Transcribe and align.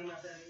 ini 0.00 0.49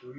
Atau 0.00 0.16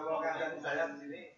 mau 0.00 0.24
ngangkat 0.24 0.64
saya 0.64 0.88
di 0.88 0.96
sini? 0.96 1.37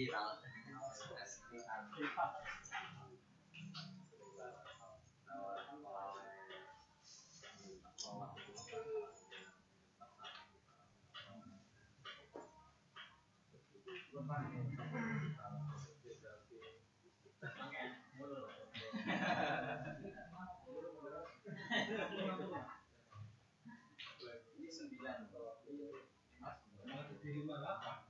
ini 0.00 0.08
sembilan 24.72 25.28
di 27.20 27.28
lima 27.36 27.54
delapan 27.60 28.09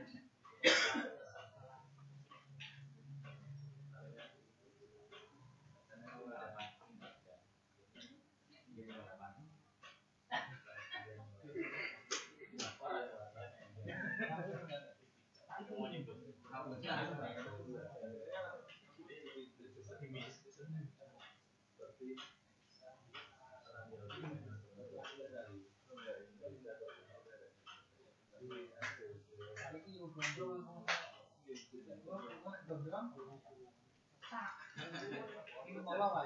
Lah 30.11 30.27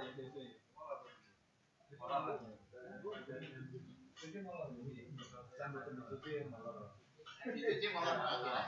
ya 0.01 0.09
DC. 0.17 0.37
Sambil 5.55 5.81
tertutupi 5.85 6.31
malah. 6.49 6.97
Kita 7.45 7.93
mulai 7.93 8.17
tidak. 8.17 8.65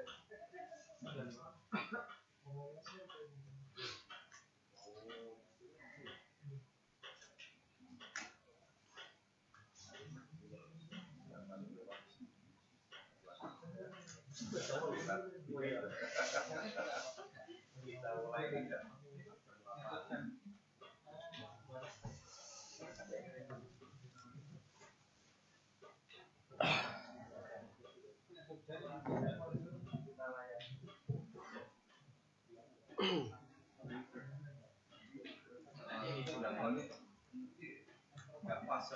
Nggak 38.46 38.60
pas 38.68 38.86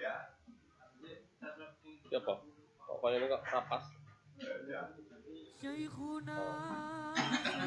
Ya. 0.00 0.32
Ya 2.10 2.18
apa? 2.18 2.42
Kok 2.82 2.98
kaya 3.06 3.22
kok 3.22 3.38
rapas. 3.46 3.86
Syekhuna 5.62 6.42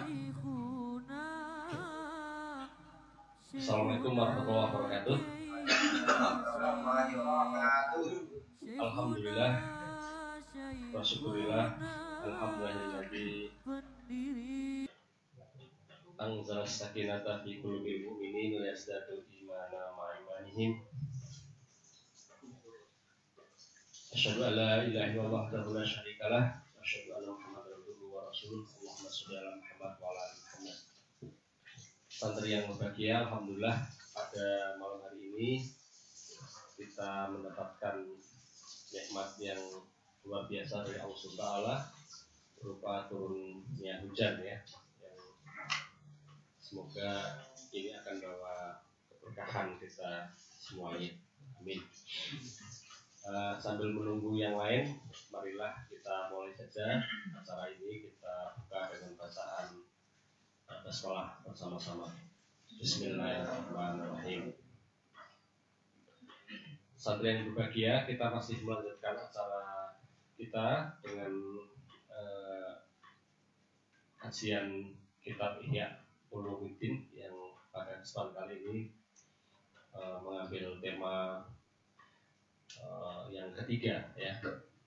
Syekhuna 0.03 1.23
Assalamualaikum 3.55 4.19
warahmatullahi 4.19 4.67
wabarakatuh. 4.67 5.17
Alhamdulillah 8.83 9.51
Wasyukurillah 10.91 11.65
Alhamdulillah 12.27 12.99
Anzal 16.19 16.67
sakinata 16.67 17.39
fi 17.47 17.63
qulubil 17.63 18.11
mu'minin 18.11 18.59
wa 18.59 18.67
yazdadu 18.67 19.23
imana 19.31 19.95
ma'imanihim 19.95 20.83
Asyhadu 24.13 24.45
an 24.45 24.53
la 24.53 24.85
ilaha 24.85 25.09
illallah 25.09 25.49
wahdahu 25.49 25.73
la 25.73 25.81
syarika 25.81 26.29
lah. 26.29 26.45
Wa 26.77 27.17
wa 27.17 27.33
wa. 28.13 28.33
Santri 32.13 32.53
yang 32.53 32.69
berbahagia, 32.69 33.25
alhamdulillah 33.25 33.89
pada 34.13 34.77
malam 34.77 35.01
hari 35.01 35.33
ini 35.33 35.49
kita 36.77 37.33
mendapatkan 37.33 38.05
nikmat 38.93 39.29
yang 39.41 39.61
luar 40.21 40.45
biasa 40.45 40.85
dari 40.85 41.01
Allah 41.01 41.17
Subhanahu 41.17 41.41
wa 41.41 41.49
taala 41.49 41.75
berupa 42.61 42.93
turunnya 43.09 43.99
hujan 44.05 44.39
ya 44.45 44.61
yang 45.01 45.19
semoga 46.61 47.41
ini 47.73 47.97
akan 47.97 48.21
bawa 48.21 48.85
keberkahan 49.09 49.75
kita 49.81 50.29
semuanya 50.37 51.11
amin 51.59 51.81
Eh, 53.23 53.55
sambil 53.55 53.95
menunggu 53.95 54.35
yang 54.35 54.59
lain 54.59 54.99
marilah 55.31 55.71
kita 55.87 56.27
mulai 56.27 56.51
saja 56.51 56.99
acara 57.31 57.71
ini. 57.71 58.03
Kita 58.11 58.51
buka 58.59 58.91
dengan 58.91 59.15
bacaan 59.15 59.79
basmalah 60.67 61.39
bersama-sama. 61.47 62.11
Bismillahirrahmanirrahim. 62.67 64.51
Santri 66.99 67.31
yang 67.31 67.47
berbahagia, 67.47 68.03
kita 68.03 68.27
masih 68.27 68.59
melanjutkan 68.67 69.15
acara 69.15 69.95
kita 70.35 70.99
dengan 70.99 71.63
eh, 72.11 72.71
kajian 74.19 74.99
kitab 75.23 75.63
Ihya 75.63 76.03
Ulumuddin 76.27 77.07
yang 77.15 77.55
pada 77.71 78.03
kesempatan 78.03 78.35
kali 78.35 78.55
ini 78.67 78.91
eh, 79.95 80.17
mengambil 80.19 80.75
tema 80.83 81.47
eh, 82.81 83.21
yang 83.29 83.49
ketiga 83.53 84.13
ya, 84.17 84.33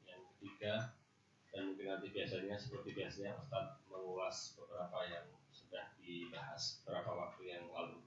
yang 0.06 0.22
ketiga 0.34 0.96
dan 1.56 1.72
mungkin 1.72 1.88
nanti 1.88 2.12
biasanya 2.12 2.52
seperti 2.52 2.92
biasanya 2.92 3.32
Ustadz 3.40 3.80
mengulas 3.88 4.60
beberapa 4.60 5.08
yang 5.08 5.26
sudah 5.48 5.96
dibahas 5.96 6.84
beberapa 6.84 7.10
waktu 7.16 7.42
yang 7.48 7.64
lalu. 7.72 8.04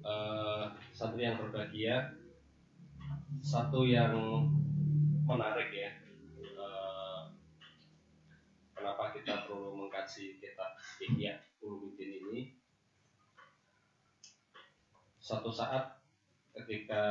Eh, 0.00 0.64
santri 0.96 1.28
yang 1.28 1.40
berbahagia, 1.40 2.16
satu 3.40 3.84
yang 3.84 4.16
menarik 5.24 5.72
ya. 5.72 5.90
eh, 6.40 7.20
kenapa 8.76 9.12
kita 9.16 9.48
perlu 9.48 9.76
mengkaji 9.76 10.40
kitab 10.40 10.76
Ihya 11.00 11.40
Ulumuddin 11.60 12.20
ini? 12.20 12.40
Suatu 15.20 15.52
saat 15.52 15.99
ketika 16.62 17.04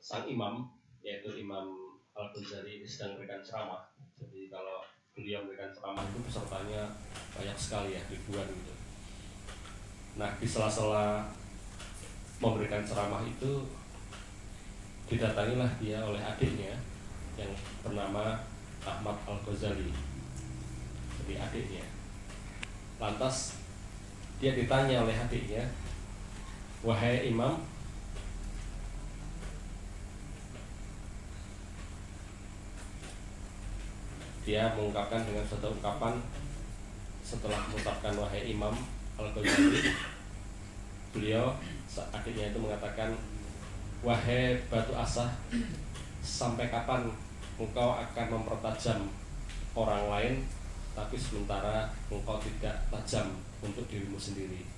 sang 0.00 0.28
imam 0.28 0.68
yaitu 1.04 1.32
Imam 1.40 1.96
Al 2.16 2.30
Ghazali 2.32 2.84
sedang 2.84 3.16
memberikan 3.16 3.44
ceramah. 3.44 3.84
Jadi 4.16 4.48
kalau 4.48 4.80
beliau 5.12 5.44
memberikan 5.44 5.72
ceramah 5.72 6.04
itu 6.04 6.18
pesertanya 6.24 6.82
banyak 7.36 7.58
sekali 7.58 7.96
ya 7.96 8.02
ribuan 8.08 8.48
gitu. 8.48 8.74
Nah 10.16 10.30
di 10.38 10.46
sela-sela 10.46 11.26
memberikan 12.38 12.84
ceramah 12.86 13.20
itu 13.26 13.66
didatangilah 15.10 15.68
dia 15.82 16.00
oleh 16.00 16.22
adiknya 16.22 16.80
yang 17.36 17.50
bernama 17.84 18.40
Ahmad 18.84 19.16
Al 19.28 19.38
Ghazali. 19.42 19.90
Jadi 21.20 21.34
adiknya. 21.40 21.84
Lantas 23.00 23.58
dia 24.38 24.54
ditanya 24.54 25.02
oleh 25.02 25.16
adiknya, 25.16 25.64
wahai 26.84 27.32
imam, 27.32 27.64
dia 34.44 34.68
mengungkapkan 34.76 35.24
dengan 35.24 35.44
satu 35.48 35.72
ungkapan 35.72 36.20
setelah 37.24 37.56
mengucapkan 37.64 38.12
wahai 38.20 38.52
imam 38.52 38.76
al 39.16 39.32
ghazali 39.32 39.96
beliau 41.16 41.56
akhirnya 42.12 42.52
itu 42.52 42.58
mengatakan 42.60 43.16
wahai 44.04 44.60
batu 44.68 44.92
asah 44.92 45.32
sampai 46.20 46.68
kapan 46.68 47.08
engkau 47.56 47.96
akan 47.96 48.26
mempertajam 48.36 49.08
orang 49.72 50.04
lain 50.12 50.34
tapi 50.92 51.16
sementara 51.16 51.88
engkau 52.12 52.36
tidak 52.36 52.76
tajam 52.92 53.32
untuk 53.64 53.88
dirimu 53.88 54.20
sendiri 54.20 54.73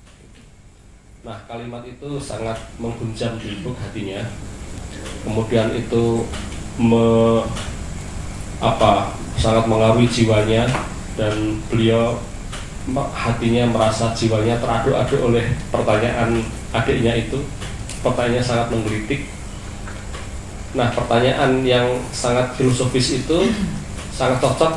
nah 1.22 1.38
kalimat 1.48 1.82
itu 1.86 2.20
sangat 2.20 2.56
mengguncang 2.76 3.38
di 3.40 3.56
lubuk 3.58 3.78
hatinya. 3.80 4.20
Kemudian 5.24 5.74
itu 5.74 6.24
me, 6.80 7.42
apa 8.60 9.12
sangat 9.36 9.68
mengaruhi 9.68 10.08
jiwanya 10.08 10.64
dan 11.16 11.60
beliau 11.68 12.16
hatinya 13.10 13.66
merasa 13.66 14.14
jiwanya 14.14 14.60
teraduk-aduk 14.62 15.20
oleh 15.32 15.44
pertanyaan 15.72 16.42
adiknya 16.70 17.18
itu. 17.18 17.42
Pertanyaannya 18.04 18.42
sangat 18.44 18.66
menggelitik. 18.70 19.26
Nah 20.76 20.92
pertanyaan 20.92 21.64
yang 21.66 21.98
sangat 22.12 22.54
filosofis 22.54 23.24
itu 23.24 23.38
sangat 24.14 24.38
cocok 24.38 24.72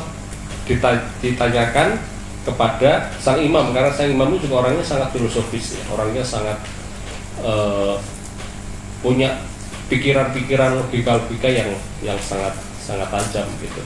dita- 0.66 1.06
ditanyakan 1.22 2.00
kepada 2.40 3.12
sang 3.20 3.40
imam 3.40 3.72
karena 3.76 3.92
sang 3.92 4.08
imam 4.08 4.32
itu 4.32 4.48
juga 4.48 4.64
orangnya 4.64 4.84
sangat 4.84 5.12
filosofis 5.12 5.76
ya 5.76 5.84
orangnya 5.92 6.24
sangat 6.24 6.56
eh, 7.44 7.94
punya 9.04 9.36
pikiran-pikiran 9.90 10.78
logika-logika 10.80 11.48
yang 11.50 11.70
yang 12.00 12.18
sangat 12.22 12.54
sangat 12.78 13.10
tajam 13.10 13.46
gitu. 13.58 13.82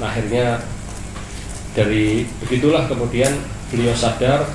Nah 0.00 0.08
akhirnya 0.08 0.64
dari 1.76 2.24
begitulah 2.40 2.88
kemudian 2.88 3.32
beliau 3.68 3.92
sadar 3.92 4.48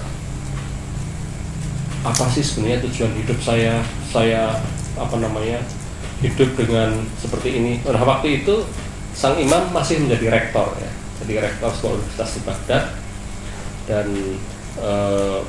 apa 2.05 2.25
sih 2.33 2.45
sebenarnya 2.45 2.85
tujuan 2.87 3.13
hidup 3.19 3.39
saya 3.41 3.81
saya 4.09 4.57
apa 4.97 5.15
namanya 5.21 5.61
hidup 6.21 6.49
dengan 6.57 6.97
seperti 7.21 7.61
ini. 7.61 7.73
Pada 7.85 8.01
waktu 8.01 8.41
itu 8.41 8.65
sang 9.13 9.37
imam 9.37 9.69
masih 9.73 10.01
menjadi 10.01 10.33
rektor 10.33 10.73
ya, 10.77 10.91
jadi 11.27 11.43
rektor 11.43 11.67
sebuah 11.75 11.99
universitas 11.99 12.39
di 12.39 12.41
Baghdad 12.47 12.83
dan 13.83 14.07
eh, 14.79 15.39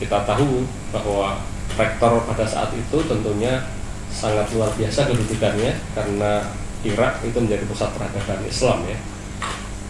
kita 0.00 0.24
tahu 0.24 0.64
bahwa 0.88 1.36
rektor 1.76 2.24
pada 2.24 2.48
saat 2.48 2.72
itu 2.72 2.96
tentunya 3.04 3.60
sangat 4.08 4.48
luar 4.56 4.72
biasa 4.72 5.04
kedudukannya 5.12 5.76
karena 5.92 6.48
Irak 6.80 7.20
itu 7.28 7.36
menjadi 7.36 7.68
pusat 7.68 7.92
peradaban 7.92 8.40
Islam 8.48 8.88
ya, 8.88 8.96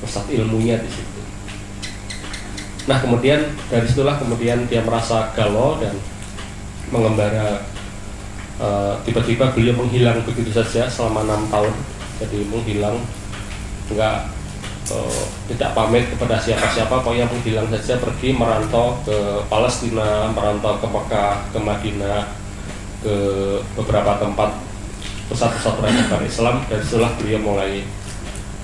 pusat 0.02 0.26
ilmunya 0.34 0.82
di 0.82 0.90
situ. 0.90 1.22
Nah 2.90 2.98
kemudian 2.98 3.46
dari 3.70 3.86
situlah 3.86 4.18
kemudian 4.18 4.66
dia 4.66 4.82
merasa 4.82 5.30
galau 5.38 5.78
dan 5.78 5.94
mengembara 6.90 7.62
eh, 8.58 8.94
tiba-tiba 9.06 9.54
beliau 9.54 9.78
menghilang 9.78 10.18
begitu 10.26 10.50
saja 10.50 10.90
selama 10.90 11.22
enam 11.30 11.46
tahun. 11.46 11.74
Jadi 12.18 12.42
menghilang 12.50 12.98
nggak 13.94 14.39
tidak 15.46 15.70
pamit 15.74 16.04
kepada 16.10 16.38
siapa-siapa 16.38 17.02
pokoknya 17.02 17.30
menghilang 17.30 17.70
saja 17.70 17.98
pergi 18.02 18.34
merantau 18.34 18.98
ke 19.06 19.16
Palestina 19.46 20.30
merantau 20.34 20.78
ke 20.82 20.86
Mekah 20.90 21.34
ke 21.54 21.58
Madinah 21.62 22.22
ke 23.00 23.14
beberapa 23.78 24.18
tempat 24.18 24.50
pusat-pusat 25.30 25.74
peradaban 25.78 26.26
Islam 26.26 26.56
dan 26.66 26.78
situlah 26.82 27.12
beliau 27.16 27.38
mulai 27.38 27.86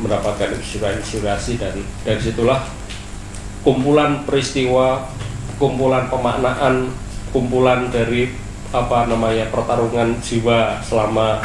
mendapatkan 0.02 0.50
inspirasi 0.98 1.56
dan 1.56 1.78
dari 2.04 2.20
situlah 2.20 2.60
kumpulan 3.66 4.22
peristiwa, 4.22 5.10
kumpulan 5.58 6.06
pemaknaan, 6.06 6.90
kumpulan 7.34 7.90
dari 7.90 8.30
apa 8.70 9.10
namanya 9.10 9.50
pertarungan 9.50 10.18
jiwa 10.22 10.78
selama 10.82 11.42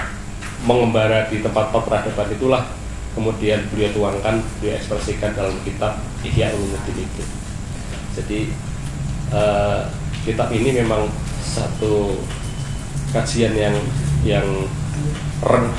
mengembara 0.66 1.26
di 1.30 1.42
tempat-tempat 1.42 1.82
peradaban 1.86 2.30
itulah 2.34 2.64
kemudian 3.12 3.60
beliau 3.72 3.92
tuangkan, 3.92 4.40
beliau 4.60 4.76
ekspresikan 4.80 5.36
dalam 5.36 5.56
kitab 5.68 6.00
Ihya 6.24 6.56
Ulumuddin 6.56 7.04
itu. 7.04 7.24
Jadi 8.16 8.40
eh, 9.32 9.82
kitab 10.24 10.52
ini 10.52 10.84
memang 10.84 11.08
satu 11.42 12.20
kajian 13.12 13.52
yang 13.58 13.76
yang 14.24 14.48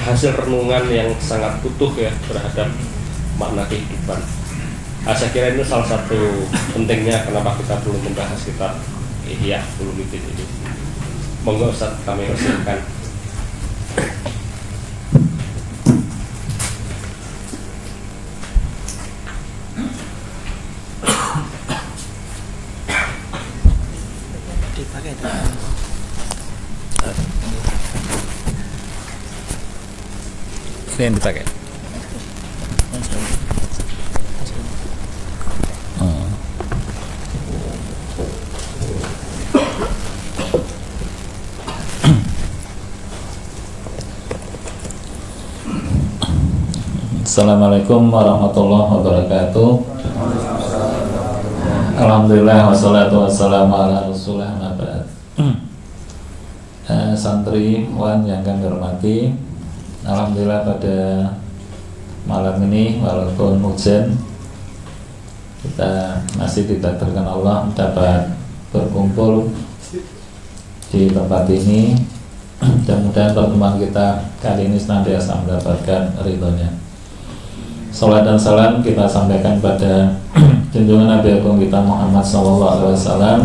hasil 0.02 0.34
renungan 0.34 0.84
yang 0.90 1.08
sangat 1.22 1.62
utuh 1.62 1.94
ya 1.94 2.10
terhadap 2.26 2.68
makna 3.38 3.62
kehidupan. 3.70 4.18
Ah, 5.02 5.14
saya 5.14 5.34
kira 5.34 5.54
itu 5.54 5.66
salah 5.66 5.86
satu 5.86 6.46
pentingnya 6.74 7.26
kenapa 7.26 7.58
kita 7.58 7.74
perlu 7.82 7.98
membahas 8.02 8.38
kitab 8.42 8.78
Ihya 9.26 9.62
Ulumuddin 9.78 10.22
ini. 10.22 10.44
Monggo 11.42 11.74
Ustaz 11.74 11.98
kami 12.06 12.26
persilakan. 12.26 12.78
Ini 31.02 31.10
yang 31.10 31.18
dipakai. 31.18 31.42
Oh. 35.98 36.22
Assalamualaikum 47.26 48.06
warahmatullahi 48.06 48.86
wabarakatuh. 48.94 49.70
Alhamdulillah 51.98 52.70
wassalatu 52.70 53.26
wassalamu 53.26 53.74
ala 53.74 54.06
rasulillah 54.06 54.54
ma 54.54 54.70
ba'd. 54.78 55.02
Eh, 56.86 57.10
santri 57.18 57.90
wan 57.90 58.22
yang 58.22 58.46
kami 58.46 58.70
hormati 58.70 59.50
Alhamdulillah 60.02 60.66
pada 60.66 60.98
malam 62.26 62.58
ini 62.66 62.98
walaupun 62.98 63.62
hujan 63.62 64.18
kita 65.62 66.18
masih 66.34 66.66
ditakdirkan 66.66 67.22
Allah 67.22 67.70
dapat 67.78 68.34
berkumpul 68.74 69.54
di 70.90 71.06
tempat 71.06 71.46
ini. 71.46 71.94
Dan 72.62 73.10
mudah 73.10 73.34
pertemuan 73.34 73.74
kita 73.74 74.22
kali 74.38 74.70
ini 74.70 74.78
senantiasa 74.78 75.42
mendapatkan 75.42 76.14
ridhonya. 76.22 76.70
Salat 77.90 78.22
dan 78.22 78.38
salam 78.38 78.82
kita 78.82 79.02
sampaikan 79.06 79.58
pada 79.58 80.14
junjungan 80.74 81.10
Nabi 81.10 81.42
Agung 81.42 81.58
kita 81.58 81.82
Muhammad 81.82 82.22
SAW 82.22 83.42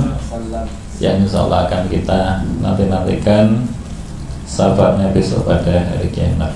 yang 1.01 1.17
insya 1.21 1.45
Allah 1.45 1.65
akan 1.65 1.89
kita 1.89 2.45
nanti-nantikan 2.61 3.65
sahabatnya 4.47 5.11
besok 5.11 5.43
pada 5.43 5.91
hari 5.91 6.07
kiamat. 6.07 6.55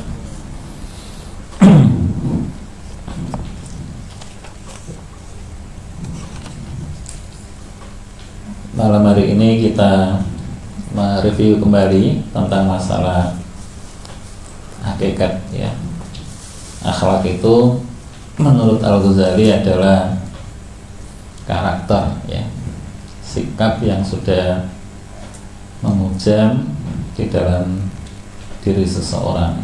Malam 8.71 9.03
hari 9.05 9.35
ini 9.35 9.69
kita 9.69 10.23
mereview 10.95 11.59
kembali 11.59 12.33
tentang 12.33 12.65
masalah 12.65 13.35
hakikat 14.81 15.37
ya. 15.53 15.69
Akhlak 16.81 17.21
itu 17.27 17.77
menurut 18.41 18.81
Al 18.81 18.97
Ghazali 19.03 19.53
adalah 19.53 20.17
karakter 21.45 22.17
ya, 22.25 22.41
sikap 23.21 23.77
yang 23.85 24.01
sudah 24.01 24.65
mengujam 25.85 26.70
di 27.21 27.29
dalam 27.29 27.77
diri 28.65 28.81
seseorang. 28.81 29.61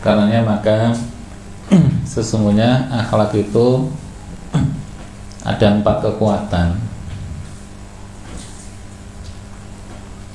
Karenanya 0.00 0.40
maka 0.40 0.96
sesungguhnya 2.16 2.88
akhlak 2.88 3.36
itu 3.36 3.92
ada 5.52 5.66
empat 5.68 5.96
kekuatan. 6.08 6.80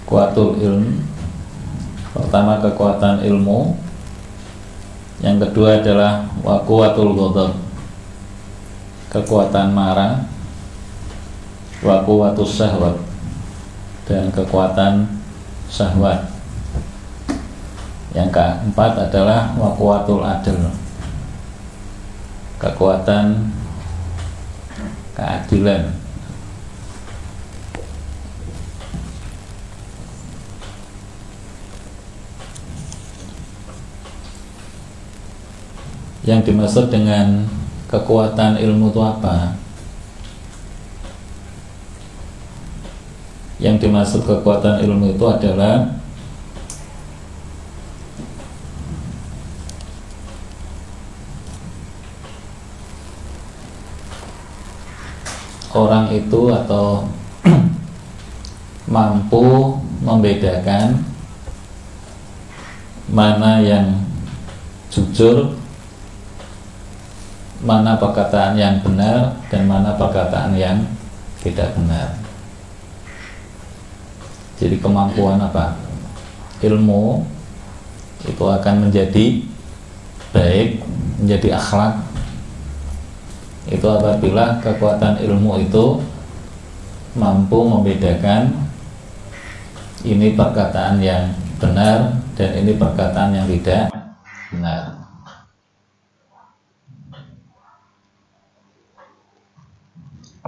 Kuatul 0.04 0.62
ilm 0.62 1.02
Pertama 2.14 2.62
kekuatan 2.62 3.26
ilmu 3.26 3.74
Yang 5.26 5.50
kedua 5.50 5.82
adalah 5.82 6.30
Wakuatul 6.46 7.18
ghadab 7.18 7.63
kekuatan 9.14 9.70
marah 9.78 10.26
wa 11.86 12.02
quwwatus 12.02 12.58
syahwat 12.58 12.98
dan 14.10 14.34
kekuatan 14.34 15.06
syahwat. 15.70 16.34
Yang 18.14 18.30
keempat 18.34 19.10
adalah 19.10 19.54
wa 19.58 19.74
quwwatul 19.78 20.26
adl 20.26 20.70
kekuatan 22.58 23.54
keadilan. 25.14 25.94
Yang 36.24 36.40
dimaksud 36.48 36.88
dengan 36.88 37.52
kekuatan 37.94 38.58
ilmu 38.58 38.90
itu 38.90 39.02
apa? 39.06 39.54
Yang 43.62 43.86
dimaksud 43.86 44.22
kekuatan 44.26 44.82
ilmu 44.82 45.14
itu 45.14 45.26
adalah 45.30 45.94
orang 55.78 56.10
itu 56.10 56.42
atau 56.50 57.06
mampu 58.94 59.78
membedakan 60.02 61.06
mana 63.14 63.62
yang 63.62 64.02
jujur 64.90 65.63
mana 67.64 67.96
perkataan 67.96 68.60
yang 68.60 68.84
benar 68.84 69.40
dan 69.48 69.64
mana 69.64 69.96
perkataan 69.96 70.52
yang 70.60 70.84
tidak 71.40 71.72
benar. 71.80 72.12
Jadi 74.60 74.80
kemampuan 74.80 75.40
apa? 75.40 75.76
Ilmu 76.64 77.24
itu 78.24 78.44
akan 78.44 78.88
menjadi 78.88 79.44
baik, 80.32 80.84
menjadi 81.20 81.60
akhlak. 81.60 82.00
Itu 83.68 83.88
apabila 83.88 84.60
kekuatan 84.60 85.24
ilmu 85.24 85.64
itu 85.64 86.04
mampu 87.16 87.60
membedakan 87.64 88.52
ini 90.04 90.36
perkataan 90.36 91.00
yang 91.00 91.32
benar 91.64 92.20
dan 92.36 92.50
ini 92.60 92.76
perkataan 92.76 93.32
yang 93.32 93.48
tidak 93.48 93.88
benar. 94.52 95.04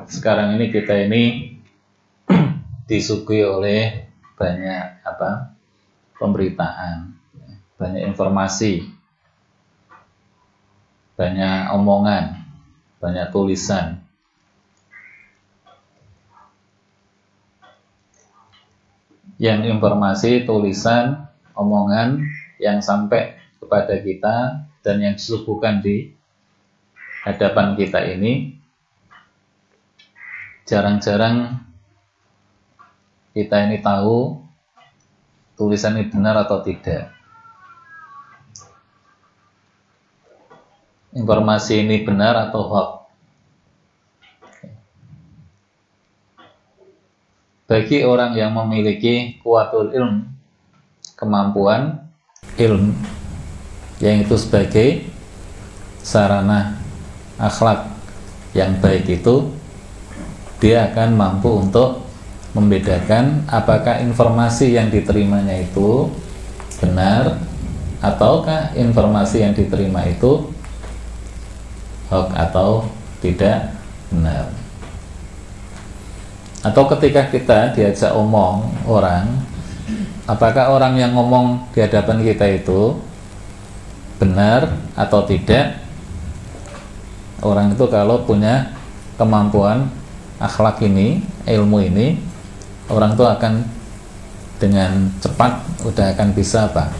Sekarang 0.05 0.53
ini 0.53 0.69
kita 0.69 0.93
ini 1.09 1.24
disuguhi 2.89 3.41
oleh 3.41 4.05
banyak 4.38 5.01
apa 5.01 5.57
pemberitaan, 6.21 7.17
banyak 7.81 8.05
informasi, 8.13 8.85
banyak 11.17 11.74
omongan, 11.74 12.45
banyak 13.01 13.33
tulisan. 13.33 14.05
Yang 19.41 19.74
informasi, 19.74 20.47
tulisan, 20.47 21.27
omongan 21.57 22.24
yang 22.62 22.79
sampai 22.79 23.35
kepada 23.57 24.00
kita 24.00 24.35
dan 24.85 24.95
yang 25.01 25.17
disuguhkan 25.17 25.81
di 25.81 26.13
hadapan 27.25 27.74
kita 27.74 28.00
ini 28.05 28.62
jarang-jarang 30.65 31.62
kita 33.38 33.69
ini 33.69 33.86
tahu 33.86 34.41
tulisan 35.53 36.01
ini 36.01 36.10
benar 36.10 36.41
atau 36.41 36.65
tidak. 36.65 37.13
Informasi 41.15 41.86
ini 41.86 42.03
benar 42.03 42.50
atau 42.50 42.62
hoax. 42.67 42.89
Bagi 47.65 48.05
orang 48.05 48.38
yang 48.38 48.53
memiliki 48.53 49.41
kuatul 49.41 49.89
ilm, 49.95 50.27
kemampuan 51.17 52.03
ilm, 52.62 52.93
yang 53.98 54.22
itu 54.22 54.36
sebagai 54.38 55.01
sarana 56.05 56.77
akhlak 57.41 57.89
yang 58.53 58.77
baik 58.77 59.10
itu, 59.10 59.50
dia 60.65 60.89
akan 60.89 61.13
mampu 61.13 61.62
untuk 61.62 62.01
membedakan 62.57 63.45
apakah 63.45 64.01
informasi 64.01 64.74
yang 64.74 64.89
diterimanya 64.89 65.62
itu 65.62 66.10
benar 66.81 67.38
ataukah 68.01 68.74
informasi 68.74 69.45
yang 69.45 69.53
diterima 69.53 70.01
itu 70.10 70.50
hoax 72.10 72.34
atau 72.34 72.89
tidak 73.22 73.77
benar. 74.10 74.50
Atau 76.65 76.89
ketika 76.98 77.29
kita 77.29 77.77
diajak 77.77 78.17
omong 78.17 78.65
orang 78.89 79.45
apakah 80.25 80.74
orang 80.74 80.98
yang 80.98 81.13
ngomong 81.13 81.62
di 81.77 81.86
hadapan 81.86 82.25
kita 82.25 82.50
itu 82.50 82.98
benar 84.17 84.74
atau 84.98 85.22
tidak? 85.29 85.77
Orang 87.45 87.77
itu 87.77 87.86
kalau 87.86 88.25
punya 88.25 88.74
kemampuan 89.22 90.04
akhlak 90.39 90.84
ini 90.84 91.24
ilmu 91.48 91.80
ini 91.80 92.20
orang 92.92 93.16
itu 93.16 93.24
akan 93.24 93.53
dengan 94.59 95.12
cepat 95.20 95.64
udah 95.83 96.16
akan 96.16 96.29
bisa 96.31 96.68
apa 96.68 96.92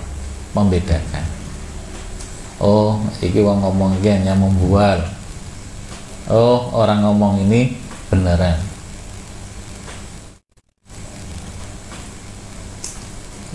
membedakan. 0.56 1.26
Oh 2.60 3.00
iki 3.20 3.44
wong 3.44 3.60
ngomong 3.60 4.00
iki 4.00 4.10
hanya 4.12 4.36
membual. 4.36 5.04
Oh 6.32 6.72
orang 6.72 7.04
ngomong 7.04 7.44
ini 7.44 7.76
beneran. 8.08 8.58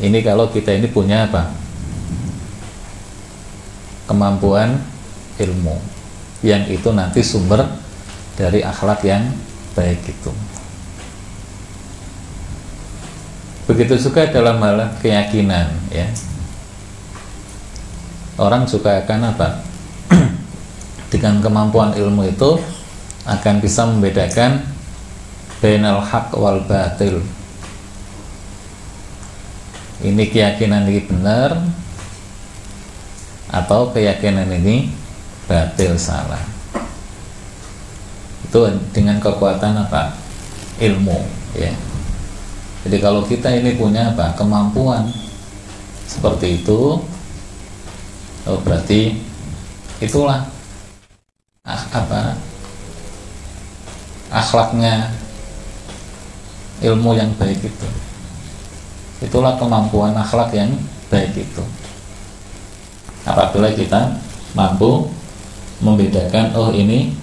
Ini 0.00 0.16
kalau 0.24 0.48
kita 0.48 0.72
ini 0.72 0.88
punya 0.88 1.28
apa 1.28 1.52
kemampuan 4.08 4.80
ilmu. 5.36 5.76
Yang 6.40 6.80
itu 6.80 6.88
nanti 6.96 7.20
sumber 7.20 7.68
dari 8.32 8.64
akhlak 8.64 9.04
yang 9.04 9.28
baik 9.74 10.02
itu. 10.10 10.32
Begitu 13.70 13.94
juga 14.02 14.26
dalam 14.26 14.58
hal 14.58 14.98
keyakinan 14.98 15.70
ya. 15.94 16.10
Orang 18.34 18.66
juga 18.66 18.98
akan 18.98 19.30
apa? 19.30 19.48
Dengan 21.12 21.38
kemampuan 21.38 21.94
ilmu 21.94 22.26
itu 22.26 22.58
akan 23.28 23.62
bisa 23.62 23.86
membedakan 23.86 24.66
bainal 25.62 26.02
haq 26.02 26.34
wal 26.34 26.66
batil. 26.66 27.22
Ini 30.02 30.24
keyakinan 30.32 30.88
ini 30.90 31.04
benar 31.06 31.60
atau 33.54 33.94
keyakinan 33.94 34.50
ini 34.50 34.90
batil 35.46 35.94
salah 35.94 36.49
itu 38.50 38.66
dengan 38.90 39.22
kekuatan 39.22 39.78
apa? 39.78 40.10
Ilmu 40.82 41.22
ya. 41.54 41.70
Jadi 42.82 42.98
kalau 42.98 43.22
kita 43.22 43.46
ini 43.46 43.78
punya 43.78 44.10
apa? 44.10 44.34
Kemampuan. 44.34 45.06
Seperti 46.10 46.58
itu 46.58 46.98
oh 48.50 48.58
berarti 48.66 49.14
itulah 50.02 50.50
ah, 51.62 51.82
apa? 51.94 52.34
Akhlaknya 54.34 55.14
ilmu 56.82 57.14
yang 57.14 57.30
baik 57.38 57.62
itu. 57.62 57.88
Itulah 59.22 59.54
kemampuan 59.62 60.10
akhlak 60.18 60.50
yang 60.50 60.74
baik 61.06 61.38
itu. 61.38 61.62
Apabila 63.22 63.70
kita 63.70 64.18
mampu 64.58 65.06
membedakan 65.78 66.50
oh 66.58 66.74
ini 66.74 67.14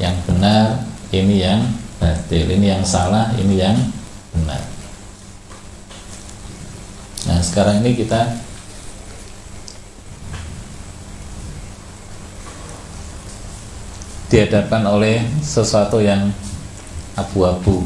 yang 0.00 0.16
benar 0.24 0.88
ini 1.12 1.44
yang 1.44 1.60
batil 2.00 2.48
ini 2.48 2.72
yang 2.72 2.84
salah 2.84 3.32
ini 3.36 3.60
yang 3.60 3.76
benar. 4.32 4.62
Nah 7.28 7.40
sekarang 7.44 7.84
ini 7.84 7.92
kita 7.94 8.40
dihadapkan 14.32 14.80
oleh 14.88 15.20
sesuatu 15.44 16.00
yang 16.00 16.32
abu-abu. 17.12 17.84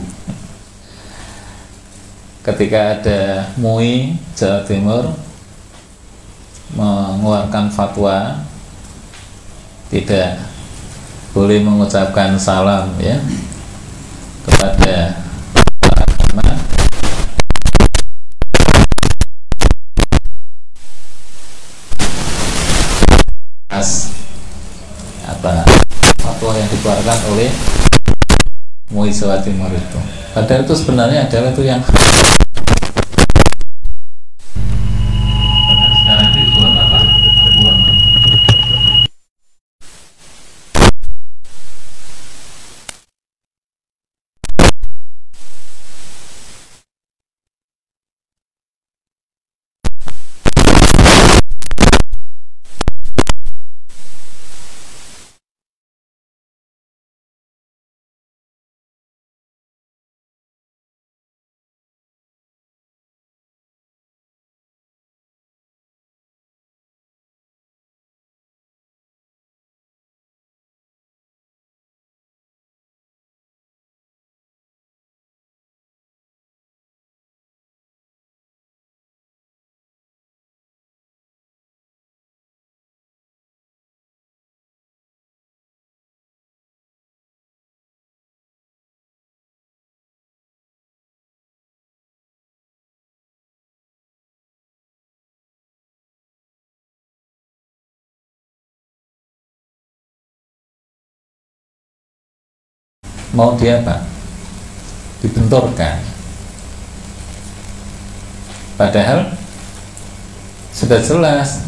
Ketika 2.47 3.03
ada 3.03 3.51
MUI 3.59 4.15
Jawa 4.39 4.63
Timur 4.63 5.05
mengeluarkan 6.79 7.67
fatwa 7.75 8.47
tidak 9.91 10.39
boleh 11.37 11.61
mengucapkan 11.61 12.33
salam 12.41 12.97
ya 12.97 13.21
kepada 14.49 15.21
agama 15.93 16.49
as 23.69 24.17
apa 25.29 25.61
fatwa 26.25 26.57
yang 26.57 26.73
dikeluarkan 26.73 27.19
oleh 27.37 27.53
MUI 28.97 29.13
Jawa 29.13 29.37
Timur 29.45 29.69
itu. 29.77 30.01
Padahal 30.33 30.65
itu 30.65 30.73
sebenarnya 30.73 31.29
adalah 31.29 31.53
itu 31.53 31.69
yang 31.69 31.85
mau 103.37 103.53
dia 103.61 103.85
apa? 103.85 104.09
Dibenturkan. 105.21 106.01
Padahal 108.81 109.37
sudah 110.73 111.01
jelas 111.01 111.65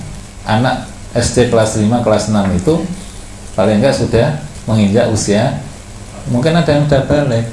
anak 0.48 0.88
SD 1.12 1.52
kelas 1.52 1.76
5 1.76 2.04
kelas 2.04 2.24
6 2.32 2.60
itu 2.60 2.74
paling 3.52 3.80
enggak 3.80 3.96
sudah 3.96 4.40
menginjak 4.64 5.08
usia 5.12 5.60
mungkin 6.32 6.56
ada 6.56 6.68
yang 6.72 6.88
sudah 6.88 7.04
balik. 7.04 7.46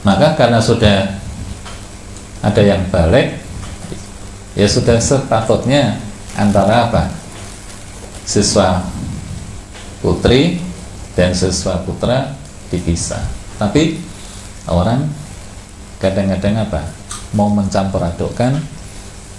Maka 0.00 0.32
karena 0.36 0.60
sudah 0.60 1.20
ada 2.40 2.62
yang 2.64 2.88
balik 2.88 3.36
ya 4.56 4.64
sudah 4.68 4.96
sepatutnya 4.96 6.00
antara 6.36 6.88
apa? 6.88 7.12
Siswa 8.24 8.80
putri 10.00 10.69
dan 11.14 11.34
siswa 11.34 11.82
putra 11.82 12.34
dipisah. 12.70 13.22
Tapi 13.58 13.98
orang 14.70 15.06
kadang-kadang 15.98 16.64
apa? 16.66 16.82
Mau 17.34 17.50
mencampur 17.50 18.02
adukkan 18.02 18.58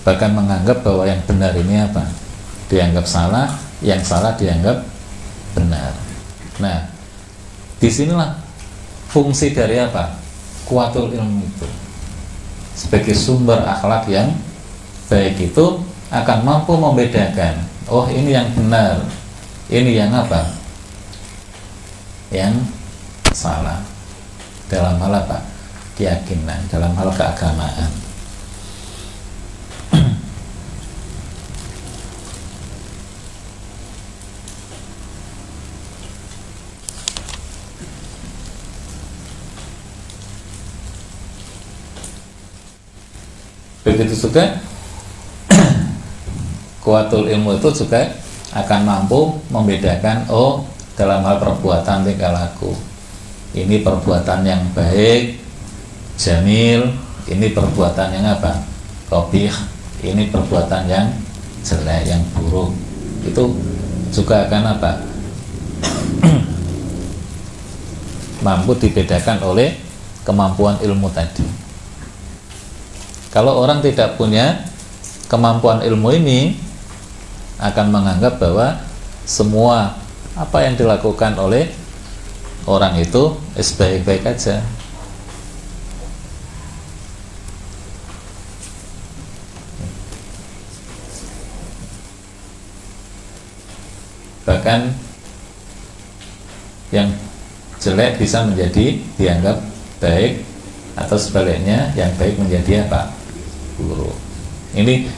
bahkan 0.01 0.33
menganggap 0.33 0.81
bahwa 0.81 1.03
yang 1.05 1.21
benar 1.27 1.53
ini 1.55 1.83
apa? 1.83 2.07
Dianggap 2.71 3.05
salah 3.05 3.51
yang 3.83 3.99
salah 4.01 4.35
dianggap 4.39 4.83
benar. 5.53 5.91
Nah 6.59 6.87
di 7.81 7.89
sinilah 7.89 8.37
fungsi 9.11 9.51
dari 9.51 9.79
apa? 9.79 10.15
Kuatul 10.63 11.11
ilmu 11.11 11.43
itu. 11.43 11.67
Sebagai 12.71 13.11
sumber 13.11 13.59
akhlak 13.67 14.07
yang 14.07 14.31
baik 15.11 15.51
itu 15.51 15.83
akan 16.07 16.39
mampu 16.47 16.75
membedakan 16.79 17.59
oh 17.91 18.07
ini 18.07 18.31
yang 18.31 18.47
benar 18.55 19.03
ini 19.67 19.99
yang 19.99 20.11
apa 20.15 20.47
yang 22.31 22.55
salah. 23.35 23.83
Dalam 24.71 24.95
hal 25.03 25.11
apa? 25.11 25.43
Keyakinan 25.99 26.71
dalam 26.71 26.95
hal 26.95 27.11
keagamaan. 27.11 27.91
Begitu 43.81 44.13
juga 44.15 44.55
kuatul 46.79 47.27
ilmu 47.27 47.59
itu 47.59 47.69
juga 47.83 48.07
akan 48.55 48.81
mampu 48.87 49.35
membedakan 49.51 50.23
oh 50.31 50.70
dalam 51.01 51.25
hal 51.25 51.41
perbuatan 51.41 52.05
tingkah 52.05 52.29
laku. 52.29 52.77
Ini 53.57 53.81
perbuatan 53.81 54.45
yang 54.45 54.61
baik 54.77 55.41
jamil 56.13 56.93
ini 57.25 57.49
perbuatan 57.49 58.13
yang 58.13 58.37
apa? 58.37 58.61
Kobih 59.09 59.49
ini 60.05 60.29
perbuatan 60.29 60.85
yang 60.85 61.09
jelek 61.65 62.05
yang 62.05 62.21
buruk. 62.37 62.69
Itu 63.25 63.57
juga 64.13 64.45
akan 64.45 64.77
apa? 64.77 64.91
Mampu 68.45 68.77
dibedakan 68.77 69.41
oleh 69.41 69.81
kemampuan 70.21 70.77
ilmu 70.85 71.09
tadi. 71.09 71.49
Kalau 73.33 73.57
orang 73.57 73.81
tidak 73.81 74.21
punya 74.21 74.69
kemampuan 75.25 75.81
ilmu 75.81 76.13
ini 76.13 76.53
akan 77.57 77.89
menganggap 77.89 78.37
bahwa 78.37 78.77
semua 79.25 80.00
apa 80.35 80.63
yang 80.63 80.79
dilakukan 80.79 81.35
oleh 81.35 81.67
orang 82.69 82.95
itu 82.99 83.35
baik-baik 83.75 84.23
aja. 84.23 84.63
Bahkan 94.45 94.91
yang 96.91 97.07
jelek 97.79 98.19
bisa 98.19 98.43
menjadi 98.43 98.99
dianggap 99.15 99.57
baik 100.03 100.43
atau 100.97 101.15
sebaliknya 101.15 101.89
yang 101.95 102.11
baik 102.19 102.35
menjadi 102.35 102.85
apa? 102.85 103.15
buruk. 103.81 104.13
Ini 104.77 105.09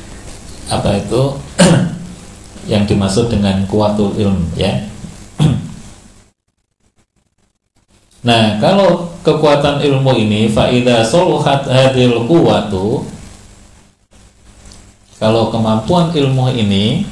apa 0.71 0.95
itu 0.95 1.21
yang 2.71 2.88
dimaksud 2.88 3.28
dengan 3.28 3.67
kuatul 3.67 4.15
ilm 4.15 4.47
ya. 4.56 4.92
Nah, 8.24 8.58
kalau 8.58 9.14
kekuatan 9.22 9.84
ilmu 9.84 10.12
ini 10.18 10.50
faida 10.50 11.04
soluhat 11.04 11.68
hadil 11.68 12.24
kuwatu 12.26 13.04
kalau 15.22 15.52
kemampuan 15.52 16.12
ilmu 16.12 16.52
ini 16.52 17.08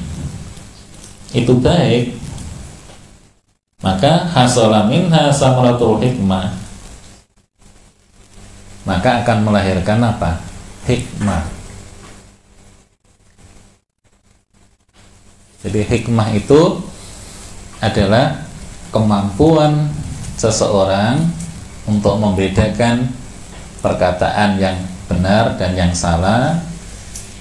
itu 1.32 1.52
baik 1.56 2.16
maka 3.80 4.28
hasolamin 4.32 5.08
hasamratul 5.08 6.00
hikmah 6.00 6.62
maka 8.82 9.22
akan 9.22 9.46
melahirkan 9.46 10.02
apa 10.02 10.42
hikmah. 10.86 11.46
Jadi 15.62 15.80
hikmah 15.86 16.28
itu 16.34 16.82
adalah 17.78 18.42
kemampuan 18.90 19.86
seseorang 20.42 21.22
untuk 21.86 22.18
membedakan 22.18 23.06
perkataan 23.78 24.58
yang 24.58 24.74
benar 25.06 25.54
dan 25.54 25.78
yang 25.78 25.94
salah, 25.94 26.58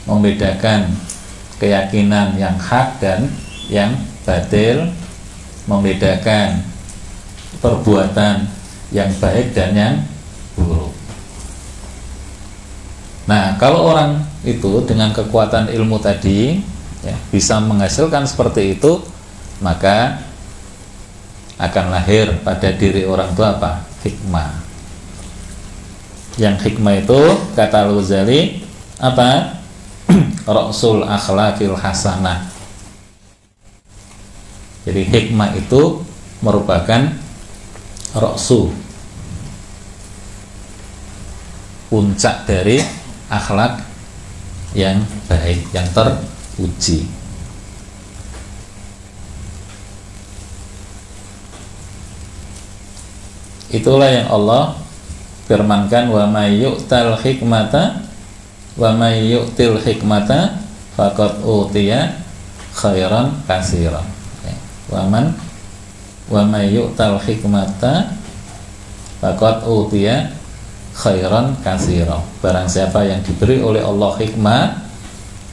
membedakan 0.05 0.93
keyakinan 1.57 2.37
yang 2.37 2.53
hak 2.61 3.01
dan 3.01 3.25
yang 3.73 3.97
batil, 4.21 4.85
membedakan 5.65 6.61
perbuatan 7.57 8.45
yang 8.93 9.09
baik 9.17 9.53
dan 9.57 9.71
yang 9.73 9.95
buruk. 10.53 10.93
Nah, 13.25 13.57
kalau 13.57 13.93
orang 13.93 14.21
itu 14.45 14.81
dengan 14.85 15.09
kekuatan 15.13 15.69
ilmu 15.73 15.97
tadi 16.01 16.61
ya, 17.05 17.17
bisa 17.29 17.61
menghasilkan 17.61 18.25
seperti 18.25 18.77
itu, 18.77 19.01
maka 19.61 20.30
akan 21.61 21.85
lahir 21.93 22.41
pada 22.41 22.73
diri 22.73 23.05
orang 23.05 23.37
tua 23.37 23.53
apa? 23.53 23.85
Hikmah. 24.01 24.49
Yang 26.41 26.55
hikmah 26.65 27.05
itu 27.05 27.21
kata 27.53 27.85
Al-Ghazali 27.85 28.65
apa? 28.97 29.61
Rasul 30.49 31.05
akhlakil 31.05 31.77
hasanah. 31.77 32.49
Jadi 34.89 35.05
hikmah 35.05 35.53
itu 35.53 36.01
merupakan 36.41 37.13
roksu 38.17 38.73
puncak 41.93 42.49
dari 42.49 42.81
akhlak 43.29 43.85
yang 44.73 45.03
baik, 45.29 45.69
yang 45.75 45.85
teruji. 45.93 47.20
Itulah 53.71 54.09
yang 54.11 54.27
Allah 54.27 54.75
firmankan 55.47 56.11
wa 56.11 56.27
may 56.27 56.59
yu'tal 56.59 57.15
hikmata 57.15 58.03
wa 58.75 58.91
may 58.95 59.31
yu'til 59.31 59.79
hikmata 59.79 60.59
faqad 60.95 61.43
utiya 61.43 62.19
khairan 62.75 63.31
katsiran. 63.47 64.03
Ya. 64.43 64.55
Wa 64.91 65.07
man 65.07 65.35
wa 66.27 66.43
may 66.47 66.71
yu'tal 66.71 67.19
hikmata 67.23 68.11
faqad 69.23 69.63
utiya 69.67 70.35
khairan 70.91 71.55
kasiro 71.63 72.19
barang 72.43 72.67
siapa 72.67 73.07
yang 73.07 73.23
diberi 73.23 73.63
oleh 73.63 73.79
Allah 73.79 74.11
hikmah 74.19 74.63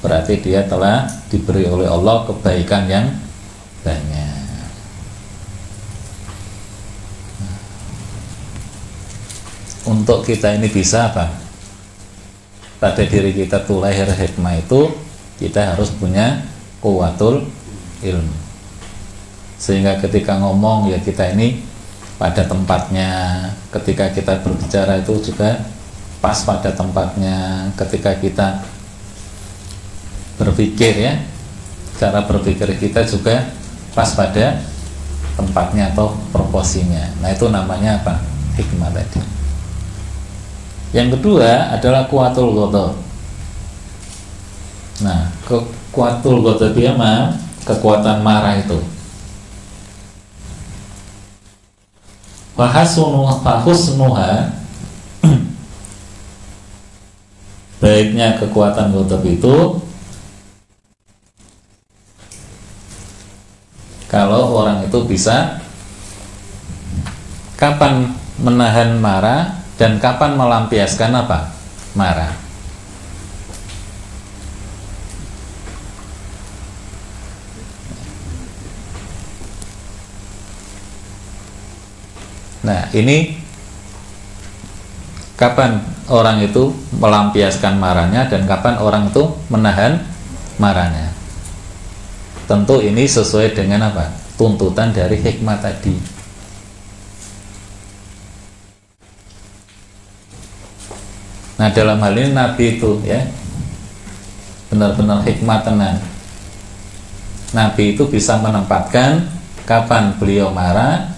berarti 0.03 0.43
dia 0.43 0.67
telah 0.67 1.07
diberi 1.31 1.67
oleh 1.67 1.87
Allah 1.87 2.27
kebaikan 2.27 2.91
yang 2.91 3.07
banyak 3.87 4.38
untuk 10.09 10.25
kita 10.25 10.57
ini 10.57 10.73
bisa 10.73 11.13
apa 11.13 11.29
pada 12.81 13.05
diri 13.05 13.29
kita 13.37 13.61
tuh 13.69 13.85
lahir 13.85 14.09
hikmah 14.09 14.57
itu 14.57 14.89
kita 15.37 15.77
harus 15.77 15.93
punya 15.93 16.49
kuatul 16.81 17.45
ilmu 18.01 18.37
sehingga 19.61 20.01
ketika 20.01 20.41
ngomong 20.41 20.89
ya 20.89 20.97
kita 21.05 21.37
ini 21.37 21.61
pada 22.17 22.41
tempatnya 22.49 23.11
ketika 23.69 24.09
kita 24.09 24.41
berbicara 24.41 25.05
itu 25.05 25.13
juga 25.29 25.61
pas 26.25 26.41
pada 26.41 26.73
tempatnya 26.73 27.69
ketika 27.77 28.17
kita 28.17 28.65
berpikir 30.41 31.05
ya 31.05 31.21
cara 32.01 32.25
berpikir 32.25 32.81
kita 32.81 33.05
juga 33.05 33.45
pas 33.93 34.09
pada 34.17 34.57
tempatnya 35.37 35.93
atau 35.93 36.17
proporsinya. 36.33 37.13
Nah 37.21 37.29
itu 37.31 37.45
namanya 37.53 38.01
apa? 38.01 38.25
Hikmah 38.57 38.91
tadi. 38.91 39.38
Yang 40.89 41.21
kedua 41.21 41.77
adalah 41.77 42.09
kuatul 42.09 42.57
ghadab. 42.57 42.97
Nah, 45.05 45.29
kekuatul 45.45 46.41
ghadab 46.41 46.73
dia 46.73 46.97
mah 46.97 47.37
kekuatan 47.69 48.25
marah 48.25 48.57
itu. 48.57 48.81
Fahusnuha 52.59 54.51
baiknya 57.85 58.41
kekuatan 58.43 58.91
ghadab 58.91 59.23
itu 59.29 59.79
kalau 64.09 64.59
orang 64.59 64.89
itu 64.89 64.99
bisa 65.07 65.61
kapan 67.55 68.11
menahan 68.41 68.99
marah 68.99 69.58
dan 69.79 70.03
kapan 70.03 70.35
melampiaskan 70.35 71.15
apa? 71.15 71.55
Marah. 71.95 72.35
Nah 82.67 82.91
ini 82.91 83.39
kapan 85.39 85.79
orang 86.11 86.43
itu 86.43 86.75
melampiaskan 86.99 87.79
marahnya 87.79 88.27
dan 88.27 88.45
kapan 88.51 88.83
orang 88.83 89.15
itu 89.15 89.31
menahan 89.47 90.03
marahnya? 90.59 91.15
Tentu 92.51 92.83
ini 92.83 93.07
sesuai 93.07 93.55
dengan 93.55 93.95
apa? 93.95 94.11
Tuntutan 94.35 94.91
dari 94.91 95.23
hikmah 95.23 95.63
tadi 95.63 96.18
nah 101.59 101.69
dalam 101.75 101.99
hal 101.99 102.15
ini 102.15 102.31
Nabi 102.33 102.79
itu 102.79 103.03
ya 103.03 103.27
benar-benar 104.71 105.27
hikmah 105.27 105.61
tenang 105.67 105.99
Nabi 107.53 107.97
itu 107.97 108.05
bisa 108.05 108.37
menempatkan 108.39 109.25
kapan 109.65 110.13
beliau 110.21 110.53
marah 110.53 111.09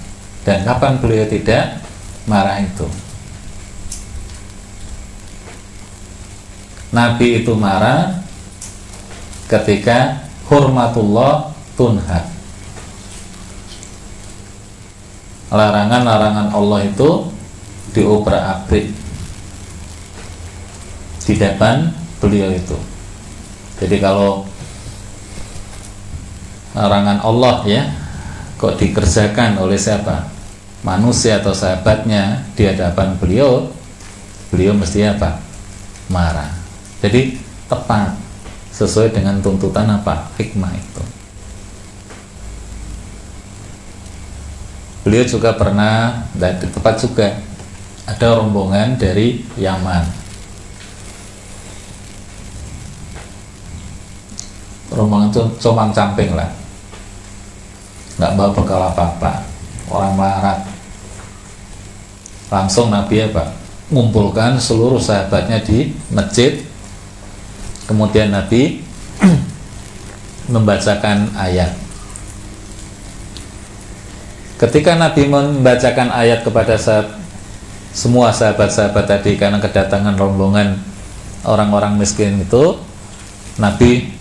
dan 0.46 0.62
kapan 0.62 0.98
beliau 1.03 1.26
tidak 1.26 1.83
marah 2.31 2.62
itu. 2.62 2.87
Nabi 6.90 7.42
itu 7.42 7.55
marah 7.55 8.18
ketika 9.46 10.26
hurmatullah 10.50 11.55
tunhak 11.79 12.26
larangan-larangan 15.50 16.50
Allah 16.50 16.87
itu 16.87 17.31
diobrak-abrik 17.94 18.90
di 21.31 21.38
depan 21.38 21.87
beliau 22.19 22.51
itu. 22.51 22.75
Jadi 23.79 24.03
kalau 24.03 24.43
larangan 26.75 27.23
Allah 27.23 27.62
ya 27.71 27.87
kok 28.59 28.75
dikerjakan 28.75 29.62
oleh 29.62 29.79
siapa? 29.79 30.27
Manusia 30.83 31.38
atau 31.38 31.55
sahabatnya 31.55 32.51
di 32.59 32.66
hadapan 32.66 33.14
beliau 33.14 33.71
beliau 34.51 34.75
mesti 34.75 35.07
apa? 35.07 35.38
Marah. 36.11 36.51
Jadi 36.99 37.38
tepat 37.71 38.19
sesuai 38.75 39.14
dengan 39.14 39.38
tuntutan 39.38 39.87
apa? 39.87 40.35
Hikmah 40.35 40.75
itu. 40.75 41.05
Beliau 45.07 45.25
juga 45.31 45.55
pernah 45.55 46.27
tepat 46.35 46.99
juga 46.99 47.38
ada 48.11 48.27
rombongan 48.35 48.99
dari 48.99 49.47
Yaman 49.55 50.19
rombongan 55.01 55.33
itu 55.33 55.43
comang 55.57 55.89
camping 55.97 56.37
lah. 56.37 56.53
Nggak 58.21 58.37
bawa 58.37 58.51
bekal 58.53 58.81
apa-apa. 58.93 59.49
Orang 59.89 60.13
melarat. 60.21 60.61
Langsung 62.53 62.93
Nabi 62.93 63.25
apa? 63.25 63.57
Mengumpulkan 63.89 64.61
seluruh 64.61 65.01
sahabatnya 65.01 65.65
di 65.65 65.97
masjid. 66.13 66.61
Kemudian 67.89 68.29
Nabi 68.29 68.85
membacakan 70.53 71.33
ayat. 71.33 71.73
Ketika 74.61 75.01
Nabi 75.01 75.25
membacakan 75.25 76.13
ayat 76.13 76.45
kepada 76.45 76.77
sahabat, 76.77 77.17
semua 77.91 78.31
sahabat-sahabat 78.31 79.09
tadi 79.09 79.35
karena 79.35 79.59
kedatangan 79.59 80.15
rombongan 80.15 80.79
orang-orang 81.43 81.97
miskin 81.99 82.39
itu, 82.45 82.79
Nabi 83.59 84.19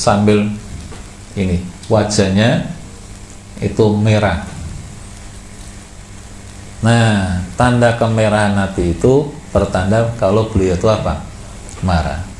sambil 0.00 0.48
ini 1.36 1.60
wajahnya 1.92 2.72
itu 3.60 3.84
merah. 4.00 4.48
Nah, 6.80 7.44
tanda 7.60 7.92
kemerahan 8.00 8.56
Nabi 8.56 8.96
itu 8.96 9.28
pertanda 9.52 10.08
kalau 10.16 10.48
beliau 10.48 10.72
itu 10.72 10.88
apa? 10.88 11.20
Marah 11.84 12.30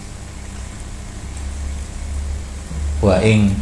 wa 3.01 3.17
ing 3.25 3.57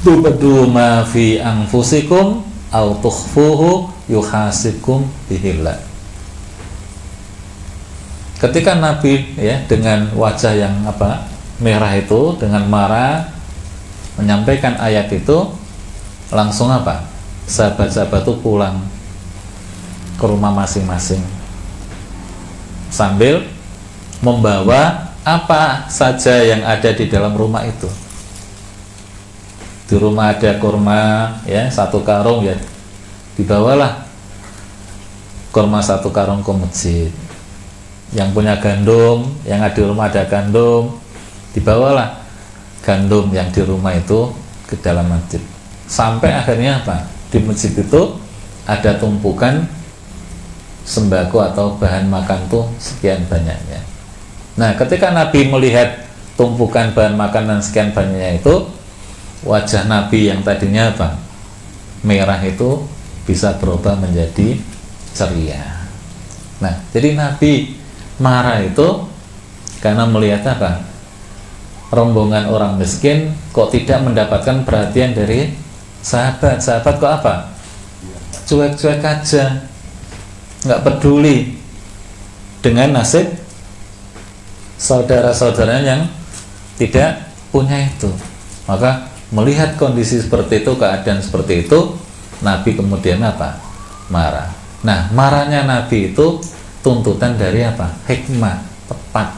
tubdu 0.00 0.64
ma 0.68 1.04
fi 1.04 1.36
anfusikum 1.40 2.40
au 2.72 2.88
tukhfuhu 3.04 3.92
yuhasibkum 4.08 5.04
bihillah 5.28 5.76
ketika 8.40 8.80
Nabi 8.80 9.36
ya 9.36 9.60
dengan 9.68 10.08
wajah 10.16 10.54
yang 10.56 10.74
apa 10.88 11.28
merah 11.60 11.92
itu 12.00 12.36
dengan 12.40 12.64
marah 12.64 13.28
menyampaikan 14.18 14.74
ayat 14.82 15.08
itu 15.14 15.46
langsung 16.34 16.68
apa? 16.68 17.06
Sahabat-sahabat 17.48 18.26
itu 18.26 18.34
pulang 18.44 18.76
ke 20.18 20.24
rumah 20.26 20.52
masing-masing. 20.52 21.22
Sambil 22.92 23.46
membawa 24.20 25.14
apa 25.22 25.86
saja 25.88 26.42
yang 26.42 26.66
ada 26.66 26.90
di 26.92 27.06
dalam 27.06 27.32
rumah 27.32 27.64
itu. 27.64 27.88
Di 29.88 29.96
rumah 29.96 30.36
ada 30.36 30.60
kurma 30.60 31.32
ya 31.48 31.70
satu 31.72 32.04
karung 32.04 32.44
ya 32.44 32.58
dibawalah. 33.40 34.04
Kurma 35.48 35.80
satu 35.80 36.12
karung 36.12 36.44
ke 36.44 36.52
masjid. 36.52 37.10
Yang 38.12 38.28
punya 38.36 38.60
gandum 38.60 39.32
yang 39.48 39.64
ada 39.64 39.72
di 39.72 39.84
rumah 39.84 40.12
ada 40.12 40.28
gandum 40.28 40.96
dibawalah 41.56 42.27
gandum 42.84 43.30
yang 43.34 43.48
di 43.50 43.62
rumah 43.64 43.94
itu 43.96 44.32
ke 44.68 44.78
dalam 44.78 45.08
masjid 45.08 45.40
sampai 45.88 46.34
akhirnya 46.34 46.82
apa 46.84 47.08
di 47.28 47.38
masjid 47.42 47.72
itu 47.72 48.02
ada 48.68 48.96
tumpukan 49.00 49.64
sembako 50.88 51.38
atau 51.52 51.66
bahan 51.76 52.08
makan 52.08 52.48
tuh 52.48 52.64
sekian 52.80 53.24
banyaknya 53.28 53.80
nah 54.56 54.72
ketika 54.74 55.12
Nabi 55.12 55.48
melihat 55.48 56.08
tumpukan 56.38 56.92
bahan 56.96 57.18
makanan 57.18 57.60
sekian 57.60 57.92
banyaknya 57.92 58.40
itu 58.40 58.54
wajah 59.44 59.84
Nabi 59.86 60.32
yang 60.32 60.40
tadinya 60.42 60.90
apa 60.90 61.28
merah 62.02 62.38
itu 62.42 62.86
bisa 63.28 63.60
berubah 63.60 64.00
menjadi 64.00 64.56
ceria. 65.12 65.84
Nah, 66.64 66.74
jadi 66.96 67.12
Nabi 67.12 67.76
marah 68.16 68.64
itu 68.64 69.04
karena 69.84 70.08
melihat 70.08 70.56
apa? 70.56 70.87
Rombongan 71.88 72.52
orang 72.52 72.76
miskin 72.76 73.32
kok 73.52 73.72
tidak 73.72 74.04
mendapatkan 74.04 74.64
perhatian 74.64 75.16
dari 75.16 75.52
sahabat. 76.04 76.60
Sahabat 76.60 76.94
kok 77.00 77.12
apa? 77.22 77.34
Cuek-cuek 78.44 79.00
aja, 79.00 79.64
nggak 80.68 80.82
peduli 80.84 81.56
dengan 82.60 83.00
nasib 83.00 83.24
saudara-saudaranya 84.76 85.80
yang 85.84 86.02
tidak 86.76 87.24
punya 87.48 87.88
itu. 87.88 88.12
Maka 88.68 89.08
melihat 89.32 89.76
kondisi 89.76 90.20
seperti 90.20 90.64
itu 90.64 90.72
keadaan 90.76 91.20
seperti 91.20 91.68
itu 91.68 91.96
Nabi 92.40 92.72
kemudian 92.72 93.20
apa 93.20 93.60
marah 94.08 94.48
nah 94.80 95.10
marahnya 95.12 95.68
Nabi 95.68 96.14
itu 96.14 96.40
tuntutan 96.80 97.36
dari 97.36 97.66
apa 97.66 97.92
hikmah 98.08 98.56
tepat 98.88 99.28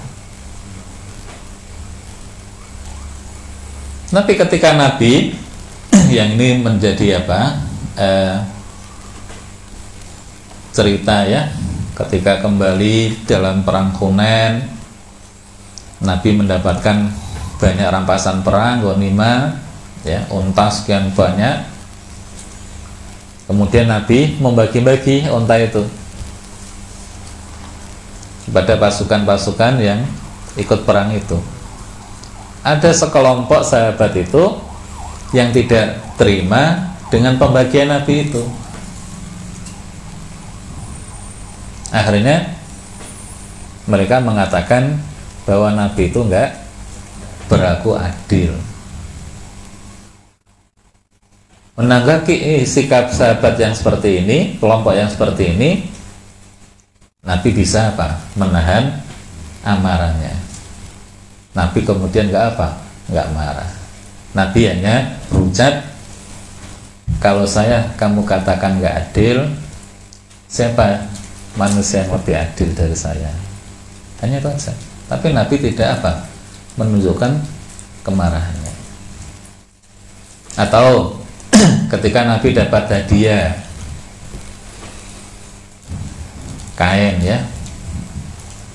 Tapi 4.11 4.33
ketika 4.35 4.75
Nabi 4.75 5.35
yang 6.17 6.35
ini 6.35 6.59
menjadi 6.59 7.23
apa 7.23 7.41
eh, 7.95 8.37
cerita 10.75 11.27
ya 11.27 11.51
ketika 11.95 12.43
kembali 12.43 13.27
dalam 13.27 13.63
perang 13.63 13.95
Hunain 13.95 14.67
Nabi 16.03 16.31
mendapatkan 16.33 16.97
banyak 17.61 17.89
rampasan 17.91 18.41
perang 18.43 18.83
ghanimah 18.83 19.55
ya 20.03 20.25
unta 20.33 20.73
sekian 20.73 21.13
banyak 21.13 21.71
Kemudian 23.51 23.91
Nabi 23.91 24.39
membagi-bagi 24.39 25.27
onta 25.27 25.59
itu 25.59 25.83
kepada 28.47 28.79
pasukan-pasukan 28.79 29.83
yang 29.83 30.07
ikut 30.55 30.87
perang 30.87 31.11
itu. 31.11 31.35
Ada 32.61 32.93
sekelompok 32.93 33.65
sahabat 33.65 34.13
itu 34.21 34.61
yang 35.33 35.49
tidak 35.55 35.97
terima 36.21 36.93
dengan 37.09 37.41
pembagian 37.41 37.89
Nabi 37.89 38.29
itu. 38.29 38.45
Akhirnya 41.91 42.55
mereka 43.89 44.23
mengatakan 44.23 45.01
bahwa 45.49 45.75
Nabi 45.75 46.13
itu 46.13 46.21
enggak 46.23 46.55
berlaku 47.51 47.99
adil. 47.99 48.55
Menanggapi 51.81 52.61
sikap 52.69 53.09
sahabat 53.09 53.57
yang 53.57 53.73
seperti 53.73 54.21
ini, 54.21 54.39
kelompok 54.61 54.93
yang 54.93 55.09
seperti 55.09 55.57
ini, 55.57 55.89
Nabi 57.25 57.57
bisa 57.57 57.97
apa? 57.97 58.21
Menahan 58.37 59.01
amarahnya. 59.65 60.50
Nabi 61.55 61.83
kemudian 61.83 62.31
nggak 62.31 62.47
apa? 62.55 62.79
Nggak 63.11 63.29
marah. 63.35 63.71
Nabi 64.31 64.61
hanya 64.71 65.19
berucap, 65.27 65.83
kalau 67.19 67.43
saya 67.43 67.91
kamu 67.99 68.23
katakan 68.23 68.79
nggak 68.79 69.11
adil, 69.11 69.43
siapa 70.47 71.11
manusia 71.59 72.07
yang 72.07 72.15
lebih 72.15 72.35
adil 72.39 72.69
dari 72.71 72.95
saya? 72.95 73.35
Hanya 74.23 74.39
itu 74.39 74.49
saja. 74.61 74.79
Tapi 75.11 75.35
Nabi 75.35 75.59
tidak 75.59 75.99
apa? 75.99 76.13
Menunjukkan 76.79 77.35
kemarahannya. 78.07 78.75
Atau 80.55 81.19
ketika 81.93 82.23
Nabi 82.23 82.55
dapat 82.55 82.87
hadiah 82.87 83.59
kain 86.79 87.21
ya 87.21 87.45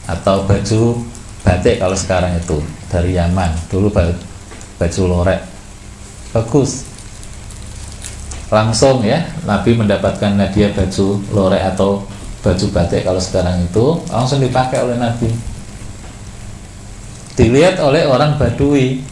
atau 0.05 0.45
baju 0.45 1.01
batik 1.45 1.77
kalau 1.77 1.93
sekarang 1.93 2.34
itu 2.34 2.58
dari 2.89 3.13
Yaman. 3.13 3.53
Dulu 3.69 3.93
baju 3.93 5.01
lorek. 5.05 5.39
Bagus. 6.34 6.89
Langsung 8.49 9.05
ya 9.05 9.21
Nabi 9.45 9.77
mendapatkan 9.77 10.34
hadiah 10.41 10.73
baju 10.73 11.21
lorek 11.29 11.62
atau 11.77 12.01
baju 12.41 12.65
batik 12.73 13.05
kalau 13.05 13.21
sekarang 13.21 13.62
itu 13.62 14.01
langsung 14.10 14.41
dipakai 14.41 14.81
oleh 14.81 14.97
Nabi. 14.97 15.29
Dilihat 17.38 17.77
oleh 17.77 18.10
orang 18.10 18.41
Badui. 18.41 19.05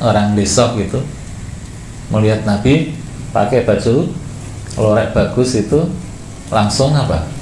Orang 0.00 0.36
desok 0.36 0.80
gitu. 0.80 1.00
Melihat 2.12 2.44
Nabi 2.44 2.92
pakai 3.32 3.64
baju 3.64 4.08
lorek 4.76 5.12
bagus 5.16 5.56
itu 5.56 5.80
langsung 6.50 6.90
apa 6.94 7.39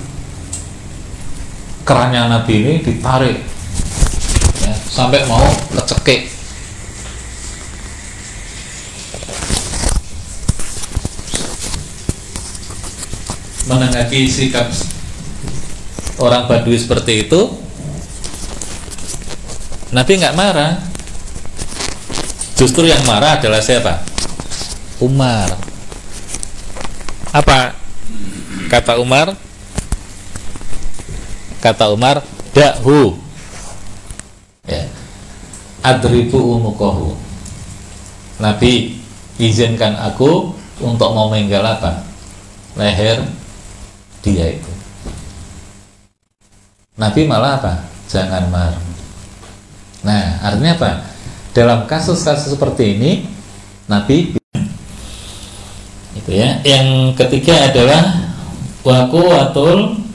kerannya 1.88 2.28
Nabi 2.28 2.54
ini 2.60 2.74
ditarik. 2.84 3.40
Ya, 4.60 4.74
sampai 4.92 5.24
mau 5.24 5.40
kecekik 5.72 6.28
menanggapi 13.72 14.28
sikap 14.28 14.68
orang 16.20 16.44
Badui 16.44 16.76
seperti 16.76 17.24
itu 17.24 17.40
Nabi 19.88 20.20
nggak 20.20 20.36
marah. 20.36 20.84
Justru 22.60 22.84
yang 22.84 23.00
marah 23.08 23.40
adalah 23.40 23.64
siapa? 23.64 24.04
Umar. 25.00 25.56
Apa 27.32 27.72
kata 28.68 29.00
Umar 29.00 29.47
kata 31.68 31.92
Umar 31.92 32.24
dahu. 32.56 33.12
Ya. 34.64 34.88
Adribu 35.84 36.56
umukohu. 36.56 37.12
Nabi 38.40 38.96
izinkan 39.36 39.92
aku 40.00 40.56
untuk 40.80 41.10
mau 41.12 41.28
menggal 41.28 41.64
apa? 41.64 42.08
Leher 42.80 43.20
dia 44.24 44.56
itu. 44.56 44.72
Nabi 46.96 47.28
malah 47.28 47.60
apa? 47.60 47.74
Jangan 48.08 48.48
marah 48.48 48.88
nah 49.98 50.38
artinya 50.46 50.78
apa? 50.78 50.90
Dalam 51.50 51.90
kasus-kasus 51.90 52.54
seperti 52.54 52.94
ini 52.94 53.26
Nabi 53.90 54.38
itu 56.14 56.30
ya. 56.30 56.62
Yang 56.62 57.18
ketiga 57.18 57.66
adalah 57.66 58.30
wakuatul 58.86 60.07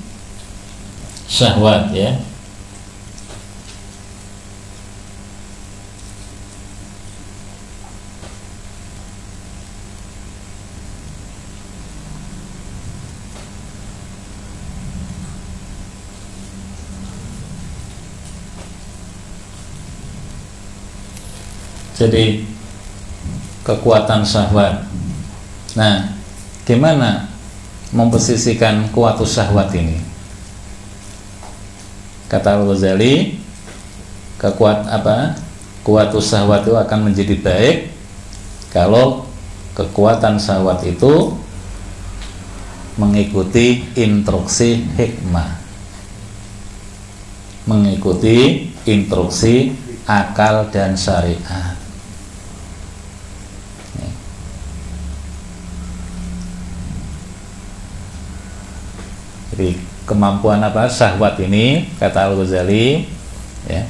syahwat 1.27 1.91
ya. 1.95 2.13
Jadi 21.93 22.43
kekuatan 23.63 24.27
syahwat. 24.27 24.83
Nah 25.79 26.11
gimana 26.67 27.31
memposisikan 27.95 28.91
kuatus 28.91 29.39
syahwat 29.39 29.71
ini 29.77 30.12
kata 32.33 32.57
Al-Ghazali 32.57 33.37
kekuat 34.41 34.89
apa? 34.89 35.37
Kuatus 35.85 36.33
syahwat 36.33 36.65
itu 36.65 36.73
akan 36.73 37.11
menjadi 37.11 37.35
baik 37.37 37.77
kalau 38.73 39.29
kekuatan 39.77 40.41
syahwat 40.41 40.81
itu 40.81 41.37
mengikuti 42.97 43.85
instruksi 43.93 44.81
hikmah. 44.97 45.61
Mengikuti 47.69 48.71
instruksi 48.89 49.75
akal 50.09 50.71
dan 50.73 50.97
syariat. 50.97 51.77
Jadi 59.53 59.92
kemampuan 60.03 60.59
apa 60.63 60.91
syahwat 60.91 61.39
ini 61.39 61.87
kata 61.99 62.31
Al 62.31 62.33
Ghazali 62.35 63.07
ya 63.67 63.83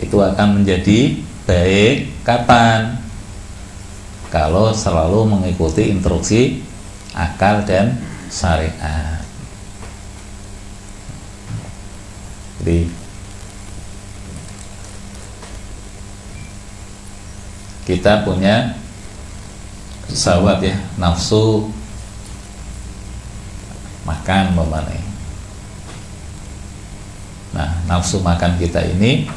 itu 0.00 0.16
akan 0.18 0.60
menjadi 0.60 1.16
baik 1.48 2.24
kapan 2.24 3.02
kalau 4.32 4.72
selalu 4.72 5.28
mengikuti 5.28 5.92
instruksi 5.92 6.64
akal 7.12 7.60
dan 7.68 8.00
syariat. 8.32 9.20
Jadi 12.62 12.88
kita 17.84 18.24
punya 18.24 18.72
syahwat 20.08 20.64
ya 20.64 20.76
nafsu 20.96 21.68
makan 24.08 24.56
memanai. 24.56 25.01
Nah, 27.52 27.84
nafsu 27.84 28.24
makan 28.24 28.56
kita 28.56 28.80
ini 28.96 29.28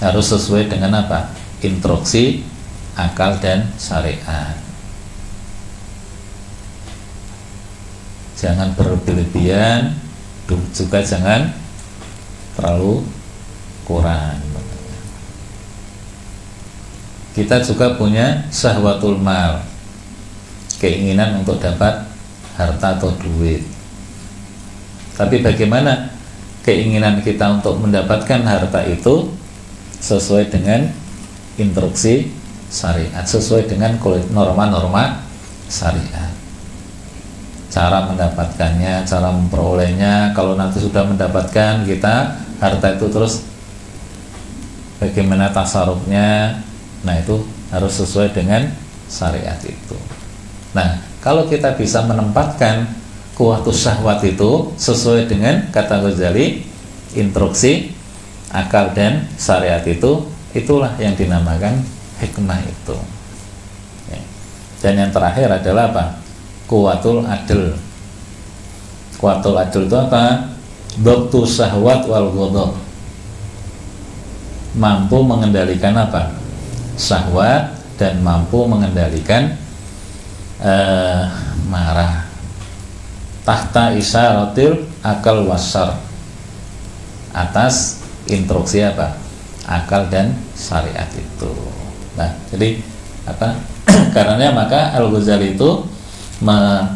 harus 0.00 0.28
sesuai 0.28 0.68
dengan 0.68 1.04
apa? 1.04 1.32
Instruksi 1.64 2.44
akal 2.94 3.40
dan 3.40 3.72
syariat. 3.80 4.54
Jangan 8.36 8.76
berlebihan, 8.76 9.96
juga 10.76 11.00
jangan 11.00 11.48
terlalu 12.54 13.08
kurang. 13.88 14.38
Kita 17.34 17.58
juga 17.66 17.98
punya 17.98 18.46
syahwatul 18.54 19.18
mal, 19.18 19.66
keinginan 20.78 21.42
untuk 21.42 21.58
dapat 21.58 22.06
harta 22.54 22.94
atau 22.94 23.10
duit. 23.18 23.66
Tapi 25.18 25.42
bagaimana 25.42 26.13
keinginan 26.64 27.20
kita 27.20 27.60
untuk 27.60 27.76
mendapatkan 27.78 28.40
harta 28.42 28.80
itu 28.88 29.28
sesuai 30.00 30.48
dengan 30.48 30.88
instruksi 31.60 32.32
syariat, 32.72 33.22
sesuai 33.22 33.68
dengan 33.68 34.00
norma-norma 34.32 35.22
syariat. 35.70 36.32
Cara 37.68 38.08
mendapatkannya, 38.08 39.04
cara 39.04 39.28
memperolehnya, 39.34 40.32
kalau 40.32 40.56
nanti 40.56 40.80
sudah 40.80 41.04
mendapatkan 41.04 41.84
kita 41.84 42.38
harta 42.58 42.88
itu 42.96 43.06
terus 43.12 43.44
bagaimana 45.02 45.50
tasarufnya, 45.52 46.58
nah 47.04 47.14
itu 47.18 47.44
harus 47.74 47.92
sesuai 47.98 48.32
dengan 48.32 48.70
syariat 49.10 49.58
itu. 49.66 49.98
Nah, 50.72 51.02
kalau 51.20 51.46
kita 51.50 51.74
bisa 51.74 52.02
menempatkan 52.06 53.03
kuatus 53.34 53.82
syahwat 53.82 54.22
itu 54.22 54.70
sesuai 54.78 55.26
dengan 55.26 55.66
kata 55.74 56.06
Ghazali 56.06 56.62
instruksi 57.18 57.90
akal 58.54 58.94
dan 58.94 59.26
syariat 59.34 59.82
itu 59.82 60.22
itulah 60.54 60.94
yang 61.02 61.18
dinamakan 61.18 61.82
hikmah 62.22 62.62
itu. 62.62 62.96
Ya. 64.06 64.20
dan 64.78 64.94
yang 64.94 65.10
terakhir 65.10 65.50
adalah 65.50 65.90
apa? 65.90 66.04
Kuatul 66.70 67.26
adil. 67.26 67.74
Kuatul 69.18 69.58
adil 69.58 69.90
itu 69.90 69.96
apa? 69.98 70.54
Doktu 71.02 71.42
syahwat 71.42 72.06
wal 72.06 72.30
ghadab. 72.30 72.72
Mampu 74.78 75.18
mengendalikan 75.26 75.94
apa? 75.98 76.38
Syahwat 76.94 77.74
dan 77.98 78.22
mampu 78.22 78.62
mengendalikan 78.66 79.58
eh, 80.62 81.22
marah 81.66 82.33
tahta 83.44 83.92
isyaratil 83.92 84.88
akal 85.04 85.44
wasar 85.44 86.00
atas 87.36 88.00
instruksi 88.24 88.80
apa? 88.80 89.20
Akal 89.68 90.08
dan 90.08 90.32
syariat 90.56 91.08
itu. 91.12 91.52
Nah 92.16 92.32
jadi 92.48 92.80
apa? 93.28 93.60
Karenanya 94.16 94.52
maka 94.56 94.96
Al 94.96 95.12
Ghazali 95.12 95.56
itu 95.56 95.84
me- 96.40 96.88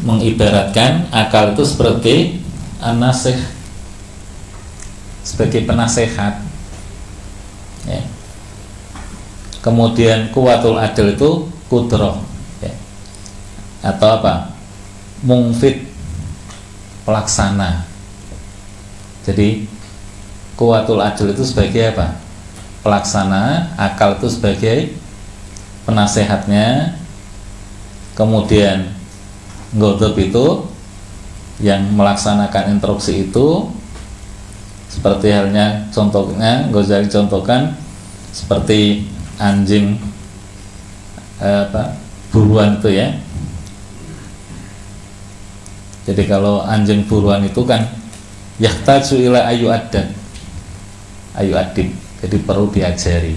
mengibaratkan 0.00 1.08
akal 1.12 1.56
itu 1.56 1.64
seperti 1.64 2.14
anasih 2.80 3.36
sebagai 5.24 5.64
penasehat. 5.64 6.44
Ya. 7.86 8.02
kemudian 9.62 10.34
kuatul 10.34 10.74
adil 10.74 11.14
itu 11.14 11.46
kudroh 11.70 12.18
ya. 12.58 12.74
atau 13.78 14.18
apa 14.18 14.55
mungfit 15.22 15.86
pelaksana. 17.06 17.86
Jadi 19.24 19.64
kuatul 20.58 21.00
adil 21.00 21.32
itu 21.32 21.44
sebagai 21.46 21.96
apa? 21.96 22.18
Pelaksana 22.82 23.74
akal 23.78 24.18
itu 24.18 24.28
sebagai 24.28 24.76
penasehatnya. 25.86 26.98
Kemudian 28.16 28.96
Godop 29.76 30.16
itu 30.16 30.64
yang 31.60 31.84
melaksanakan 31.92 32.76
instruksi 32.76 33.28
itu 33.28 33.68
seperti 34.88 35.32
halnya 35.32 35.88
contohnya 35.92 36.68
Ghazali 36.72 37.08
contohkan 37.08 37.76
seperti 38.32 39.08
anjing 39.36 40.00
eh, 41.40 41.60
apa 41.68 41.96
buruan 42.32 42.80
itu 42.80 42.92
ya 42.92 43.12
jadi 46.06 46.22
kalau 46.30 46.62
anjing 46.62 47.02
buruan 47.10 47.42
itu 47.42 47.66
kan 47.66 47.82
yahtaju 48.62 49.14
ila 49.26 49.40
ayu 49.50 49.66
adan 49.68 50.06
ayu 51.34 51.52
adib 51.58 51.90
jadi 52.22 52.36
perlu 52.40 52.72
diajari. 52.72 53.36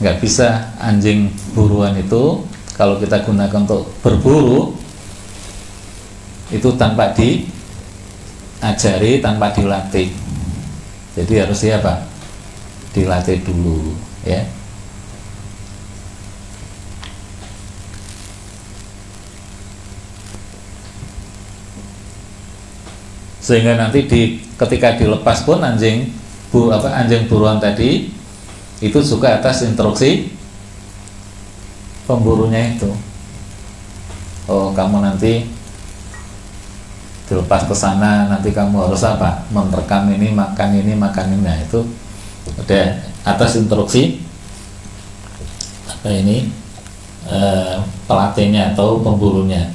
Nggak 0.00 0.16
bisa 0.20 0.72
anjing 0.80 1.28
buruan 1.52 1.96
itu 1.96 2.44
kalau 2.76 2.96
kita 3.00 3.24
gunakan 3.24 3.64
untuk 3.64 3.92
berburu 4.00 4.76
itu 6.50 6.68
tanpa 6.76 7.12
diajari 7.16 9.20
tanpa 9.20 9.52
dilatih. 9.52 10.08
Jadi 11.16 11.32
harus 11.40 11.58
siapa 11.60 12.04
dilatih 12.90 13.38
dulu 13.46 13.94
ya 14.26 14.42
sehingga 23.50 23.74
nanti 23.74 24.06
di 24.06 24.38
ketika 24.54 24.94
dilepas 24.94 25.42
pun 25.42 25.58
anjing 25.58 26.06
bu 26.54 26.70
apa 26.70 26.86
anjing 27.02 27.26
buruan 27.26 27.58
tadi 27.58 28.06
itu 28.78 28.98
juga 29.02 29.42
atas 29.42 29.66
instruksi 29.66 30.30
pemburunya 32.06 32.78
itu. 32.78 32.94
Oh 34.46 34.70
kamu 34.70 35.02
nanti 35.02 35.50
dilepas 37.26 37.66
ke 37.66 37.74
sana 37.74 38.30
nanti 38.30 38.54
kamu 38.54 38.86
harus 38.86 39.02
apa 39.02 39.42
merekam 39.50 40.14
ini 40.14 40.30
makan 40.30 40.70
ini 40.78 40.94
makan 40.94 41.34
ini. 41.34 41.42
Nah 41.42 41.58
itu 41.58 41.82
udah 42.54 43.02
atas 43.26 43.58
instruksi 43.58 44.22
apa 45.90 46.06
ini 46.06 46.46
eh, 47.26 47.82
pelatihnya 48.06 48.78
atau 48.78 49.02
pemburunya 49.02 49.74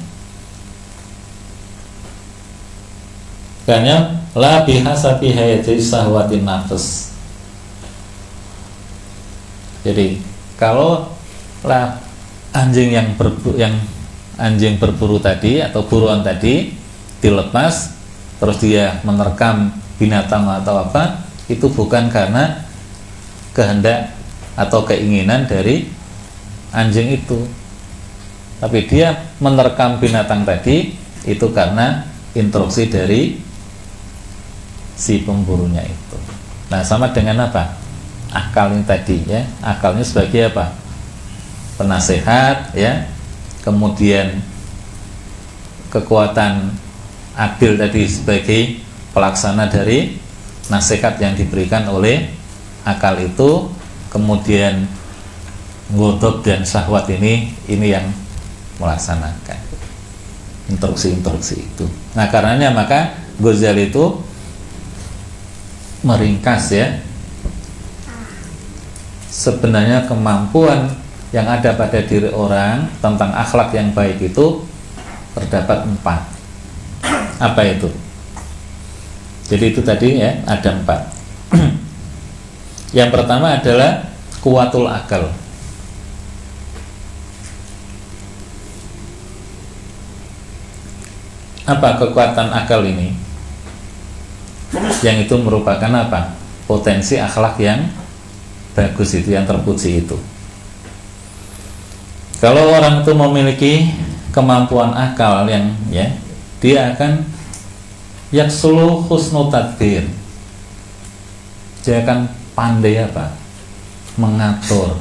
karena 3.66 4.22
la 4.32 4.62
bihasabi 4.62 5.34
hayati 5.34 5.76
sahwatin 5.82 6.46
nafs 6.46 7.12
jadi 9.82 10.18
kalau 10.56 11.12
lah 11.66 12.00
anjing 12.56 12.94
yang 12.94 13.12
berburu, 13.20 13.60
yang 13.60 13.74
anjing 14.40 14.80
berburu 14.80 15.20
tadi 15.20 15.60
atau 15.60 15.84
buruan 15.84 16.24
tadi 16.24 16.72
dilepas 17.20 17.92
terus 18.40 18.56
dia 18.60 19.00
menerkam 19.04 19.72
binatang 20.00 20.48
atau 20.48 20.80
apa 20.88 21.26
itu 21.46 21.68
bukan 21.70 22.08
karena 22.08 22.66
kehendak 23.56 24.12
atau 24.56 24.84
keinginan 24.84 25.48
dari 25.48 25.88
anjing 26.72 27.16
itu. 27.16 27.46
Tapi 28.56 28.88
dia 28.88 29.36
menerkam 29.40 30.00
binatang 30.00 30.48
tadi 30.48 30.96
itu 31.28 31.46
karena 31.52 32.08
instruksi 32.32 32.88
dari 32.88 33.36
si 34.96 35.22
pemburunya 35.22 35.84
itu. 35.84 36.18
Nah 36.72 36.82
sama 36.82 37.12
dengan 37.12 37.46
apa? 37.46 37.76
Akal 38.32 38.74
ini 38.74 38.82
tadi 38.82 39.22
ya. 39.28 39.44
Akalnya 39.62 40.02
sebagai 40.02 40.50
apa? 40.50 40.72
Penasehat 41.76 42.72
ya. 42.74 43.06
Kemudian 43.62 44.40
kekuatan 45.92 46.72
adil 47.36 47.76
tadi 47.76 48.02
sebagai 48.08 48.60
pelaksana 49.12 49.68
dari 49.68 50.16
nasihat 50.72 51.20
yang 51.20 51.36
diberikan 51.36 51.86
oleh 51.92 52.32
akal 52.82 53.14
itu. 53.20 53.70
Kemudian 54.10 54.88
godok 55.92 56.40
dan 56.40 56.64
syahwat 56.64 57.06
ini 57.12 57.52
ini 57.68 57.86
yang 57.92 58.08
melaksanakan. 58.80 59.60
Instruksi-instruksi 60.72 61.56
itu. 61.62 61.86
Nah 62.18 62.26
karenanya 62.26 62.74
maka 62.74 63.14
Ghazali 63.36 63.92
itu 63.92 64.18
meringkas 66.06 66.70
ya. 66.70 66.86
Sebenarnya 69.26 70.06
kemampuan 70.06 70.94
yang 71.34 71.50
ada 71.50 71.74
pada 71.74 71.98
diri 72.00 72.30
orang 72.30 72.86
tentang 73.02 73.34
akhlak 73.34 73.74
yang 73.74 73.90
baik 73.90 74.22
itu 74.22 74.62
terdapat 75.34 75.84
empat. 75.84 76.20
Apa 77.42 77.60
itu? 77.66 77.90
Jadi 79.50 79.64
itu 79.74 79.80
tadi 79.82 80.22
ya 80.22 80.40
ada 80.48 80.72
empat. 80.72 81.00
Yang 82.96 83.10
pertama 83.12 83.60
adalah 83.60 84.08
kuatul 84.40 84.88
akal. 84.88 85.28
Apa 91.66 91.98
kekuatan 91.98 92.48
akal 92.54 92.86
ini 92.86 93.25
yang 95.02 95.22
itu 95.22 95.34
merupakan 95.38 95.90
apa? 95.92 96.34
Potensi 96.66 97.14
akhlak 97.20 97.62
yang 97.62 97.86
bagus 98.74 99.14
itu 99.14 99.32
yang 99.32 99.46
terpuji 99.46 100.02
itu. 100.02 100.18
Kalau 102.42 102.74
orang 102.74 103.00
itu 103.00 103.12
memiliki 103.16 103.72
kemampuan 104.34 104.92
akal 104.92 105.48
yang 105.48 105.72
ya 105.88 106.12
dia 106.60 106.92
akan 106.92 107.24
yaksulu 108.34 109.06
husnu 109.06 109.48
tadbir. 109.48 110.04
Dia 111.86 112.02
akan 112.02 112.26
pandai 112.52 113.00
apa? 113.00 113.32
Mengatur. 114.18 114.98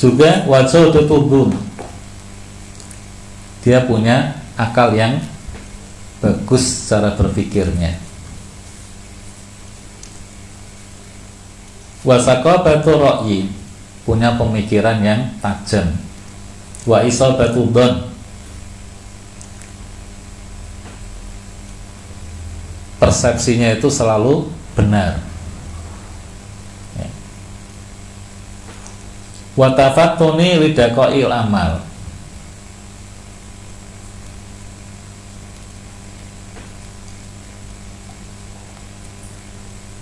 Juga 0.00 0.48
wajah 0.48 0.88
tutubun 0.88 1.70
dia 3.60 3.84
punya 3.84 4.40
akal 4.56 4.96
yang 4.96 5.20
bagus 6.20 6.86
cara 6.86 7.16
berpikirnya. 7.16 7.96
Wasaqabatu 12.00 12.96
ra'yi 12.96 13.52
punya 14.08 14.36
pemikiran 14.36 15.04
yang 15.04 15.20
tajam. 15.44 15.96
Wa 16.88 17.04
isabatu 17.04 17.68
don 17.68 18.08
persepsinya 22.96 23.76
itu 23.76 23.88
selalu 23.92 24.48
benar. 24.76 25.20
Ya. 26.96 27.08
wa 29.56 29.68
tafattuni 29.76 30.56
lidaqail 30.56 31.28
amal 31.28 31.89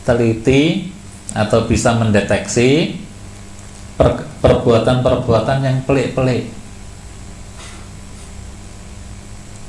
teliti 0.09 0.89
atau 1.37 1.69
bisa 1.69 1.93
mendeteksi 1.93 2.97
per- 4.01 4.25
perbuatan-perbuatan 4.41 5.59
yang 5.61 5.77
pelik-pelik. 5.85 6.49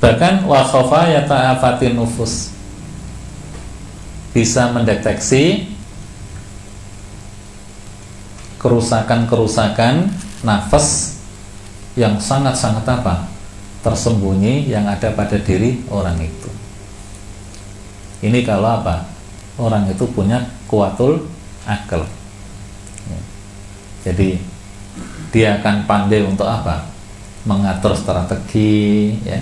Bahkan 0.00 0.48
wa 0.48 0.64
khofa 0.64 1.12
yata'afatin 1.12 2.00
nufus. 2.00 2.56
Bisa 4.32 4.72
mendeteksi 4.72 5.68
kerusakan-kerusakan 8.56 10.08
nafas 10.40 11.20
yang 11.98 12.16
sangat-sangat 12.16 12.86
apa? 12.88 13.28
Tersembunyi 13.84 14.72
yang 14.72 14.88
ada 14.88 15.12
pada 15.12 15.36
diri 15.36 15.84
orang 15.92 16.16
itu. 16.22 16.48
Ini 18.24 18.44
kalau 18.44 18.80
apa 18.80 19.09
orang 19.60 19.84
itu 19.92 20.08
punya 20.08 20.40
kuatul 20.64 21.28
akal. 21.68 22.08
Ya. 23.06 23.20
jadi 24.08 24.40
dia 25.28 25.48
akan 25.60 25.84
pandai 25.84 26.24
untuk 26.24 26.48
apa? 26.48 26.88
Mengatur 27.44 27.92
strategi 27.92 29.14
ya. 29.22 29.38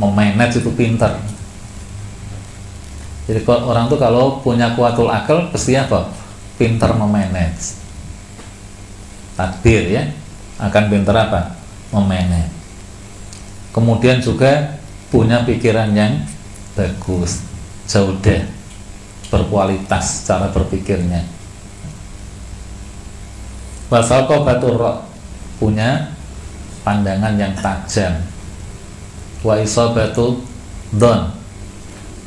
Memanage 0.00 0.58
itu 0.58 0.72
pinter 0.74 1.12
jadi 3.24 3.40
orang 3.48 3.88
tuh 3.88 3.96
kalau 3.96 4.44
punya 4.44 4.76
kuatul 4.76 5.08
akal 5.08 5.48
pasti 5.48 5.72
apa? 5.72 6.12
Pinter 6.60 6.92
memanage. 6.92 7.80
Takdir 9.32 9.88
ya. 9.88 10.04
Akan 10.60 10.92
pinter 10.92 11.16
apa? 11.16 11.56
Memanage. 11.88 12.52
Kemudian 13.72 14.20
juga 14.20 14.76
punya 15.08 15.40
pikiran 15.48 15.96
yang 15.96 16.20
bagus. 16.76 17.40
Jaudah 17.88 18.44
berkualitas 19.34 20.22
cara 20.22 20.46
berpikirnya. 20.54 21.26
Wasal 23.90 24.30
batur 24.30 25.02
punya 25.58 26.14
pandangan 26.86 27.34
yang 27.34 27.50
tajam. 27.58 28.22
Wa 29.42 29.58
isabatu 29.58 30.38
don 30.94 31.34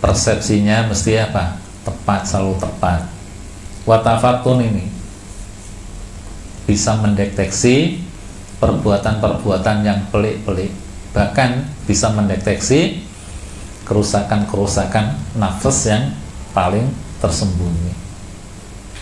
persepsinya 0.04 0.92
mesti 0.92 1.16
apa? 1.16 1.56
Tepat 1.88 2.28
selalu 2.28 2.60
tepat. 2.60 3.08
Watafatun 3.88 4.60
ini 4.68 4.86
bisa 6.68 7.00
mendeteksi 7.00 8.04
perbuatan-perbuatan 8.60 9.78
yang 9.88 10.04
pelik-pelik. 10.12 10.76
Bahkan 11.16 11.50
bisa 11.88 12.12
mendeteksi 12.12 13.08
kerusakan-kerusakan 13.88 15.40
nafas 15.40 15.80
yang 15.88 16.04
paling 16.58 16.90
tersembunyi. 17.22 17.94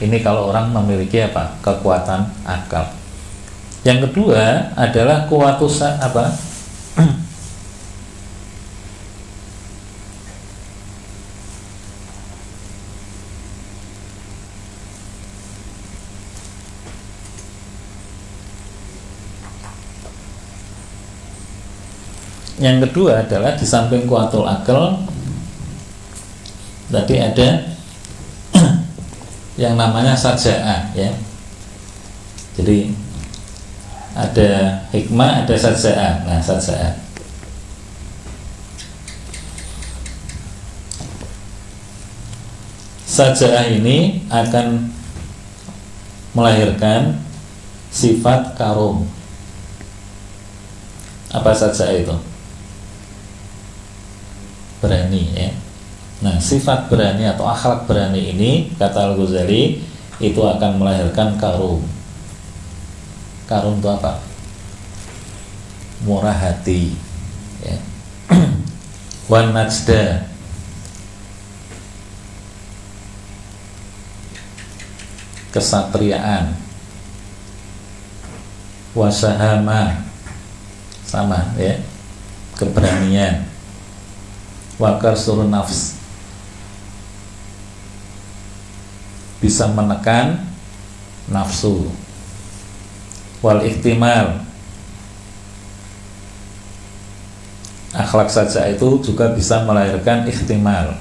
Ini 0.03 0.19
kalau 0.19 0.51
orang 0.51 0.75
memiliki 0.75 1.23
apa? 1.23 1.55
Kekuatan 1.63 2.27
akal. 2.43 2.83
Yang 3.87 4.11
kedua 4.11 4.75
adalah 4.75 5.23
kuatusa 5.31 5.95
apa? 6.03 6.35
Yang 22.55 22.87
kedua 22.89 23.23
adalah 23.23 23.55
di 23.55 23.63
samping 23.63 24.03
kuatul 24.07 24.43
akal 24.43 25.14
tadi 26.89 27.15
ada 27.17 27.47
yang 29.61 29.73
namanya 29.73 30.13
saja'ah 30.13 30.93
ya. 30.93 31.09
Jadi 32.55 32.93
ada 34.15 34.79
hikmah 34.95 35.43
ada 35.43 35.55
saja'ah 35.59 36.23
nah 36.23 36.39
saja'ah 36.39 36.95
saja'ah 43.03 43.75
ini 43.75 44.23
akan 44.27 44.91
melahirkan 46.35 47.15
sifat 47.87 48.59
karum. 48.59 49.07
Apa 51.31 51.51
saja 51.55 51.91
itu? 51.95 52.15
Berani 54.83 55.31
ya 55.31 55.64
nah 56.23 56.39
sifat 56.39 56.87
berani 56.87 57.27
atau 57.27 57.43
akhlak 57.43 57.87
berani 57.91 58.31
ini 58.31 58.51
kata 58.79 59.11
Al 59.11 59.13
Ghazali 59.19 59.83
itu 60.19 60.39
akan 60.39 60.79
melahirkan 60.79 61.35
karum. 61.35 61.83
Karum 63.45 63.83
itu 63.83 63.89
apa? 63.91 64.23
Murah 66.07 66.35
hati 66.35 66.95
ya. 67.59 67.77
Wan 69.31 69.51
najda. 69.51 70.31
Kesatriaan. 75.51 76.55
Wasahama. 78.95 80.03
Sama 81.03 81.51
ya. 81.59 81.75
Keberanian. 82.55 83.43
Wakar 84.79 85.15
suruh 85.15 85.47
nafs 85.47 86.04
bisa 89.45 89.69
menekan 89.69 90.41
nafsu. 91.29 91.93
Wal 93.45 93.61
ihtimal. 93.61 94.41
Akhlak 97.93 98.33
saja 98.33 98.65
itu 98.73 99.05
juga 99.05 99.29
bisa 99.37 99.61
melahirkan 99.61 100.25
ihtimal. 100.25 100.97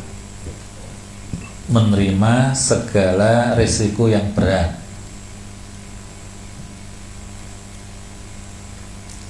Menerima 1.72 2.52
segala 2.52 3.56
risiko 3.56 4.12
yang 4.12 4.28
berat. 4.36 4.76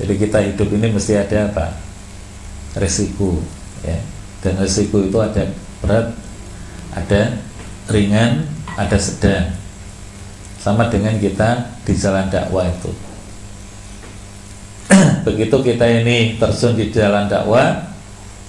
Jadi 0.03 0.15
kita 0.19 0.43
hidup 0.43 0.69
ini 0.75 0.91
mesti 0.91 1.15
ada 1.15 1.47
apa? 1.47 1.79
Risiko 2.83 3.39
ya. 3.87 3.95
Dan 4.43 4.59
risiko 4.59 4.99
itu 5.07 5.15
ada 5.23 5.47
berat 5.79 6.13
ada 6.93 7.39
ringan 7.89 8.54
ada 8.75 8.99
sedang 8.99 9.55
sama 10.59 10.89
dengan 10.89 11.15
kita 11.21 11.79
di 11.85 11.95
jalan 11.95 12.27
dakwah 12.33 12.67
itu. 12.67 12.91
Begitu 15.27 15.57
kita 15.61 15.87
ini 15.89 16.41
terjun 16.41 16.75
di 16.75 16.89
jalan 16.91 17.29
dakwah 17.29 17.95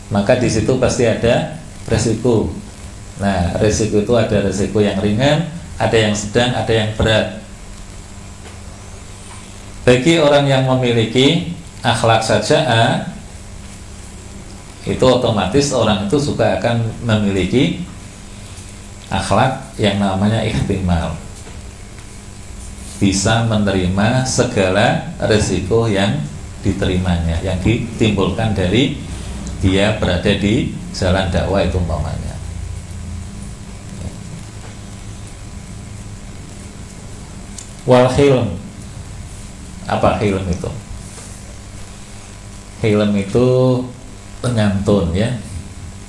maka 0.09 0.37
di 0.37 0.47
situ 0.47 0.77
pasti 0.77 1.05
ada 1.05 1.57
resiko. 1.89 2.49
Nah 3.19 3.57
resiko 3.59 4.01
itu 4.01 4.13
ada 4.15 4.45
resiko 4.45 4.79
yang 4.81 4.97
ringan 5.01 5.49
ada 5.75 5.97
yang 5.97 6.15
sedang 6.15 6.55
ada 6.55 6.71
yang 6.71 6.89
berat. 6.95 7.43
Bagi 9.85 10.17
orang 10.17 10.49
yang 10.49 10.65
memiliki 10.65 11.53
akhlak 11.85 12.25
saja 12.25 12.65
itu 14.85 15.05
otomatis 15.05 15.73
orang 15.73 16.05
itu 16.09 16.17
juga 16.21 16.57
akan 16.57 17.05
memiliki 17.05 17.85
akhlak 19.21 19.75
yang 19.79 19.99
namanya 19.99 20.43
ihtimal. 20.43 21.15
Bisa 22.95 23.43
menerima 23.47 24.23
segala 24.23 25.15
resiko 25.19 25.87
yang 25.87 26.15
diterimanya 26.63 27.37
yang 27.45 27.59
ditimbulkan 27.61 28.57
dari 28.57 28.97
dia 29.61 29.99
berada 30.01 30.33
di 30.33 30.73
jalan 30.95 31.29
dakwah 31.29 31.61
itu 31.61 31.77
umpamanya. 31.77 32.35
Wal 37.85 38.09
hilm. 38.17 38.57
Apa 39.85 40.17
hilm 40.17 40.41
itu? 40.49 40.71
Hilm 42.81 43.11
itu 43.13 43.47
penyantun 44.41 45.13
ya. 45.13 45.29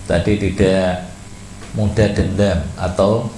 Tadi 0.09 0.41
tidak 0.41 1.16
mudah 1.77 2.09
dendam 2.17 2.65
atau 2.81 3.29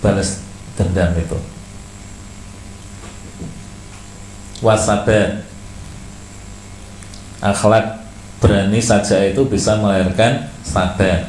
balas 0.00 0.40
dendam 0.80 1.12
itu. 1.14 1.36
Wasabat 4.64 5.44
akhlak 7.44 8.08
berani 8.40 8.80
saja 8.80 9.20
itu 9.28 9.44
bisa 9.44 9.76
melahirkan 9.76 10.48
sabar 10.64 11.28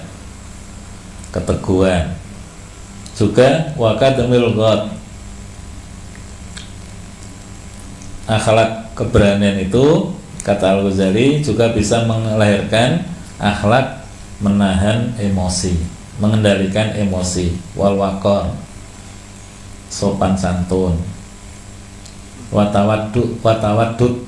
keteguhan. 1.35 2.15
Juga 3.15 3.75
wakademil 3.75 4.55
god 4.55 4.91
akhlak 8.27 8.95
keberanian 8.95 9.59
itu 9.59 10.15
kata 10.47 10.77
Al 10.77 10.79
Ghazali 10.87 11.43
juga 11.43 11.75
bisa 11.75 12.07
melahirkan 12.07 13.03
akhlak 13.41 14.04
menahan 14.39 15.15
emosi, 15.15 15.79
mengendalikan 16.19 16.91
emosi, 16.95 17.55
wal 17.75 17.95
wakor, 17.95 18.51
sopan 19.87 20.35
santun, 20.35 20.99
watawadud, 22.51 23.39
watawadud, 23.39 24.23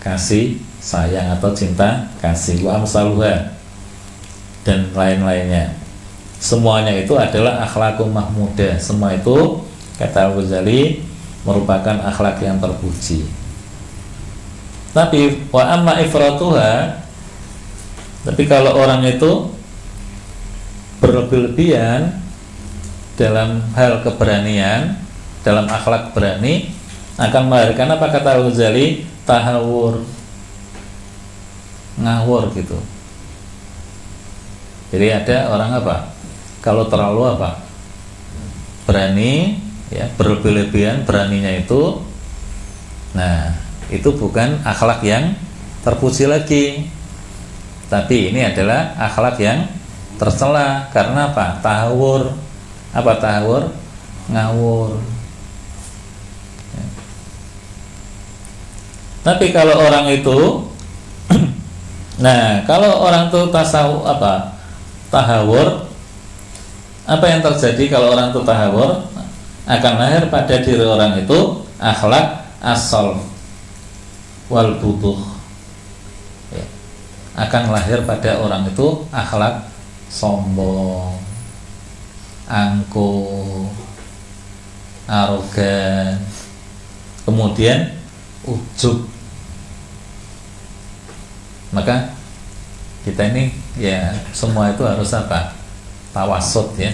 kasih 0.00 0.60
sayang 0.80 1.36
atau 1.36 1.52
cinta 1.52 2.08
kasih. 2.24 2.64
Wa 2.64 2.80
dan 4.60 4.92
lain-lainnya. 4.92 5.72
Semuanya 6.40 6.92
itu 6.96 7.16
adalah 7.16 7.64
akhlakul 7.64 8.08
mahmudah 8.08 8.80
semua 8.80 9.12
itu 9.12 9.60
kata 10.00 10.32
Al 10.32 10.32
Ghazali 10.40 11.04
merupakan 11.44 11.96
akhlak 12.00 12.40
yang 12.40 12.56
terpuji. 12.60 13.28
Tapi 14.96 15.48
wa 15.52 15.64
amma 15.68 16.00
ifratuha 16.00 16.96
tapi 18.20 18.44
kalau 18.44 18.76
orang 18.76 19.00
itu 19.08 19.48
berlebih-lebihan 21.00 22.20
dalam 23.16 23.64
hal 23.72 24.04
keberanian 24.04 25.00
dalam 25.40 25.64
akhlak 25.68 26.12
berani 26.12 26.68
akan 27.20 27.52
melahirkan 27.52 27.88
apa 27.92 28.06
kata 28.08 28.28
Al 28.40 28.42
Ghazali? 28.48 29.04
Tahawur. 29.28 30.00
Ngawur 32.00 32.48
gitu. 32.56 32.80
Jadi 34.90 35.06
ada 35.12 35.36
orang 35.52 35.70
apa? 35.80 35.96
Kalau 36.64 36.88
terlalu 36.88 37.28
apa? 37.28 37.60
Berani 38.88 39.60
ya 39.92 40.08
berlebih-lebihan 40.16 41.04
beraninya 41.04 41.52
itu. 41.52 42.00
Nah 43.12 43.52
itu 43.92 44.08
bukan 44.16 44.64
akhlak 44.64 45.04
yang 45.04 45.36
terpuji 45.84 46.24
lagi 46.24 46.88
tapi 47.90 48.30
ini 48.30 48.46
adalah 48.46 48.94
akhlak 48.94 49.36
yang 49.42 49.66
tercela. 50.14 50.86
Karena 50.94 51.34
apa? 51.34 51.58
Tahawur. 51.58 52.30
Apa 52.94 53.18
tahawur? 53.18 53.74
Ngawur. 54.30 54.94
Ya. 56.70 56.84
tapi 59.26 59.50
kalau 59.50 59.74
orang 59.74 60.06
itu 60.14 60.38
nah 62.24 62.62
kalau 62.62 63.02
orang 63.02 63.26
itu 63.26 63.50
tasawu 63.50 64.06
apa? 64.06 64.54
Tahawur 65.10 65.90
apa 67.10 67.26
yang 67.26 67.42
terjadi 67.42 67.90
kalau 67.90 68.14
orang 68.14 68.30
itu 68.30 68.40
tahawur? 68.46 69.02
Akan 69.66 69.98
lahir 69.98 70.30
pada 70.30 70.62
diri 70.62 70.82
orang 70.86 71.18
itu 71.18 71.66
akhlak 71.82 72.46
asal 72.62 73.18
wal 74.46 74.78
butuh. 74.78 75.39
Akan 77.40 77.72
lahir 77.72 78.04
pada 78.04 78.36
orang 78.36 78.68
itu 78.68 79.00
akhlak 79.08 79.64
sombong 80.12 81.16
angkuh 82.44 83.64
arogan 85.08 86.20
kemudian 87.24 87.96
ujub. 88.44 89.08
Maka 91.70 92.12
kita 93.06 93.30
ini 93.32 93.54
ya 93.78 94.12
semua 94.34 94.74
itu 94.74 94.82
harus 94.84 95.08
apa? 95.16 95.56
Tawasud 96.12 96.76
ya. 96.76 96.92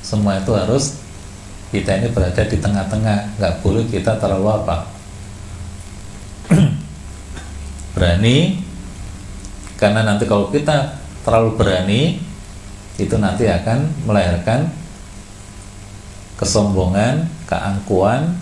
Semua 0.00 0.40
itu 0.40 0.54
harus 0.54 0.96
kita 1.74 1.98
ini 2.00 2.08
berada 2.14 2.42
di 2.46 2.56
tengah-tengah 2.56 3.36
nggak 3.36 3.54
boleh 3.60 3.84
kita 3.90 4.16
terlalu 4.16 4.48
apa? 4.48 4.76
Berani 7.94 8.69
karena 9.80 10.04
nanti 10.04 10.28
kalau 10.28 10.52
kita 10.52 11.00
terlalu 11.24 11.56
berani 11.56 12.20
itu 13.00 13.16
nanti 13.16 13.48
akan 13.48 13.88
melahirkan 14.04 14.68
kesombongan, 16.36 17.24
keangkuhan 17.48 18.36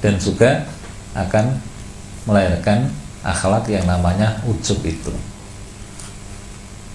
dan 0.00 0.16
juga 0.16 0.64
akan 1.12 1.60
melahirkan 2.24 2.88
akhlak 3.20 3.68
yang 3.68 3.84
namanya 3.84 4.40
ujub 4.48 4.80
itu. 4.84 5.12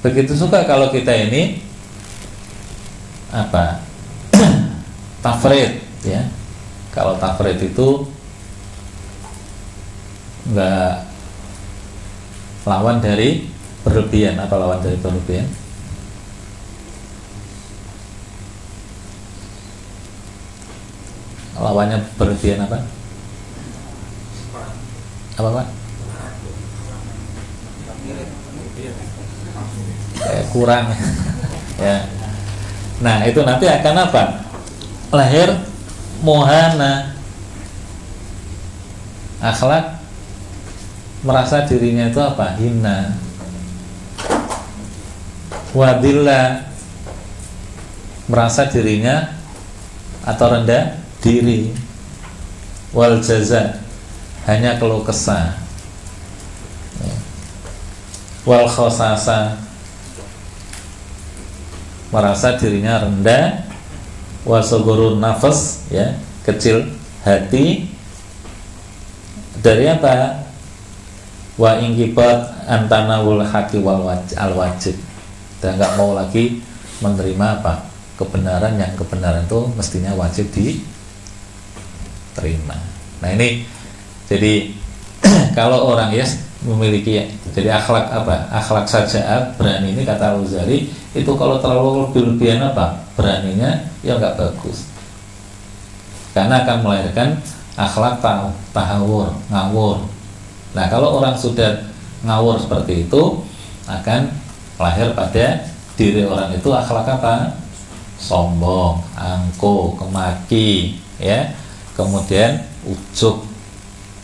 Begitu 0.01 0.34
juga 0.34 0.65
kalau 0.65 0.89
kita 0.89 1.13
ini 1.13 1.61
apa? 3.30 3.86
tafrid 5.26 5.78
ya. 6.01 6.26
Kalau 6.89 7.22
tafrid 7.22 7.61
itu 7.61 8.09
enggak 10.49 11.05
lawan 12.65 12.97
dari 12.97 13.59
berlebihan 13.89 14.37
apa 14.37 14.55
lawan 14.55 14.79
dari 14.85 14.97
berlebihan? 15.01 15.49
Lawannya 21.59 21.99
berlebihan 22.15 22.63
apa? 22.63 22.79
Apa 25.35 25.49
pak? 25.51 25.67
Kayak 30.19 30.45
kurang 30.55 30.85
ya. 31.83 32.07
Nah 33.03 33.27
itu 33.27 33.43
nanti 33.43 33.67
akan 33.67 33.95
apa? 34.07 34.23
Lahir 35.11 35.51
mohana 36.23 37.11
akhlak 39.43 39.99
merasa 41.23 41.67
dirinya 41.67 42.07
itu 42.07 42.19
apa 42.23 42.55
hina 42.55 43.19
wadilla 45.74 46.65
merasa 48.30 48.65
dirinya 48.70 49.38
atau 50.26 50.47
rendah 50.53 50.97
diri. 51.22 51.74
Wal 52.89 53.22
jaza 53.22 53.78
hanya 54.49 54.82
keluh 54.82 55.05
kesah. 55.05 55.53
Ya. 57.05 57.15
wal 58.49 58.65
khosasa 58.65 59.61
merasa 62.09 62.57
dirinya 62.57 63.05
rendah. 63.05 63.70
Wasogorun 64.47 65.20
nafas 65.20 65.86
ya 65.91 66.15
kecil 66.47 66.89
hati. 67.28 67.91
Dari 69.59 69.86
apa? 69.91 70.47
Wa 71.59 71.76
ingkibat 71.84 72.63
antanawul 72.65 73.43
haki 73.43 73.84
wal 73.84 74.07
waj- 74.07 74.32
al 74.39 74.55
wajib 74.55 74.95
dan 75.60 75.76
nggak 75.80 75.95
mau 75.99 76.16
lagi 76.16 76.64
menerima 77.03 77.45
apa? 77.62 77.88
Kebenaran 78.20 78.76
yang 78.76 78.91
kebenaran 78.99 79.47
itu 79.47 79.64
mestinya 79.80 80.12
wajib 80.16 80.51
diterima. 80.51 80.76
Nah 83.24 83.30
ini 83.36 83.64
jadi 84.28 84.72
kalau 85.57 85.95
orang 85.95 86.12
ya 86.12 86.28
memiliki 86.64 87.24
jadi 87.55 87.80
akhlak 87.80 88.12
apa? 88.12 88.51
Akhlak 88.51 88.88
saja 88.88 89.55
berani 89.55 89.95
ini 89.95 90.03
kata 90.03 90.36
Ghazali 90.39 90.91
itu 91.16 91.32
kalau 91.39 91.60
terlalu 91.64 92.12
lebih-lebihan 92.12 92.76
apa? 92.76 92.99
Beraninya 93.16 93.80
ya 94.03 94.20
nggak 94.20 94.36
bagus. 94.36 94.88
Karena 96.36 96.64
akan 96.68 96.78
melahirkan 96.84 97.39
akhlak 97.80 98.20
ta- 98.20 98.51
tahawur 98.76 99.32
ngawur. 99.47 100.03
Nah 100.76 100.86
kalau 100.91 101.20
orang 101.24 101.39
sudah 101.39 101.88
ngawur 102.28 102.60
seperti 102.60 103.07
itu 103.07 103.41
akan 103.88 104.28
lahir 104.80 105.11
pada 105.11 105.67
diri 105.99 106.23
orang 106.23 106.55
itu 106.55 106.71
akhlak 106.71 107.05
apa? 107.19 107.53
Sombong 108.15 109.03
angkuh 109.13 109.99
kemaki 109.99 110.97
ya. 111.19 111.51
Kemudian 111.93 112.63
ujub 112.88 113.49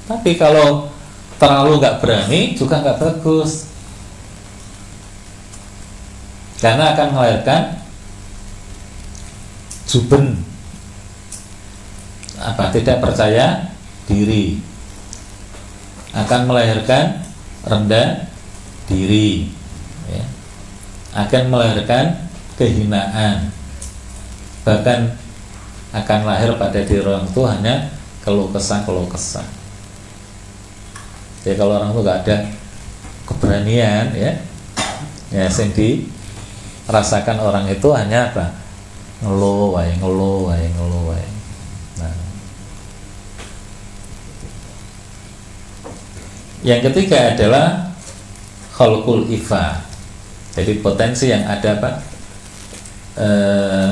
tapi 0.06 0.38
kalau 0.38 0.93
terlalu 1.41 1.82
nggak 1.82 1.97
berani 1.99 2.53
juga 2.53 2.82
nggak 2.82 3.01
bagus. 3.01 3.74
Karena 6.62 6.93
akan 6.93 7.08
melahirkan 7.14 7.62
juben. 9.89 10.39
Apa? 12.38 12.70
Tidak 12.70 13.01
percaya 13.01 13.74
diri. 14.06 14.62
Akan 16.14 16.47
melahirkan 16.47 17.26
rendah 17.66 18.30
diri 18.86 19.49
akan 21.16 21.43
melahirkan 21.47 22.28
kehinaan. 22.59 23.47
Bahkan 24.68 24.99
akan 25.95 26.20
lahir 26.28 26.51
pada 26.59 26.84
diri 26.84 26.99
orang 26.99 27.32
tua 27.32 27.55
hanya 27.55 27.88
keluh 28.20 28.51
kesah 28.51 28.84
keluh 28.84 29.07
kesah. 29.07 29.47
Jadi 31.47 31.55
kalau 31.55 31.80
orang 31.80 31.95
tua 31.95 32.03
nggak 32.03 32.20
ada 32.28 32.38
keberanian 33.26 34.11
ya 34.11 34.32
ya 35.32 35.45
sendi 35.47 36.11
rasakan 36.91 37.39
orang 37.39 37.66
itu 37.72 37.88
hanya 37.95 38.36
apa? 38.36 38.51
Ngeluh 39.24 39.72
wae 39.72 39.95
ngeluh 39.95 40.51
wae 40.51 40.68
ngeluh 40.68 41.03
wae. 41.16 41.26
Nah. 42.03 42.16
yang 46.66 46.84
ketiga 46.84 47.32
adalah 47.32 47.95
khalqul 48.76 49.32
ifat 49.32 49.95
jadi 50.56 50.80
potensi 50.80 51.28
yang 51.28 51.43
ada 51.43 51.76
apa? 51.76 51.91
Eh, 53.16 53.91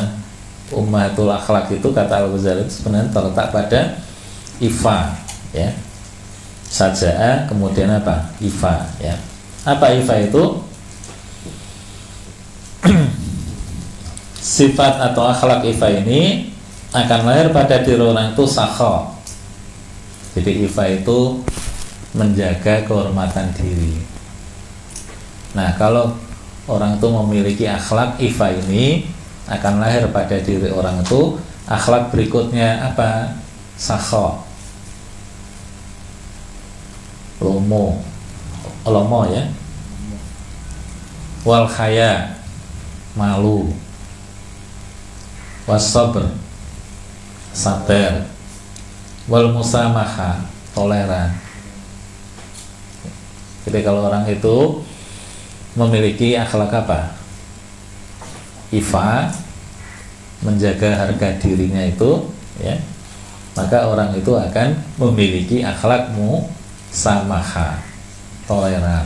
ummatul 0.72 1.28
akhlak 1.32 1.72
itu 1.76 1.91
kata 1.91 2.24
Al 2.24 2.28
Ghazali 2.32 2.64
sebenarnya 2.72 3.11
terletak 3.11 3.51
pada 3.51 3.82
ifa, 4.64 5.11
ya. 5.51 5.70
Sajaa 6.72 7.45
kemudian 7.45 7.91
apa? 7.91 8.32
Ifa, 8.39 8.88
ya. 8.97 9.14
Apa 9.68 9.91
ifa 9.93 10.16
itu? 10.24 10.43
Sifat 14.43 14.99
atau 15.11 15.24
akhlak 15.28 15.68
ifa 15.68 15.88
ini 15.91 16.51
akan 16.95 17.20
lahir 17.28 17.47
pada 17.51 17.80
diri 17.84 17.99
orang 17.99 18.32
itu 18.32 18.43
sakho. 18.47 19.14
Jadi 20.34 20.66
ifa 20.66 20.84
itu 20.89 21.43
menjaga 22.14 22.86
kehormatan 22.86 23.49
diri. 23.57 23.97
Nah, 25.53 25.74
kalau 25.78 26.18
orang 26.68 26.95
itu 26.95 27.07
memiliki 27.11 27.66
akhlak 27.68 28.16
ifa 28.20 28.47
ini 28.51 29.03
akan 29.51 29.84
lahir 29.84 30.07
pada 30.11 30.39
diri 30.39 30.72
orang 30.72 31.03
itu 31.03 31.36
akhlak 31.68 32.11
berikutnya 32.11 32.91
apa? 32.91 33.36
Sakho. 33.76 34.39
Lomo. 37.43 37.99
Lomo 38.88 39.22
ya. 39.28 39.43
Wal 41.43 41.68
khaya. 41.68 42.39
Malu. 43.20 43.76
Wasabr. 45.68 46.32
Sabar. 47.51 48.24
Wal 49.28 49.51
musamaha. 49.51 50.39
Toleran. 50.72 51.30
Jadi 53.64 53.80
kalau 53.84 54.07
orang 54.07 54.28
itu 54.28 54.84
memiliki 55.74 56.38
akhlak 56.38 56.69
apa? 56.74 57.13
Ifa 58.74 59.30
menjaga 60.41 60.97
harga 60.97 61.30
dirinya 61.39 61.82
itu 61.86 62.30
ya. 62.61 62.78
Maka 63.53 63.86
orang 63.86 64.17
itu 64.17 64.34
akan 64.34 64.74
memiliki 64.97 65.61
akhlakmu 65.61 66.49
samaha 66.89 67.78
toleran. 68.49 69.05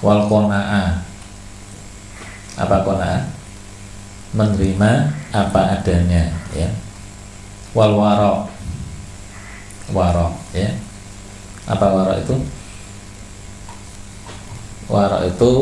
Wal 0.00 0.24
qanaah 0.28 1.00
apa 2.56 2.76
qanaah 2.84 3.22
menerima 4.32 4.92
apa 5.32 5.60
adanya 5.80 6.32
ya. 6.56 6.68
Wal 7.76 7.92
warok 7.96 8.48
warok 9.92 10.34
ya. 10.56 10.72
Apa 11.68 11.84
warok 11.84 12.16
itu 12.20 12.36
warok 14.88 15.24
itu 15.28 15.52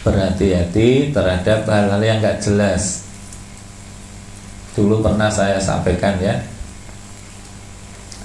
berhati-hati 0.00 1.12
terhadap 1.12 1.68
hal-hal 1.68 2.00
yang 2.00 2.18
nggak 2.24 2.40
jelas. 2.40 3.04
Dulu 4.72 5.04
pernah 5.04 5.28
saya 5.28 5.60
sampaikan 5.60 6.16
ya 6.22 6.40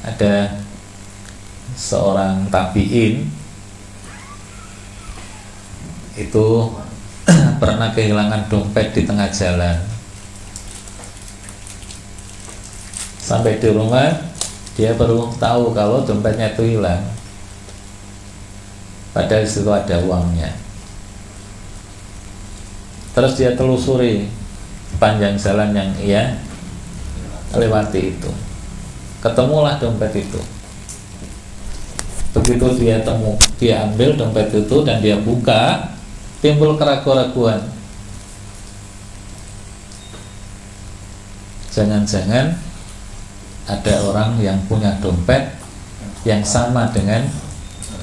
ada 0.05 0.61
seorang 1.73 2.45
tabiin 2.53 3.25
itu 6.15 6.47
pernah 7.61 7.89
kehilangan 7.91 8.47
dompet 8.47 8.93
di 8.95 9.01
tengah 9.03 9.27
jalan. 9.33 9.77
Sampai 13.25 13.57
di 13.57 13.73
rumah 13.73 14.13
dia 14.77 14.93
baru 14.93 15.33
tahu 15.41 15.73
kalau 15.73 16.05
dompetnya 16.05 16.53
itu 16.53 16.77
hilang 16.77 17.01
padahal 19.15 19.47
di 19.47 19.49
situ 19.49 19.71
ada 19.71 19.95
uangnya. 20.03 20.51
Terus 23.15 23.39
dia 23.39 23.55
telusuri 23.55 24.27
panjang 24.99 25.39
jalan 25.39 25.71
yang 25.71 25.91
ia 26.03 26.35
lewati 27.55 28.11
itu. 28.11 28.31
Ketemulah 29.23 29.79
dompet 29.79 30.11
itu. 30.19 30.41
Begitu 32.35 32.67
dia 32.83 32.99
temu 32.99 33.39
dia 33.55 33.87
ambil 33.87 34.19
dompet 34.19 34.51
itu 34.51 34.83
dan 34.83 34.99
dia 34.99 35.15
buka 35.15 35.95
timbul 36.43 36.75
keraguan-raguan 36.75 37.63
jangan-jangan 41.75 42.55
ada 43.67 43.93
orang 44.07 44.39
yang 44.39 44.55
punya 44.71 44.95
dompet 45.03 45.51
yang 46.23 46.39
sama 46.45 46.87
dengan 46.95 47.27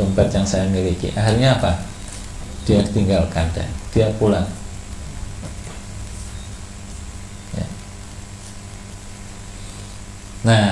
dompet 0.03 0.35
yang 0.35 0.43
saya 0.43 0.67
miliki. 0.67 1.15
Akhirnya 1.15 1.55
apa? 1.55 1.79
Dia 2.67 2.83
tinggalkan 2.83 3.47
dan 3.55 3.71
dia 3.95 4.11
pulang. 4.19 4.47
Ya. 7.55 7.67
nah 10.43 10.67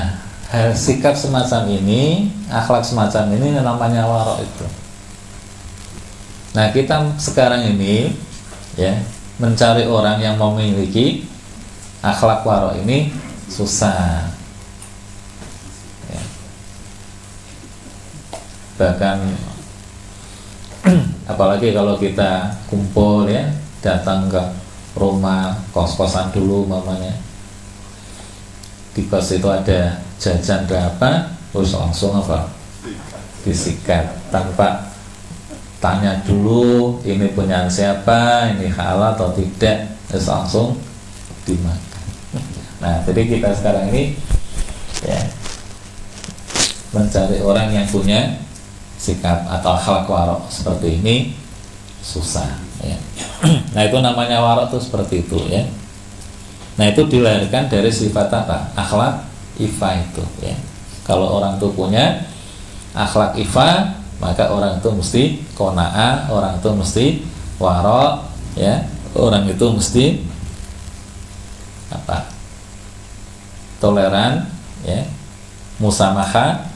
hal 0.51 0.74
sikap 0.74 1.14
semacam 1.14 1.70
ini 1.70 2.26
akhlak 2.51 2.83
semacam 2.83 3.31
ini 3.39 3.55
namanya 3.55 4.03
warok 4.11 4.43
itu. 4.43 4.66
Nah 6.59 6.74
kita 6.74 7.14
sekarang 7.22 7.70
ini 7.70 8.11
ya 8.74 8.99
mencari 9.39 9.87
orang 9.87 10.18
yang 10.18 10.35
memiliki 10.35 11.22
akhlak 12.03 12.43
warok 12.43 12.74
ini 12.83 13.14
susah 13.47 14.26
ya. 16.11 16.22
Bahkan 18.81 19.20
apalagi 21.33 21.76
kalau 21.76 22.01
kita 22.01 22.49
kumpul 22.72 23.28
ya 23.28 23.45
datang 23.85 24.33
ke 24.33 24.41
rumah 24.97 25.53
kos-kosan 25.76 26.33
dulu 26.33 26.64
mamanya 26.64 27.12
di 28.91 29.07
kos 29.07 29.39
itu 29.39 29.47
ada 29.47 30.03
jajan 30.18 30.66
berapa 30.66 31.31
terus 31.55 31.74
langsung 31.74 32.18
apa? 32.18 32.51
Disikat. 33.47 34.05
Tanpa 34.28 34.91
tanya 35.81 36.20
dulu 36.26 37.01
ini 37.07 37.33
punya 37.33 37.64
siapa 37.70 38.53
ini 38.53 38.68
halal 38.68 39.16
atau 39.16 39.33
tidak 39.33 39.97
terus 40.11 40.28
langsung 40.28 40.76
dimakan. 41.47 42.05
Nah 42.83 43.01
jadi 43.07 43.22
kita 43.24 43.51
sekarang 43.57 43.89
ini 43.95 44.18
ya 45.07 45.20
mencari 46.91 47.41
orang 47.41 47.70
yang 47.72 47.87
punya 47.89 48.37
sikap 49.01 49.48
atau 49.48 49.72
akhlak 49.80 50.05
warok 50.05 50.44
seperti 50.53 51.01
ini 51.01 51.32
susah 52.05 52.53
ya. 52.84 52.96
nah 53.74 53.82
itu 53.88 53.96
namanya 53.96 54.44
warok 54.44 54.76
itu 54.76 54.78
seperti 54.84 55.24
itu 55.24 55.40
ya. 55.48 55.64
Nah 56.76 56.88
itu 56.92 57.09
dilahirkan 57.09 57.72
dari 57.72 57.88
sifat 57.88 58.28
apa? 58.28 58.76
Akhlak 58.76 59.24
ifa 59.57 59.88
itu 59.96 60.24
ya. 60.44 60.57
Kalau 61.09 61.40
orang 61.40 61.57
itu 61.57 61.72
punya 61.72 62.28
akhlak 62.92 63.40
ifa 63.40 63.96
maka 64.20 64.53
orang 64.53 64.76
itu 64.76 64.90
mesti 64.92 65.22
konaa 65.57 66.28
orang 66.28 66.61
itu 66.61 66.70
mesti 66.76 67.07
warok 67.57 68.28
ya. 68.61 68.84
Orang 69.16 69.48
itu 69.48 69.66
mesti 69.72 70.05
apa? 71.88 72.28
Toleran 73.80 74.44
ya. 74.84 75.09
Musamaha 75.80 76.69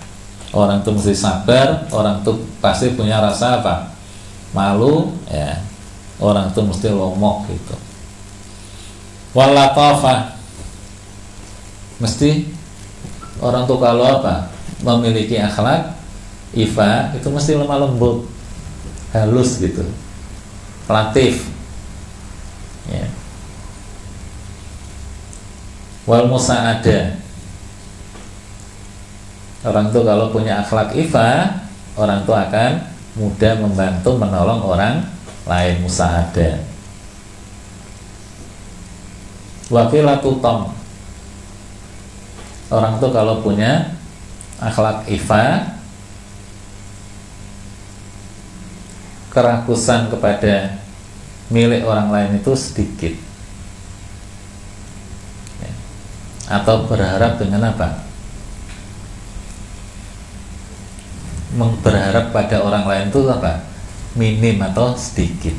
orang 0.54 0.80
itu 0.86 0.90
mesti 0.94 1.14
sabar 1.18 1.90
orang 1.90 2.22
itu 2.22 2.32
pasti 2.62 2.94
punya 2.94 3.18
rasa 3.18 3.58
apa? 3.60 3.90
Malu 4.54 5.10
ya. 5.26 5.58
Orang 6.22 6.54
itu 6.54 6.62
mesti 6.62 6.94
lomok 6.94 7.50
gitu. 7.50 7.74
Walatofah 9.34 10.38
mesti 11.98 12.46
orang 13.42 13.66
tuh 13.66 13.82
kalau 13.82 14.22
apa? 14.22 14.54
Memiliki 14.78 15.42
akhlak 15.42 15.98
ifa 16.54 17.10
itu 17.18 17.26
mesti 17.26 17.58
lemah 17.58 17.90
lembut 17.90 18.30
halus 19.10 19.58
gitu. 19.58 19.82
Latif. 20.86 21.50
Ya. 22.86 23.10
Wal 26.06 26.30
musa'ada 26.30 27.23
orang 29.64 29.90
tuh 29.90 30.04
kalau 30.04 30.28
punya 30.30 30.60
akhlak 30.60 30.92
ifa 30.92 31.60
orang 31.96 32.22
tuh 32.28 32.36
akan 32.36 32.84
mudah 33.16 33.54
membantu 33.58 34.14
menolong 34.20 34.60
orang 34.60 35.02
lain 35.48 35.80
musa'ada 35.84 36.74
wakilatu 39.72 40.40
tom. 40.40 40.72
Orang 42.72 42.98
tuh 42.98 43.12
kalau 43.12 43.44
punya 43.44 43.92
akhlak 44.58 45.06
ifa 45.08 45.76
kerakusan 49.30 50.08
kepada 50.10 50.78
milik 51.50 51.84
orang 51.84 52.08
lain 52.10 52.30
itu 52.40 52.52
sedikit. 52.56 53.14
Ya. 55.60 55.72
atau 56.60 56.86
berharap 56.88 57.38
dengan 57.38 57.74
apa 57.74 58.04
berharap 61.54 62.34
pada 62.34 62.58
orang 62.62 62.86
lain 62.86 63.08
itu 63.14 63.30
apa? 63.30 63.62
Minim 64.18 64.62
atau 64.62 64.94
sedikit. 64.98 65.54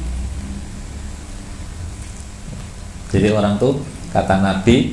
Jadi 3.15 3.31
orang 3.31 3.55
tuh 3.55 3.79
kata 4.11 4.43
Nabi 4.43 4.91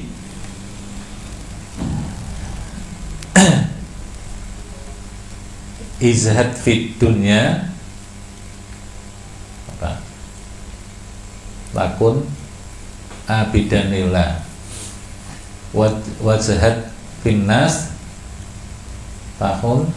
izhad 6.11 6.55
fit 6.55 6.95
dunya 7.03 7.67
apa? 9.75 9.99
Lakun 11.75 12.31
abidanillah. 13.27 14.39
Wajhat 16.21 16.93
finnas 17.25 17.97
tahun 19.41 19.89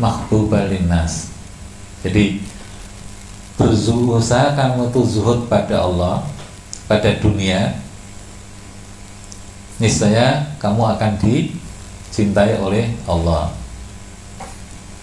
mahbubalinnas 0.00 1.28
jadi 2.00 2.40
berusaha 3.60 4.56
kamu 4.56 4.88
tuh 4.88 5.04
zuhud 5.04 5.44
pada 5.46 5.84
Allah 5.84 6.24
pada 6.88 7.12
dunia 7.20 7.76
niscaya 9.80 10.44
kamu 10.60 10.82
akan 10.94 11.12
dicintai 11.16 12.60
oleh 12.60 12.92
Allah. 13.08 13.48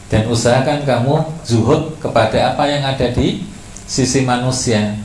Dan 0.07 0.29
usahakan 0.31 0.87
kamu 0.87 1.19
zuhud 1.43 1.99
kepada 1.99 2.53
apa 2.53 2.63
yang 2.69 2.85
ada 2.85 3.11
di 3.11 3.43
sisi 3.83 4.23
manusia. 4.23 4.95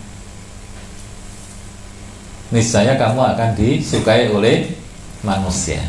Niscaya 2.53 2.95
kamu 3.01 3.19
akan 3.35 3.51
disukai 3.57 4.31
oleh 4.31 4.77
manusia. 5.25 5.81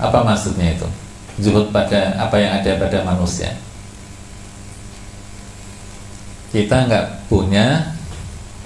Apa 0.00 0.26
maksudnya 0.26 0.74
itu 0.74 0.88
zuhud 1.42 1.74
pada 1.74 2.14
apa 2.18 2.36
yang 2.38 2.52
ada 2.62 2.78
pada 2.78 2.98
manusia. 3.02 3.50
Kita 6.54 6.86
nggak 6.86 7.26
punya 7.26 7.94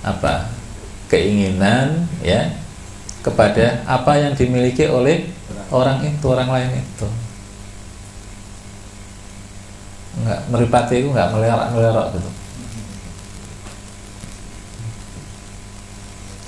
apa 0.05 0.53
keinginan 1.09 2.05
ya 2.21 2.53
kepada 3.25 3.81
apa 3.89 4.13
yang 4.21 4.37
dimiliki 4.37 4.85
oleh 4.85 5.33
orang 5.73 6.05
itu 6.05 6.27
orang 6.29 6.49
lain 6.53 6.71
itu. 6.85 7.09
Nggak 10.21 10.41
meripati 10.53 10.95
itu 11.01 11.09
nggak 11.09 11.31
melerak 11.33 11.69
melerak 11.73 12.07
gitu. 12.13 12.31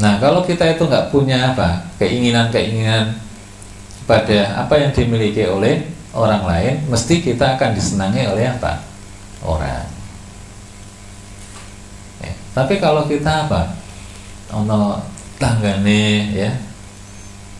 Nah 0.00 0.16
kalau 0.16 0.44
kita 0.44 0.76
itu 0.76 0.84
nggak 0.84 1.08
punya 1.12 1.56
apa 1.56 1.88
keinginan 1.96 2.48
keinginan 2.52 3.16
pada 4.08 4.60
apa 4.64 4.74
yang 4.80 4.92
dimiliki 4.92 5.44
oleh 5.44 5.99
orang 6.14 6.42
lain 6.42 6.74
mesti 6.90 7.22
kita 7.22 7.58
akan 7.58 7.70
disenangi 7.74 8.26
oleh 8.26 8.50
apa? 8.50 8.82
Orang. 9.40 9.86
Ya, 12.20 12.34
tapi 12.52 12.82
kalau 12.82 13.06
kita 13.06 13.46
apa? 13.46 13.78
Ono 14.50 14.98
tanggane 15.38 16.34
ya 16.34 16.50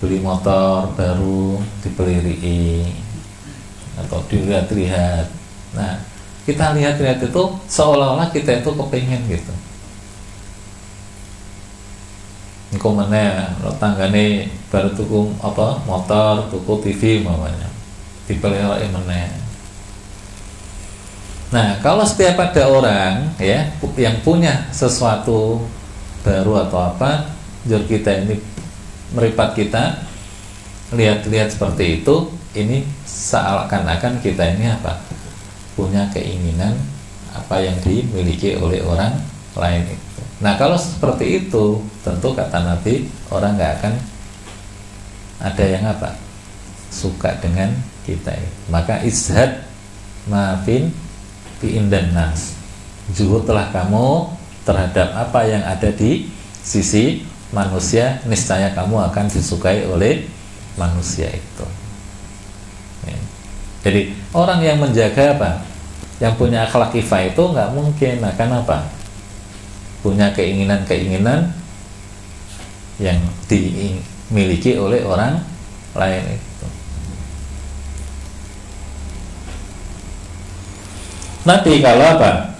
beli 0.02 0.18
motor 0.18 0.90
baru 0.98 1.62
dipeliri 1.84 2.90
atau 3.96 4.18
dilihat-lihat. 4.26 5.26
Nah 5.78 6.02
kita 6.44 6.74
lihat-lihat 6.74 7.22
itu 7.22 7.42
seolah-olah 7.70 8.28
kita 8.34 8.60
itu 8.60 8.70
kepingin 8.74 9.22
gitu. 9.30 9.54
Mana 12.80 13.54
lo 13.62 13.70
tanggane 13.78 14.50
baru 14.70 14.90
tuku 14.94 15.30
apa? 15.38 15.78
Motor 15.86 16.50
tuku 16.50 16.74
TV 16.90 17.22
mamanya 17.22 17.69
dipelihara 18.30 18.86
mana 18.94 19.40
Nah, 21.50 21.82
kalau 21.82 22.06
setiap 22.06 22.38
ada 22.38 22.62
orang 22.70 23.26
ya 23.42 23.66
yang 23.98 24.22
punya 24.22 24.70
sesuatu 24.70 25.58
baru 26.22 26.62
atau 26.62 26.94
apa, 26.94 27.26
jur 27.66 27.82
kita 27.90 28.22
ini 28.22 28.38
meripat 29.10 29.58
kita 29.58 29.98
lihat-lihat 30.94 31.50
seperti 31.50 32.02
itu, 32.02 32.30
ini 32.54 32.86
seakan-akan 33.02 34.22
kita 34.22 34.54
ini 34.54 34.70
apa? 34.70 35.02
punya 35.74 36.06
keinginan 36.12 36.76
apa 37.32 37.56
yang 37.62 37.78
dimiliki 37.80 38.58
oleh 38.58 38.84
orang 38.84 39.16
lain 39.56 39.86
itu. 39.90 40.22
Nah, 40.44 40.54
kalau 40.54 40.76
seperti 40.78 41.46
itu, 41.46 41.82
tentu 42.06 42.30
kata 42.30 42.62
Nabi 42.62 43.10
orang 43.32 43.58
nggak 43.58 43.72
akan 43.80 43.94
ada 45.42 45.64
yang 45.66 45.82
apa? 45.82 46.14
suka 46.94 47.34
dengan 47.42 47.74
kita. 48.04 48.34
Maka 48.72 49.02
izhad 49.04 49.64
maafin 50.28 50.92
indan 51.64 52.12
nas. 52.16 52.56
Telah 53.12 53.68
kamu 53.74 54.30
terhadap 54.64 55.08
apa 55.18 55.40
yang 55.44 55.64
ada 55.66 55.90
di 55.90 56.30
sisi 56.62 57.26
manusia 57.50 58.22
niscaya 58.24 58.70
kamu 58.70 59.10
akan 59.10 59.26
disukai 59.26 59.84
oleh 59.90 60.30
manusia 60.78 61.26
itu. 61.26 61.66
Ya. 63.04 63.18
jadi 63.82 64.12
orang 64.30 64.60
yang 64.62 64.78
menjaga 64.78 65.34
apa? 65.34 65.50
Yang 66.20 66.34
punya 66.36 66.68
akhlak 66.68 66.92
kifah 66.94 67.32
itu 67.32 67.42
nggak 67.42 67.70
mungkin. 67.74 68.22
Akan 68.22 68.50
apa? 68.54 68.86
Punya 70.04 70.30
keinginan-keinginan 70.32 71.50
yang 73.00 73.18
dimiliki 73.48 74.76
oleh 74.76 75.02
orang 75.02 75.40
lain 75.96 76.24
itu 76.36 76.50
Nanti 81.44 81.80
kalau 81.80 82.04
apa? 82.18 82.52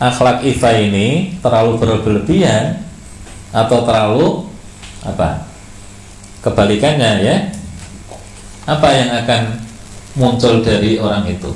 Akhlak 0.00 0.44
ifa 0.44 0.72
ini 0.80 1.36
terlalu 1.44 1.76
berlebihan 1.76 2.84
atau 3.52 3.84
terlalu 3.84 4.48
apa? 5.04 5.44
Kebalikannya 6.40 7.10
ya. 7.20 7.36
Apa 8.68 8.88
yang 8.92 9.10
akan 9.24 9.42
muncul 10.16 10.60
dari 10.60 11.00
orang 11.00 11.24
itu? 11.28 11.52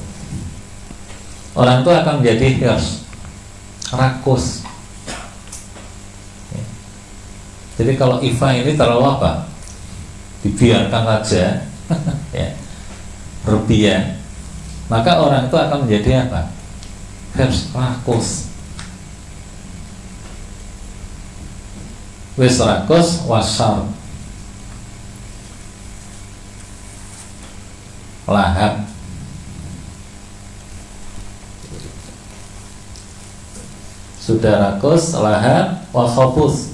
Orang 1.54 1.86
itu 1.86 1.90
akan 1.92 2.14
menjadi 2.20 2.46
hirs, 2.58 3.06
rakus. 3.94 4.66
Ya. 6.50 6.64
Jadi 7.78 7.92
kalau 7.94 8.18
ifa 8.18 8.50
ini 8.50 8.74
terlalu 8.74 9.04
apa? 9.06 9.46
Dibiarkan 10.42 11.02
saja, 11.22 11.64
ya, 12.36 12.48
berlebihan 13.46 14.24
maka 14.88 15.16
orang 15.16 15.48
itu 15.48 15.56
akan 15.56 15.78
menjadi 15.88 16.28
apa? 16.28 16.53
Rakus. 17.34 18.46
Wis 22.38 22.58
rakus 22.62 23.26
wasar. 23.26 23.90
Lahap. 28.30 28.86
Sudah 34.24 34.56
rakus, 34.56 35.12
lahap, 35.12 35.84
wakhobus 35.92 36.72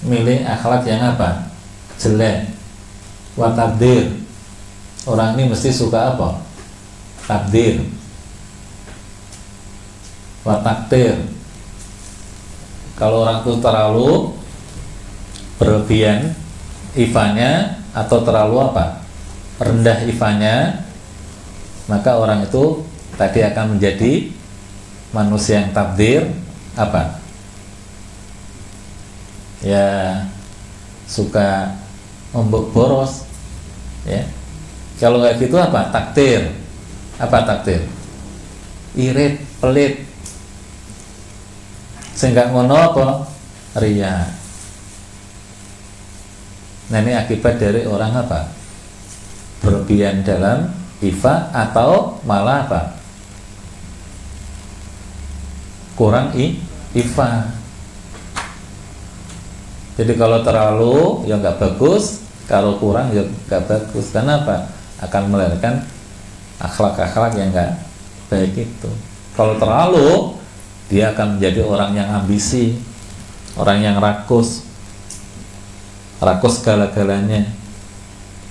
Milih 0.00 0.48
akhlak 0.48 0.88
yang 0.88 1.12
apa? 1.12 1.52
Jelek 2.00 2.48
Watabdir 3.36 4.16
orang 5.04 5.36
ini 5.36 5.52
mesti 5.52 5.68
suka 5.68 6.16
apa? 6.16 6.47
Takdir 7.28 7.84
Wataktir 10.48 11.28
Kalau 12.96 13.22
orang 13.22 13.44
itu 13.44 13.52
terlalu 13.60 14.10
berlebihan 15.60 16.32
ifanya 16.94 17.82
atau 17.92 18.22
terlalu 18.22 18.62
apa? 18.62 19.02
rendah 19.58 20.06
ifanya 20.06 20.86
maka 21.90 22.14
orang 22.14 22.46
itu 22.46 22.86
tadi 23.18 23.42
akan 23.42 23.74
menjadi 23.74 24.30
manusia 25.10 25.66
yang 25.66 25.74
takdir 25.74 26.30
apa? 26.78 27.18
ya 29.66 30.22
suka 31.10 31.74
membok 32.30 32.70
boros 32.70 33.26
ya 34.06 34.22
kalau 34.98 35.22
kayak 35.22 35.38
gitu 35.38 35.54
apa? 35.54 35.94
Takdir. 35.94 36.50
Apa 37.18 37.44
takdir? 37.44 37.82
Irit, 38.94 39.42
pelit. 39.58 40.06
Sehingga 42.14 42.50
ngono 42.50 42.74
apa? 42.74 43.06
Ria. 43.78 44.26
Nah 46.88 46.98
ini 47.04 47.12
akibat 47.14 47.60
dari 47.60 47.84
orang 47.84 48.16
apa? 48.16 48.48
Berlebihan 49.62 50.24
dalam 50.24 50.72
ifa 51.04 51.52
atau 51.52 52.22
malah 52.24 52.64
apa? 52.66 52.82
Kurang 55.98 56.34
i, 56.38 56.58
ifa. 56.94 57.50
Jadi 59.98 60.14
kalau 60.14 60.46
terlalu 60.46 61.26
ya 61.26 61.34
nggak 61.38 61.58
bagus, 61.58 62.22
kalau 62.46 62.78
kurang 62.78 63.10
ya 63.10 63.26
nggak 63.26 63.66
bagus. 63.66 64.14
Kenapa? 64.14 64.78
akan 64.98 65.22
melahirkan 65.30 65.86
akhlak-akhlak 66.58 67.32
yang 67.38 67.50
enggak 67.54 67.78
baik 68.28 68.54
itu. 68.54 68.90
Kalau 69.38 69.54
terlalu 69.56 70.34
dia 70.90 71.14
akan 71.14 71.38
menjadi 71.38 71.60
orang 71.62 71.90
yang 71.94 72.08
ambisi 72.10 72.80
orang 73.58 73.82
yang 73.82 73.96
rakus 73.98 74.66
rakus 76.18 76.62
segala-galanya. 76.62 77.46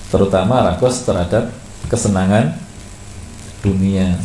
Terutama 0.08 0.64
rakus 0.64 1.04
terhadap 1.04 1.52
kesenangan 1.92 2.56
dunia. 3.60 4.16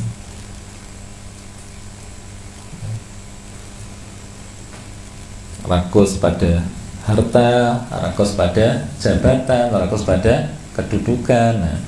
Rakus 5.66 6.18
pada 6.18 6.62
harta, 7.06 7.82
rakus 7.90 8.34
pada 8.38 8.86
jabatan, 8.98 9.74
rakus 9.74 10.06
pada 10.06 10.54
kedudukan. 10.78 11.52
Nah, 11.58 11.78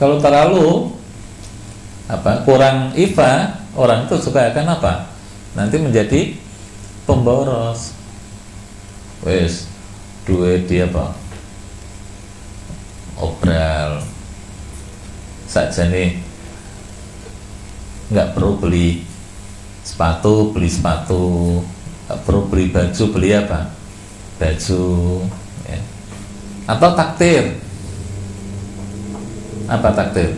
kalau 0.00 0.16
terlalu 0.16 0.96
apa 2.08 2.40
kurang 2.48 2.96
ifa 2.96 3.52
orang 3.76 4.08
itu 4.08 4.16
suka 4.16 4.48
akan 4.48 4.80
apa? 4.80 5.12
Nanti 5.52 5.76
menjadi 5.76 6.40
pemboros. 7.04 7.92
Wes 9.20 9.68
duit 10.24 10.64
dia 10.64 10.88
apa? 10.88 11.12
Obral. 13.20 14.00
Saja 15.44 15.84
nih 15.92 16.16
nggak 18.08 18.32
perlu 18.32 18.56
beli 18.56 19.04
sepatu 19.84 20.56
beli 20.56 20.72
sepatu. 20.72 21.60
Nggak 22.08 22.20
perlu 22.24 22.40
beli 22.48 22.72
baju 22.72 23.04
beli 23.12 23.30
apa? 23.36 23.68
Baju 24.40 24.82
ya. 25.68 25.80
atau 26.64 26.90
takdir 26.96 27.60
apa 29.70 29.88
takdir? 29.94 30.34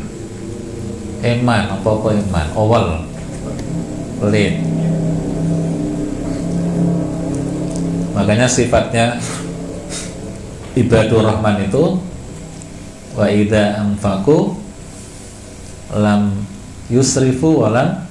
Eman 1.25 1.73
apa 1.73 1.89
apa 1.89 2.09
eman 2.13 2.47
awal. 2.53 3.09
Pelit 4.21 4.73
makanya 8.13 8.47
sifatnya 8.47 9.19
ibadur 10.79 11.27
rahman 11.27 11.65
itu 11.65 11.99
wa 13.19 13.27
idza 13.27 13.83
anfaqu 13.83 14.57
lam 15.97 16.47
yusrifu 16.87 17.67
walam 17.67 18.05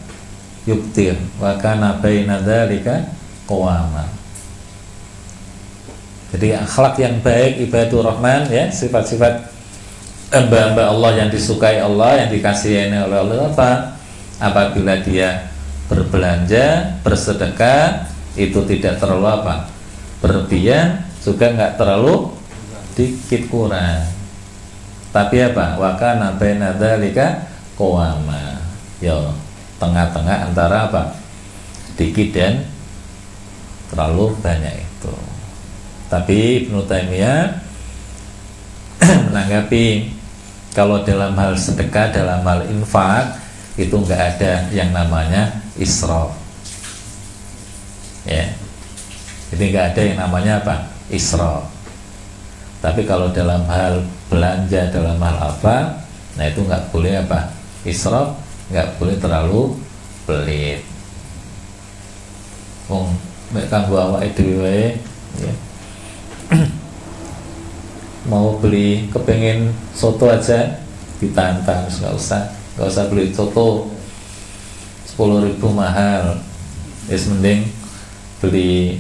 yuktir 0.68 1.18
wa 1.40 1.56
kana 1.58 1.98
baina 2.02 2.42
dzalika 2.42 3.08
qawama. 3.48 4.06
Jadi 6.32 6.56
akhlak 6.56 6.96
yang 7.00 7.20
baik 7.20 7.60
ibadur 7.64 8.08
rahman 8.08 8.48
ya 8.52 8.68
sifat-sifat 8.68 9.48
hamba-hamba 10.32 10.96
Allah 10.96 11.12
yang 11.20 11.30
disukai 11.30 11.84
Allah 11.84 12.26
yang 12.26 12.30
dikasihi 12.32 12.88
oleh 12.88 13.18
Allah 13.20 13.52
apa 13.52 13.70
apabila 14.40 14.96
dia 15.04 15.52
berbelanja 15.92 16.98
bersedekah 17.04 18.08
itu 18.40 18.64
tidak 18.64 18.96
terlalu 18.98 19.28
apa? 19.28 19.68
Berlebihan 20.24 21.04
juga 21.20 21.52
nggak 21.52 21.76
terlalu 21.76 22.32
dikit 22.96 23.52
kurang. 23.52 24.08
Tapi 25.12 25.38
apa? 25.44 25.76
Wakana 25.76 26.40
baina 26.40 26.80
dzalika 26.80 27.44
qawama. 27.76 28.64
Yo 29.04 29.36
tengah-tengah 29.84 30.48
antara 30.48 30.88
apa? 30.88 31.04
Dikit 32.00 32.32
dan 32.32 32.64
terlalu 33.92 34.32
banyak 34.40 34.80
itu. 34.80 35.16
Tapi 36.08 36.64
Ibnu 36.64 36.88
Taimiyah 36.88 37.60
menanggapi 39.28 40.21
kalau 40.72 41.04
dalam 41.04 41.36
hal 41.36 41.54
sedekah 41.60 42.16
dalam 42.16 42.42
hal 42.48 42.64
infak 42.72 43.36
itu 43.76 43.92
nggak 43.92 44.22
ada 44.36 44.72
yang 44.72 44.92
namanya 44.96 45.52
israf. 45.76 46.32
Ya. 48.24 48.48
Jadi 49.52 49.64
nggak 49.76 49.86
ada 49.96 50.02
yang 50.02 50.18
namanya 50.20 50.54
apa? 50.64 50.76
Israf. 51.12 51.68
Tapi 52.80 53.04
kalau 53.04 53.30
dalam 53.36 53.68
hal 53.68 54.02
belanja 54.32 54.90
dalam 54.90 55.20
hal 55.20 55.38
apa 55.38 56.02
nah 56.40 56.48
itu 56.48 56.64
nggak 56.64 56.88
boleh 56.96 57.20
apa? 57.20 57.52
Israf 57.84 58.40
nggak 58.72 58.96
boleh 58.96 59.16
terlalu 59.20 59.76
pelit. 60.24 60.88
Wong 62.88 63.12
mek 63.52 63.68
kanggo 63.68 64.00
ya 64.24 65.52
mau 68.30 68.58
beli 68.62 69.10
kepengen 69.10 69.74
soto 69.98 70.30
aja 70.30 70.78
ditantang 71.18 71.90
nggak 71.90 72.14
usah 72.14 72.54
nggak 72.78 72.88
usah 72.90 73.06
beli 73.10 73.34
soto. 73.34 73.90
sepuluh 75.12 75.44
ribu 75.44 75.68
mahal. 75.68 76.40
Es 77.12 77.28
mending 77.28 77.68
beli 78.40 78.96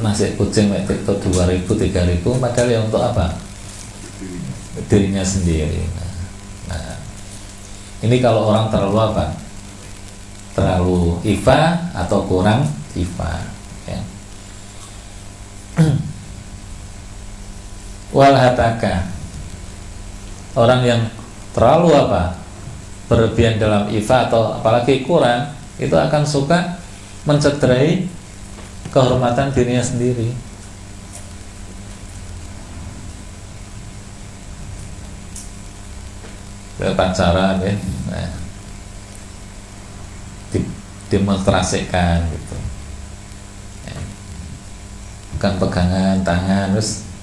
nasi 0.00 0.32
kucing 0.34 0.72
itu 0.72 1.12
dua 1.28 1.44
ribu 1.44 1.76
tiga 1.76 2.08
ribu 2.08 2.32
padahal 2.40 2.72
ya 2.72 2.80
untuk 2.80 3.04
apa? 3.04 3.36
Dirinya 4.88 5.20
sendiri. 5.20 5.84
Nah. 6.66 6.96
Ini 8.00 8.16
kalau 8.24 8.48
orang 8.48 8.72
terlalu 8.72 8.98
apa? 9.12 9.36
Terlalu 10.56 11.20
ifa 11.28 11.92
atau 11.92 12.24
kurang 12.24 12.64
ifa 12.96 13.44
ya. 13.84 14.00
walhataka 18.14 19.10
orang 20.54 20.80
yang 20.86 21.02
terlalu 21.50 21.90
apa? 21.98 22.38
Berlebihan 23.04 23.60
dalam 23.60 23.90
ifa 23.92 24.30
atau 24.30 24.56
apalagi 24.56 25.04
kurang 25.04 25.52
itu 25.76 25.92
akan 25.92 26.24
suka 26.24 26.78
mencederai 27.28 28.06
kehormatan 28.88 29.52
dirinya 29.52 29.82
sendiri. 29.84 30.32
Pacaran 36.84 37.64
ya. 37.64 37.72
Nah, 38.12 38.28
demonstrasikan 41.08 42.28
gitu. 42.28 42.56
Ya. 43.88 43.96
bukan 45.36 45.52
pegangan 45.64 46.16
tangan 46.20 46.76
terus 46.76 47.13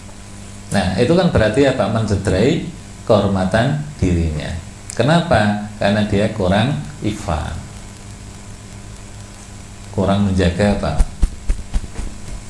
Nah, 0.72 0.96
itu 0.96 1.12
kan 1.12 1.28
berarti 1.30 1.68
apa? 1.68 1.92
Mencederai 1.92 2.64
kehormatan 3.04 3.84
dirinya. 4.00 4.56
Kenapa? 4.96 5.68
Karena 5.76 6.08
dia 6.08 6.32
kurang 6.32 6.80
ifa. 7.04 7.52
Kurang 9.92 10.32
menjaga 10.32 10.80
apa? 10.80 10.94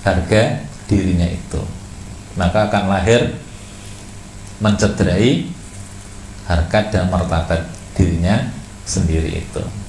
Harga 0.06 0.62
dirinya 0.86 1.26
itu. 1.26 1.62
Maka 2.38 2.70
akan 2.70 2.86
lahir 2.94 3.34
mencederai 4.62 5.50
harkat 6.46 6.94
dan 6.94 7.10
martabat 7.10 7.66
dirinya 7.98 8.54
sendiri 8.86 9.42
itu. 9.42 9.81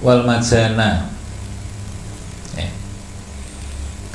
Wal 0.00 0.24
majana 0.24 1.12
ya. 2.56 2.68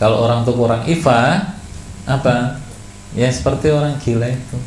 kalau 0.01 0.25
orang 0.25 0.41
tuh 0.41 0.57
kurang 0.57 0.81
ifa 0.89 1.53
apa? 2.05 2.61
Ya 3.17 3.31
seperti 3.31 3.73
orang 3.73 3.97
gila 3.97 4.29
itu. 4.29 4.57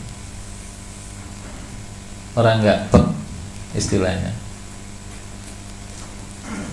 Orang 2.34 2.64
nggak 2.64 2.90
pek 2.90 3.06
istilahnya. 3.78 4.34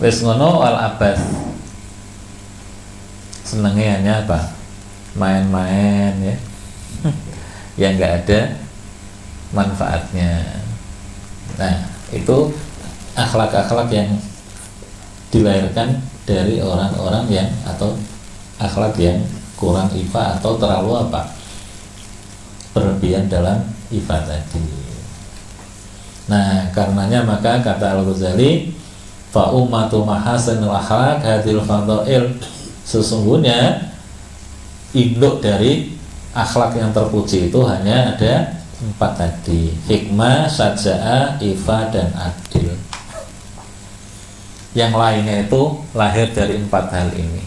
Wes 0.02 0.24
ngono 0.26 0.66
al 0.66 0.94
abad 0.94 1.18
senengnya 3.46 4.02
hanya 4.02 4.14
apa? 4.26 4.40
Main-main 5.16 6.14
ya. 6.22 6.36
Yang 7.82 7.92
nggak 8.00 8.14
ada 8.26 8.40
manfaatnya. 9.54 10.64
Nah 11.60 11.76
itu 12.12 12.52
akhlak-akhlak 13.16 13.88
yang 13.92 14.12
dilahirkan 15.36 16.00
dari 16.24 16.64
orang-orang 16.64 17.28
yang 17.28 17.50
atau 17.68 17.92
akhlak 18.56 18.96
yang 18.96 19.20
kurang 19.60 19.92
ifa 19.92 20.40
atau 20.40 20.56
terlalu 20.56 20.96
apa 20.96 21.28
berlebihan 22.72 23.28
dalam 23.28 23.60
ifa 23.92 24.24
tadi. 24.24 24.64
Nah, 26.32 26.72
karenanya 26.72 27.28
maka 27.28 27.60
kata 27.62 28.00
Al 28.00 28.02
Ghazali, 28.08 28.74
fa 29.30 29.52
ummatu 29.52 30.08
mahasanul 30.08 30.72
akhlak 30.72 31.20
hadil 31.20 31.62
fadail 31.68 32.40
sesungguhnya 32.88 33.92
induk 34.96 35.44
dari 35.44 35.92
akhlak 36.32 36.80
yang 36.80 36.96
terpuji 36.96 37.52
itu 37.52 37.60
hanya 37.68 38.16
ada 38.16 38.56
empat 38.76 39.12
tadi 39.20 39.72
hikmah, 39.88 40.48
saja'ah, 40.48 41.40
ifa 41.40 41.80
dan 41.92 42.10
adil 42.16 42.65
yang 44.76 44.92
lainnya 44.92 45.48
itu 45.48 45.62
lahir 45.96 46.28
dari 46.36 46.60
empat 46.60 46.92
hal 46.92 47.10
ini. 47.16 47.42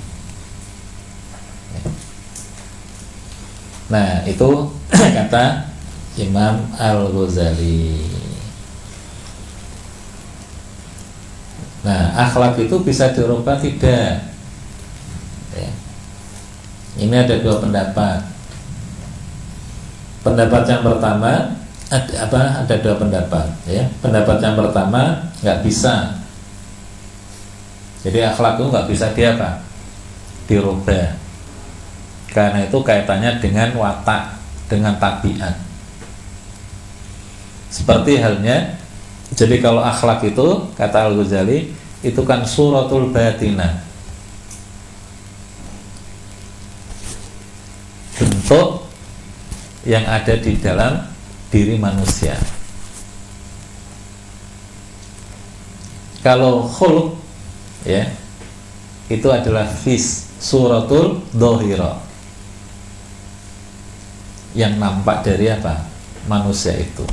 Nah, 3.93 4.24
itu 4.24 4.49
kata 5.16 5.68
Imam 6.16 6.72
Al-Ghazali. 6.76 8.05
Nah, 11.85 12.12
akhlak 12.16 12.59
itu 12.61 12.76
bisa 12.85 13.12
dirubah 13.12 13.57
tidak? 13.61 14.29
Ya. 15.57 15.70
Ini 17.01 17.14
ada 17.29 17.37
dua 17.41 17.61
pendapat. 17.62 18.18
Pendapat 20.20 20.62
yang 20.68 20.83
pertama 20.85 21.33
ada 21.89 22.14
apa? 22.29 22.41
Ada 22.66 22.74
dua 22.85 22.95
pendapat, 23.01 23.47
ya. 23.64 23.89
Pendapat 24.05 24.37
yang 24.45 24.57
pertama 24.59 25.33
nggak 25.41 25.64
bisa. 25.64 26.18
Jadi 28.09 28.25
akhlak 28.25 28.57
itu 28.57 28.65
nggak 28.73 28.89
bisa 28.89 29.13
dia 29.13 29.37
apa? 29.37 29.61
Dirubah. 30.49 31.13
Karena 32.33 32.65
itu 32.65 32.81
kaitannya 32.81 33.37
dengan 33.37 33.69
watak, 33.77 34.33
dengan 34.65 34.97
tabiat. 34.97 35.53
Seperti 37.69 38.17
halnya 38.17 38.81
jadi 39.37 39.61
kalau 39.61 39.85
akhlak 39.85 40.25
itu 40.25 40.73
kata 40.73 41.13
Al 41.13 41.21
Ghazali 41.21 41.69
itu 42.01 42.23
kan 42.25 42.49
suratul 42.49 43.13
batinah. 43.13 43.85
Bentuk 48.17 48.89
yang 49.85 50.09
ada 50.09 50.33
di 50.33 50.57
dalam 50.57 51.05
diri 51.53 51.77
manusia. 51.77 52.41
Kalau 56.25 56.65
khulq 56.65 57.28
ya. 57.85 58.09
Itu 59.09 59.29
adalah 59.33 59.66
fis 59.66 60.29
suratul 60.39 61.22
dohiro 61.35 61.99
yang 64.57 64.79
nampak 64.81 65.26
dari 65.26 65.51
apa? 65.53 65.87
Manusia 66.29 66.76
itu. 66.76 67.05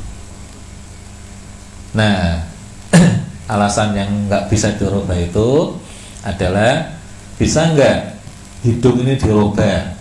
Nah, 1.95 2.43
alasan 3.53 3.95
yang 3.95 4.11
nggak 4.28 4.51
bisa 4.51 4.76
dirubah 4.76 5.16
itu 5.16 5.72
adalah 6.26 6.91
bisa 7.39 7.72
nggak 7.72 7.99
hidung 8.68 9.05
ini 9.05 9.16
dirubah, 9.16 9.95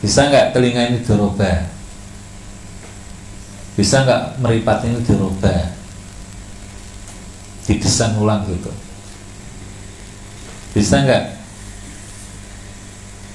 bisa 0.00 0.30
nggak 0.30 0.56
telinga 0.56 0.82
ini 0.88 0.98
dirubah, 1.04 1.58
bisa 3.76 3.96
nggak 4.06 4.22
meripat 4.40 4.78
ini 4.88 4.98
dirubah, 5.04 5.60
didesain 7.68 8.16
ulang 8.16 8.48
gitu, 8.48 8.72
bisa 10.72 11.04
nggak? 11.04 11.24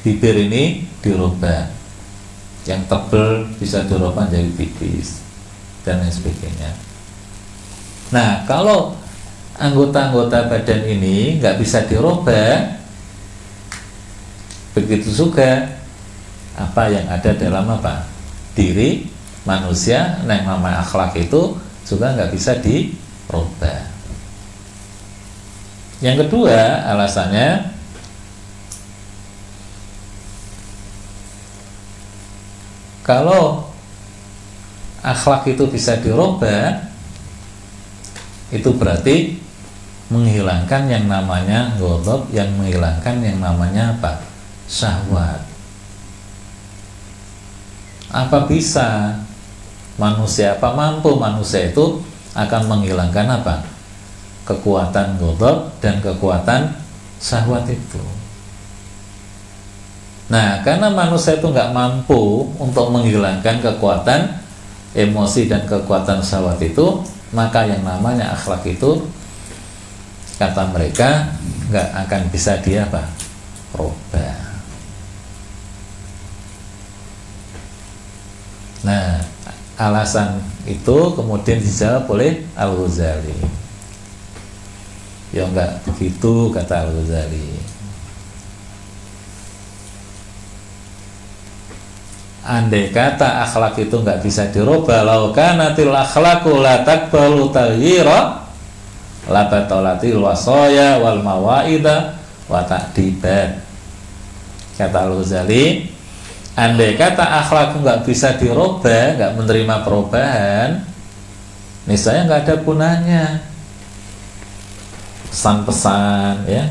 Bibir 0.01 0.36
ini 0.36 0.89
dirubah, 1.05 1.69
yang 2.65 2.81
tebel 2.89 3.47
bisa 3.61 3.86
dirubah 3.86 4.27
jadi 4.27 4.49
tipis 4.57 5.21
dan 5.86 6.01
lain 6.01 6.11
sebagainya. 6.11 6.73
Nah, 8.09 8.43
kalau 8.49 8.97
anggota-anggota 9.61 10.49
badan 10.49 10.81
ini 10.89 11.38
nggak 11.38 11.61
bisa 11.61 11.86
dirubah, 11.86 12.81
begitu 14.73 15.13
juga 15.13 15.77
apa 16.57 16.89
yang 16.89 17.05
ada 17.07 17.31
dalam 17.38 17.69
apa? 17.69 18.09
Diri 18.57 19.07
manusia, 19.45 20.19
nah 20.25 20.36
yang 20.41 20.57
namanya 20.57 20.81
akhlak 20.81 21.15
itu 21.15 21.55
juga 21.86 22.11
nggak 22.17 22.31
bisa 22.34 22.57
dirubah. 22.59 23.92
Yang 26.03 26.27
kedua 26.27 26.83
alasannya 26.83 27.63
kalau 33.07 33.71
akhlak 34.99 35.47
itu 35.47 35.63
bisa 35.71 35.95
dirubah 36.03 36.91
itu 38.51 38.67
berarti 38.75 39.39
menghilangkan 40.11 40.91
yang 40.91 41.07
namanya 41.07 41.71
godop 41.79 42.27
yang 42.35 42.51
menghilangkan 42.59 43.23
yang 43.23 43.39
namanya 43.39 43.95
apa? 43.95 44.19
Syahwat. 44.67 45.39
Apa 48.11 48.43
bisa 48.45 49.15
manusia 49.95 50.59
apa 50.59 50.75
mampu 50.75 51.15
manusia 51.15 51.71
itu 51.71 52.03
akan 52.35 52.61
menghilangkan 52.67 53.39
apa 53.39 53.72
kekuatan 54.43 55.15
godop 55.19 55.71
dan 55.79 56.03
kekuatan 56.03 56.75
syahwat 57.23 57.63
itu. 57.71 58.03
Nah 60.27 60.59
karena 60.63 60.91
manusia 60.91 61.39
itu 61.39 61.47
nggak 61.47 61.71
mampu 61.71 62.47
untuk 62.59 62.91
menghilangkan 62.91 63.63
kekuatan 63.63 64.39
emosi 64.95 65.47
dan 65.47 65.63
kekuatan 65.68 66.19
syahwat 66.19 66.59
itu 66.59 67.03
maka 67.34 67.65
yang 67.65 67.81
namanya 67.81 68.35
akhlak 68.35 68.61
itu 68.68 69.03
kata 70.38 70.69
mereka 70.76 71.34
nggak 71.72 71.89
akan 72.07 72.22
bisa 72.30 72.59
dia 72.59 72.84
apa? 72.84 73.03
Rubah. 73.73 74.35
Nah 78.84 79.23
alasan 79.80 80.43
itu 80.68 80.97
kemudian 81.15 81.63
dijawab 81.63 82.05
oleh 82.11 82.43
Al 82.53 82.76
Ghazali 82.77 83.62
ya 85.34 85.49
enggak. 85.49 85.81
Begitu 85.89 86.53
kata 86.53 86.88
Al 86.88 86.89
Ghazali. 86.93 87.60
Andai 92.43 92.91
kata 92.91 93.47
akhlak 93.47 93.80
itu 93.80 93.95
nggak 94.03 94.19
bisa 94.19 94.51
dirubah 94.51 95.07
lau 95.07 95.31
kanatil 95.31 95.95
akhlaku 95.95 96.60
la 96.60 96.84
takbalu 96.84 97.47
taghyira 97.55 98.43
la 99.31 99.47
batalatil 99.47 100.19
wasaya 100.19 100.99
wal 100.99 101.23
mawaida 101.23 102.19
wa 102.51 102.60
ta'dibat 102.68 103.64
kata 104.76 104.97
Al-Ghazali 105.07 105.88
andai 106.60 106.99
kata 106.99 107.23
akhlak 107.23 107.80
nggak 107.80 108.03
bisa 108.03 108.35
dirubah 108.35 109.15
nggak 109.15 109.31
menerima 109.39 109.76
perubahan 109.88 110.84
misalnya 111.88 112.22
nggak 112.27 112.41
ada 112.43 112.55
gunanya 112.60 113.23
pesan-pesan 115.34 116.45
ya. 116.45 116.69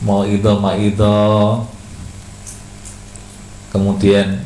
Mau 0.00 0.24
ido 0.24 0.56
ma 0.56 0.72
ido. 0.72 1.68
Kemudian 3.68 4.40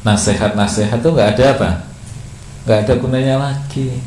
nasihat-nasihat 0.00 0.96
itu 0.96 1.08
nggak 1.12 1.30
ada 1.36 1.44
apa? 1.52 1.70
Nggak 2.64 2.78
ada 2.88 2.94
gunanya 2.96 3.34
lagi. 3.36 4.00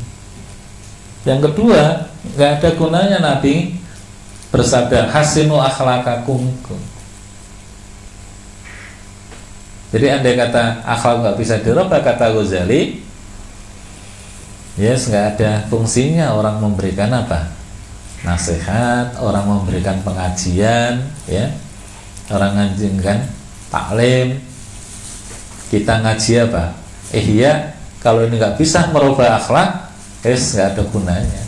Yang 1.22 1.40
kedua 1.50 2.10
nggak 2.34 2.50
ada 2.58 2.68
gunanya 2.74 3.18
Nabi 3.22 3.78
bersabda 4.52 5.08
hasinu 5.10 5.58
akhlakakum 5.58 6.44
jadi 9.90 10.20
andai 10.20 10.36
kata 10.38 10.84
akhlak 10.86 11.16
nggak 11.24 11.36
bisa 11.40 11.54
dirubah 11.60 12.00
kata 12.04 12.30
Ghazali 12.30 13.00
yes 14.80 15.12
nggak 15.12 15.26
ada 15.36 15.50
fungsinya 15.68 16.32
orang 16.32 16.60
memberikan 16.62 17.12
apa? 17.12 17.52
Nasihat 18.22 19.18
orang 19.18 19.44
memberikan 19.44 20.00
pengajian 20.00 21.04
ya. 21.28 21.52
Orang 22.32 22.56
ngaji 22.56 22.86
kan 23.02 23.28
taklim. 23.68 24.40
Kita 25.68 26.00
ngaji 26.00 26.32
apa? 26.48 26.64
Eh 27.12 27.24
iya 27.42 27.76
kalau 28.00 28.24
ini 28.24 28.40
nggak 28.40 28.56
bisa 28.56 28.88
merubah 28.88 29.36
akhlak 29.36 29.92
es 30.24 30.56
nggak 30.56 30.68
ada 30.78 30.82
gunanya. 30.88 31.42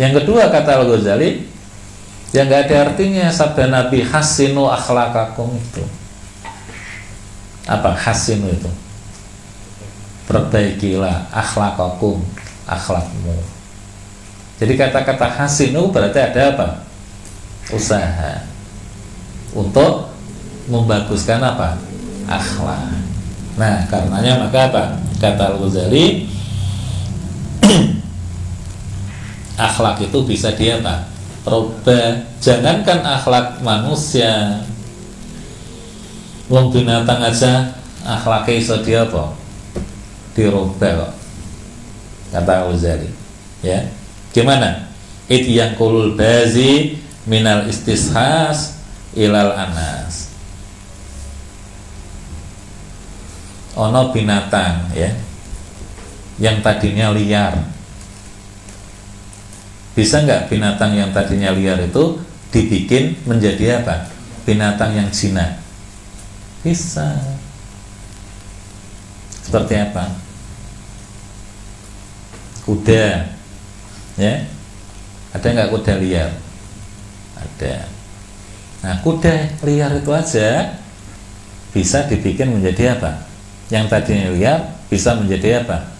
Yang 0.00 0.24
kedua 0.24 0.48
kata 0.48 0.80
Al 0.80 0.84
Ghazali 0.88 1.44
yang 2.32 2.48
nggak 2.48 2.70
ada 2.70 2.76
artinya 2.88 3.26
sabda 3.28 3.68
Nabi 3.68 4.00
hasinu 4.06 4.70
akhlakakum 4.70 5.52
itu. 5.58 5.84
Apa 7.68 7.92
hasinu 7.92 8.48
itu 8.48 8.70
perbaikilah 10.30 11.26
akhlakakum 11.34 12.22
akhlakmu 12.70 13.34
jadi 14.62 14.78
kata-kata 14.78 15.26
hasinu 15.26 15.90
berarti 15.90 16.20
ada 16.22 16.54
apa 16.54 16.68
usaha 17.72 18.44
untuk 19.56 20.12
membaguskan 20.68 21.40
apa 21.42 21.80
akhlak. 22.28 22.92
Nah, 23.58 23.82
karenanya 23.88 24.46
maka 24.46 24.70
apa? 24.70 24.84
Kata 25.16 25.56
Al-Ghazali 25.56 26.28
akhlak 29.66 29.96
itu 30.04 30.18
bisa 30.28 30.52
dia 30.52 30.76
apa? 30.76 31.08
Robah. 31.48 32.20
Jangankan 32.44 33.00
akhlak 33.00 33.64
manusia. 33.64 34.60
Wong 36.52 36.68
binatang 36.68 37.24
aja 37.24 37.72
akhlaknya 38.04 38.54
iso 38.60 38.76
dia 38.84 39.08
apa? 39.08 39.39
Kok 40.48 41.20
kata 42.30 42.52
Al-Ghazali 42.66 43.10
ya. 43.60 43.84
Gimana? 44.30 44.90
Yang 45.30 45.78
kulul 45.78 46.18
bazi 46.18 46.98
minal 47.26 47.66
istishas 47.70 48.78
ilal 49.14 49.54
anas. 49.54 50.30
Ono 53.78 54.10
binatang 54.10 54.90
ya 54.94 55.14
yang 56.42 56.58
tadinya 56.62 57.14
liar. 57.14 57.54
Bisa 59.94 60.22
nggak 60.22 60.50
binatang 60.50 60.94
yang 60.94 61.10
tadinya 61.14 61.54
liar 61.54 61.78
itu 61.82 62.18
dibikin 62.50 63.18
menjadi 63.26 63.82
apa? 63.82 64.10
Binatang 64.42 64.98
yang 64.98 65.10
jinak 65.14 65.62
bisa. 66.66 67.14
Seperti 69.46 69.74
apa 69.78 70.29
kuda. 72.66 73.26
Ya. 74.18 74.34
Ada 75.30 75.46
nggak 75.54 75.70
kuda 75.70 75.92
liar? 76.02 76.30
Ada. 77.38 77.86
Nah 78.80 78.94
kuda 79.04 79.60
liar 79.62 79.90
itu 79.96 80.10
aja 80.10 80.80
bisa 81.70 82.08
dibikin 82.10 82.50
menjadi 82.56 82.98
apa? 82.98 83.28
Yang 83.70 83.86
tadinya 83.92 84.28
liar 84.34 84.60
bisa 84.90 85.14
menjadi 85.14 85.62
apa? 85.62 85.94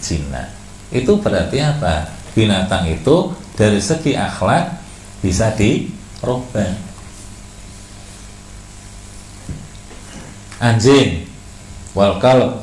Jinak 0.00 0.60
itu 0.90 1.12
berarti 1.22 1.58
apa? 1.62 2.10
Binatang 2.34 2.86
itu 2.90 3.34
dari 3.54 3.82
segi 3.82 4.14
akhlak 4.14 4.78
bisa 5.22 5.50
dirubah 5.54 6.70
anjing. 10.62 11.26
Wal 11.90 12.22
kalb 12.22 12.62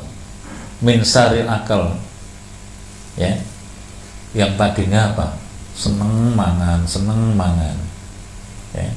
min 0.79 1.03
saril 1.03 1.47
akal 1.51 1.99
ya. 3.17 3.33
Yang 4.37 4.51
tadinya 4.55 5.11
apa? 5.11 5.27
Seneng 5.73 6.37
mangan 6.37 6.85
seneng 6.85 7.33
mangan. 7.33 7.77
Ya. 8.73 8.89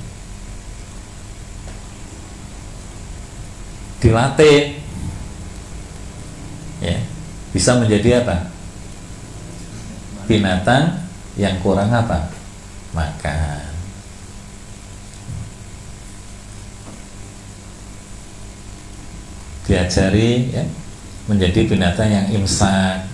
Dilatih. 4.00 4.80
Ya. 6.80 6.96
Bisa 7.52 7.76
menjadi 7.80 8.24
apa? 8.24 8.48
Binatang 10.28 11.04
yang 11.36 11.56
kurang 11.64 11.90
apa? 11.92 12.30
Makan. 12.92 13.68
Diajari 19.66 20.50
ya 20.50 20.64
menjadi 21.30 21.62
binatang 21.62 22.10
yang 22.10 22.26
imsak 22.34 23.09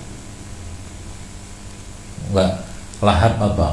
enggak 2.30 2.52
lahap 3.02 3.34
apa? 3.38 3.68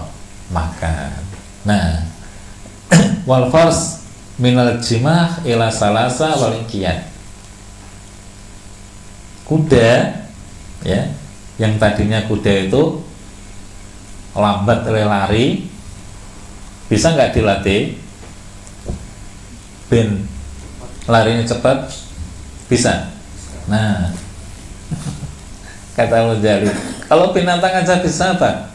Makan. 0.52 1.20
Nah 1.66 2.06
wal 3.30 3.48
fars 3.50 4.04
minal 4.38 4.78
jimah 4.82 5.42
ila 5.46 5.70
salasa 5.70 6.34
wal 6.38 6.58
inqiyad 6.58 7.14
kuda 9.44 10.24
ya 10.82 11.02
yang 11.62 11.78
tadinya 11.78 12.26
kuda 12.26 12.70
itu 12.70 13.04
lambat 14.34 14.90
lari 14.90 15.70
bisa 16.90 17.14
nggak 17.14 17.34
dilatih? 17.38 17.98
Ben 19.90 20.26
larinya 21.06 21.46
cepat 21.46 21.90
bisa. 22.66 23.14
Nah 23.70 24.10
kata 25.94 26.26
Mujali 26.30 26.70
kalau 27.06 27.30
binatang 27.30 27.86
aja 27.86 28.02
bisa 28.02 28.34
apa 28.34 28.74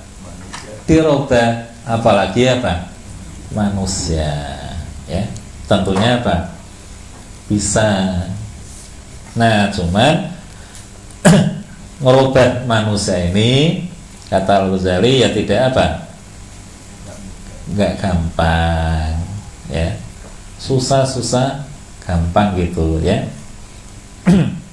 dirubah 0.89 1.69
apalagi 1.85 2.49
apa 2.49 2.89
manusia 3.53 4.29
ya. 5.09 5.25
Tentunya 5.69 6.21
apa 6.21 6.57
bisa. 7.49 8.25
Nah 9.37 9.69
cuman 9.73 10.33
merubah 12.05 12.65
manusia 12.65 13.29
ini 13.29 13.85
kata 14.33 14.65
Al-Ghazali 14.65 15.25
ya 15.25 15.29
tidak 15.33 15.61
apa 15.73 15.87
nggak 17.73 17.93
gampang 18.01 19.13
ya. 19.69 19.93
Susah-susah 20.59 21.69
gampang 22.03 22.57
gitu 22.57 22.99
ya 23.05 23.29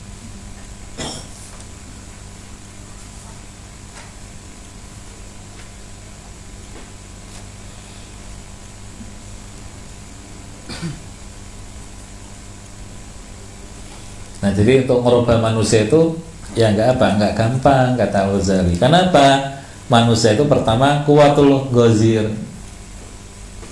jadi 14.56 14.88
untuk 14.88 15.03
merubah 15.03 15.38
manusia 15.44 15.84
itu 15.84 16.15
ya 16.56 16.72
nggak 16.72 16.95
apa 16.95 17.07
nggak 17.19 17.34
gampang 17.36 17.88
kata 17.99 18.18
Al-Ghazali. 18.32 18.80
Kenapa? 18.80 19.60
Manusia 19.86 20.34
itu 20.34 20.49
pertama 20.49 21.06
kuatul 21.06 21.69
gozir 21.69 22.26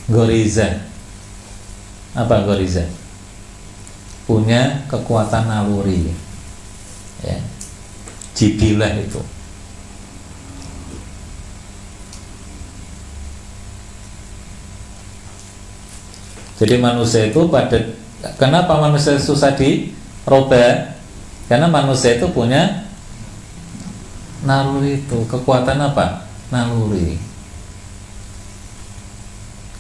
goriza. 0.06 0.84
Apa 2.14 2.46
goriza? 2.46 2.86
Punya 4.30 4.86
kekuatan 4.92 5.50
naluri. 5.50 6.14
Ya. 7.26 7.40
Jibilah 8.38 8.94
itu. 9.00 9.22
Jadi 16.62 16.78
manusia 16.78 17.28
itu 17.28 17.42
pada 17.50 17.76
kenapa 18.38 18.78
manusia 18.80 19.18
susah 19.18 19.58
dirubah? 20.24 20.96
Karena 21.52 21.68
manusia 21.68 22.16
itu 22.16 22.28
punya 22.32 22.88
naluri 24.48 25.04
itu, 25.04 25.20
kekuatan 25.28 25.80
apa? 25.80 26.28
Naluri. 26.52 27.20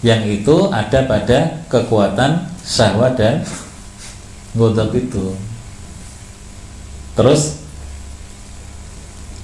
Yang 0.03 0.43
itu 0.43 0.55
ada 0.67 0.99
pada 1.07 1.63
kekuatan 1.71 2.51
syahwat 2.67 3.15
dan 3.15 3.47
godok 4.51 4.91
itu. 4.99 5.31
Terus 7.15 7.63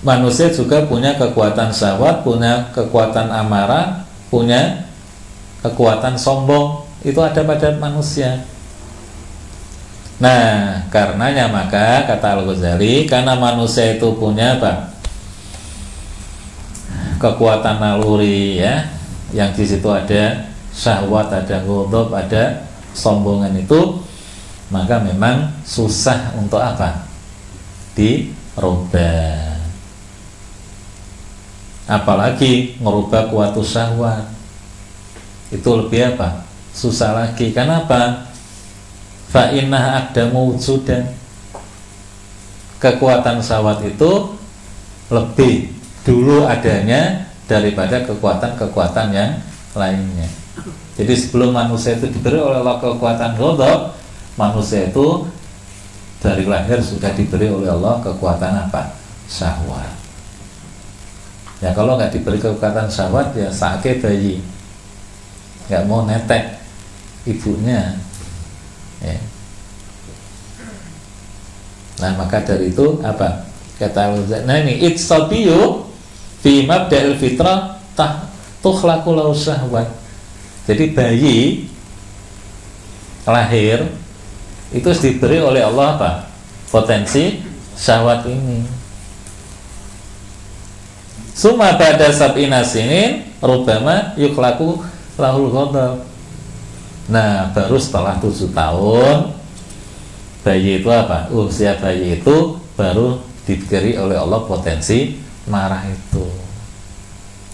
manusia 0.04 0.52
juga 0.52 0.84
punya 0.84 1.16
kekuatan 1.16 1.72
syahwat, 1.72 2.28
punya 2.28 2.68
kekuatan 2.76 3.32
amarah, 3.32 4.04
punya 4.28 4.84
kekuatan 5.64 6.20
sombong. 6.20 6.84
Itu 7.08 7.24
ada 7.24 7.40
pada 7.48 7.80
manusia. 7.80 8.44
Nah, 10.20 10.84
karenanya 10.91 11.48
maka 11.48 12.04
kata 12.04 12.44
Al-Ghazali, 12.44 13.08
karena 13.08 13.40
manusia 13.40 13.96
itu 13.96 14.12
punya 14.20 14.60
apa? 14.60 14.91
Kekuatan 17.24 17.80
naluri 17.80 18.60
ya, 18.60 18.84
yang 19.32 19.56
di 19.56 19.64
situ 19.64 19.88
ada 19.88 20.52
syahwat, 20.76 21.32
ada 21.32 21.64
ghadab, 21.64 22.12
ada 22.12 22.68
sombongan 22.91 23.56
itu, 23.56 24.04
maka 24.68 25.00
memang 25.00 25.56
susah 25.64 26.36
untuk 26.36 26.60
apa? 26.60 27.08
Dirubah. 27.96 29.56
Apalagi 31.90 32.78
merubah 32.84 33.32
kuatus 33.32 33.72
syahwat. 33.72 34.28
Itu 35.50 35.80
lebih 35.80 36.14
apa? 36.14 36.46
Susah 36.70 37.18
lagi. 37.18 37.50
Kenapa? 37.50 38.28
Fa 39.30 39.53
inna 39.53 40.01
ada 40.01 40.30
mewujudan 40.34 41.06
kekuatan 42.81 43.38
syahwat 43.43 43.85
itu 43.85 44.39
lebih 45.14 45.69
dulu 46.01 46.47
adanya 46.49 47.30
daripada 47.45 48.01
kekuatan-kekuatan 48.06 49.07
yang 49.14 49.31
lainnya. 49.73 50.30
Jadi 50.95 51.14
sebelum 51.15 51.56
manusia 51.56 51.95
itu 51.95 52.11
diberi 52.11 52.38
oleh 52.38 52.60
Allah 52.60 52.77
kekuatan 52.81 53.39
ghadab, 53.39 53.95
manusia 54.35 54.89
itu 54.89 55.26
dari 56.19 56.43
lahir 56.43 56.84
sudah 56.84 57.15
diberi 57.15 57.47
oleh 57.47 57.72
Allah 57.72 58.03
kekuatan 58.03 58.69
apa? 58.69 58.95
Syahwat. 59.30 59.95
Ya 61.60 61.76
kalau 61.76 61.99
nggak 61.99 62.15
diberi 62.15 62.39
kekuatan 62.39 62.88
syahwat 62.88 63.35
ya 63.35 63.51
sakit 63.51 63.99
bayi, 64.03 64.39
nggak 65.68 65.84
mau 65.88 66.07
netek 66.07 66.60
ibunya, 67.27 67.95
ya. 69.04 69.20
Nah 72.00 72.12
maka 72.16 72.40
dari 72.40 72.72
itu 72.72 73.04
apa 73.04 73.48
kata 73.76 74.16
Nah 74.48 74.56
ini 74.64 74.88
itsabiyu 74.92 75.88
fi 76.40 76.64
mabda'il 76.64 77.20
fitrah 77.20 77.80
tah 77.96 78.32
tukhlaqu 78.64 79.12
lahu 79.12 79.36
syahwat. 79.36 79.88
Jadi 80.68 80.96
bayi 80.96 81.38
lahir 83.28 83.90
itu 84.70 84.90
diberi 85.02 85.42
oleh 85.42 85.66
Allah 85.66 85.88
apa? 85.98 86.12
Potensi 86.70 87.42
syahwat 87.74 88.28
ini. 88.30 88.62
Suma 91.34 91.80
pada 91.80 92.12
sab'ina 92.12 92.62
sinin 92.68 93.24
rubama 93.40 94.14
yuklaku 94.20 94.84
lahul 95.16 95.48
ghadab. 95.48 96.04
Nah, 97.10 97.49
baru 97.57 97.81
setelah 97.81 98.22
tujuh 98.22 98.53
tahun 98.53 99.34
bayi 100.45 100.86
itu 100.86 100.90
apa? 100.94 101.26
Usia 101.34 101.73
bayi 101.81 102.22
itu 102.22 102.61
baru 102.77 103.18
diberi 103.49 103.98
oleh 103.98 104.14
Allah 104.14 104.45
potensi 104.45 105.18
marah 105.49 105.81
itu. 105.90 106.26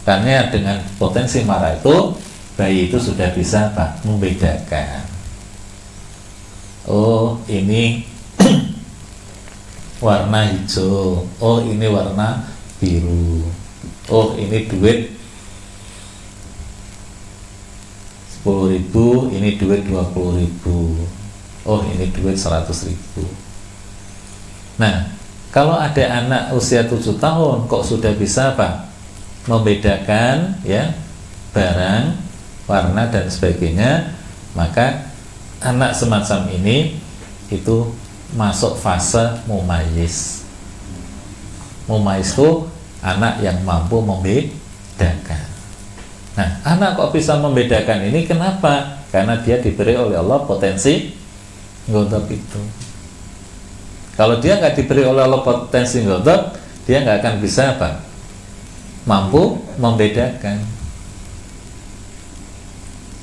Karena 0.03 0.51
dengan 0.51 0.83
potensi 0.99 1.41
marah 1.47 1.71
itu 1.71 2.13
bayi 2.59 2.91
itu 2.91 2.99
sudah 2.99 3.31
bisa 3.31 3.71
apa? 3.71 3.95
membedakan. 4.03 5.07
Oh, 6.85 7.39
ini 7.47 8.05
warna 10.05 10.51
hijau. 10.51 11.25
Oh, 11.39 11.57
ini 11.63 11.87
warna 11.87 12.43
biru. 12.77 13.47
Oh, 14.11 14.35
ini 14.37 14.69
duit 14.69 15.14
10 18.45 18.77
ribu, 18.77 19.33
ini 19.33 19.57
duit 19.57 19.89
20 19.89 20.37
ribu. 20.37 21.01
Oh, 21.65 21.81
ini 21.81 22.13
duit 22.13 22.37
100 22.37 22.69
ribu. 22.85 23.25
Nah, 24.77 25.09
kalau 25.49 25.81
ada 25.81 26.05
anak 26.21 26.53
usia 26.53 26.85
7 26.85 27.17
tahun 27.17 27.65
kok 27.65 27.81
sudah 27.81 28.13
bisa 28.13 28.53
apa? 28.53 28.85
membedakan 29.45 30.57
ya 30.65 30.89
barang, 31.53 32.17
warna 32.65 33.05
dan 33.13 33.29
sebagainya, 33.29 34.17
maka 34.57 35.13
anak 35.61 35.93
semacam 35.93 36.49
ini 36.49 36.97
itu 37.53 37.93
masuk 38.33 38.73
fase 38.81 39.37
mumayis. 39.45 40.43
Mumayis 41.85 42.33
itu 42.33 42.65
anak 43.05 43.37
yang 43.45 43.61
mampu 43.61 44.01
membedakan. 44.01 45.54
Nah, 46.35 46.49
anak 46.67 46.99
kok 46.99 47.15
bisa 47.15 47.39
membedakan 47.39 48.11
ini 48.11 48.27
kenapa? 48.27 48.99
Karena 49.07 49.39
dia 49.39 49.55
diberi 49.63 49.95
oleh 49.95 50.19
Allah 50.19 50.43
potensi 50.43 51.15
ngodop 51.87 52.27
itu. 52.27 52.61
Kalau 54.19 54.43
dia 54.43 54.59
nggak 54.59 54.75
diberi 54.75 55.07
oleh 55.07 55.23
Allah 55.23 55.39
potensi 55.39 56.03
ngodop, 56.03 56.59
dia 56.83 56.99
nggak 57.07 57.23
akan 57.23 57.35
bisa 57.39 57.79
apa? 57.79 58.03
Mampu 59.07 59.63
membedakan. 59.79 60.59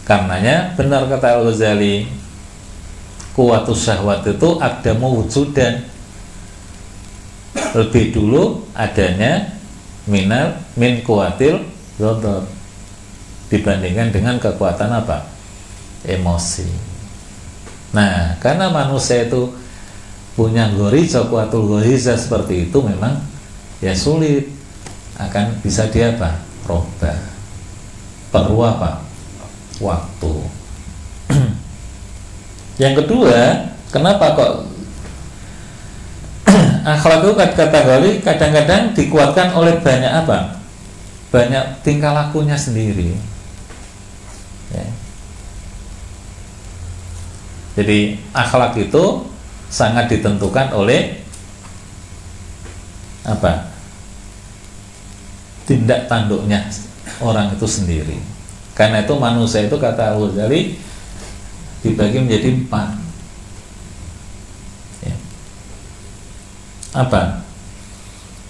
Karenanya 0.08 0.72
benar 0.72 1.04
kata 1.04 1.36
Al 1.36 1.52
Ghazali, 1.52 2.08
kuatus 3.36 3.92
syahwat 3.92 4.24
itu 4.24 4.56
ada 4.56 4.92
mewujudan 4.96 5.84
lebih 7.76 8.12
dulu 8.12 8.64
adanya 8.72 9.52
minal 10.08 10.60
min 10.76 11.00
kuatil 11.04 11.64
ghadab 11.96 12.61
dibandingkan 13.52 14.08
dengan 14.08 14.40
kekuatan 14.40 14.88
apa? 14.88 15.28
Emosi. 16.08 16.64
Nah 17.92 18.40
karena 18.40 18.72
manusia 18.72 19.28
itu 19.28 19.52
punya 20.32 20.72
goriza 20.72 21.28
kuatul 21.28 21.68
goriza 21.68 22.16
seperti 22.16 22.72
itu 22.72 22.78
memang 22.80 23.20
ya 23.84 23.92
sulit. 23.92 24.48
Akan 25.20 25.60
bisa 25.60 25.84
dia 25.92 26.16
apa? 26.16 26.40
Roba 26.64 27.12
perlu 28.32 28.64
apa? 28.64 29.04
Waktu. 29.76 30.34
Yang 32.82 33.04
kedua 33.04 33.68
kenapa 33.92 34.32
kok 34.32 34.52
akhlak 36.96 37.20
itu 37.20 37.32
kategori 37.36 38.10
kadang-kadang 38.24 38.96
dikuatkan 38.96 39.52
oleh 39.52 39.76
banyak 39.84 40.12
apa? 40.24 40.56
Banyak 41.28 41.84
tingkah 41.84 42.16
lakunya 42.16 42.56
sendiri 42.56 43.31
jadi 47.72 48.20
akhlak 48.36 48.76
itu 48.76 49.24
sangat 49.72 50.12
ditentukan 50.12 50.76
oleh 50.76 51.24
apa? 53.24 53.72
Tindak 55.64 56.04
tanduknya 56.10 56.68
orang 57.24 57.54
itu 57.56 57.64
sendiri. 57.64 58.18
Karena 58.76 59.00
itu 59.00 59.14
manusia 59.16 59.64
itu 59.64 59.76
kata 59.80 60.12
Al 60.12 60.20
Ghazali 60.20 60.76
dibagi 61.80 62.18
menjadi 62.20 62.48
empat. 62.60 62.88
Ya. 65.02 65.16
apa? 66.92 67.42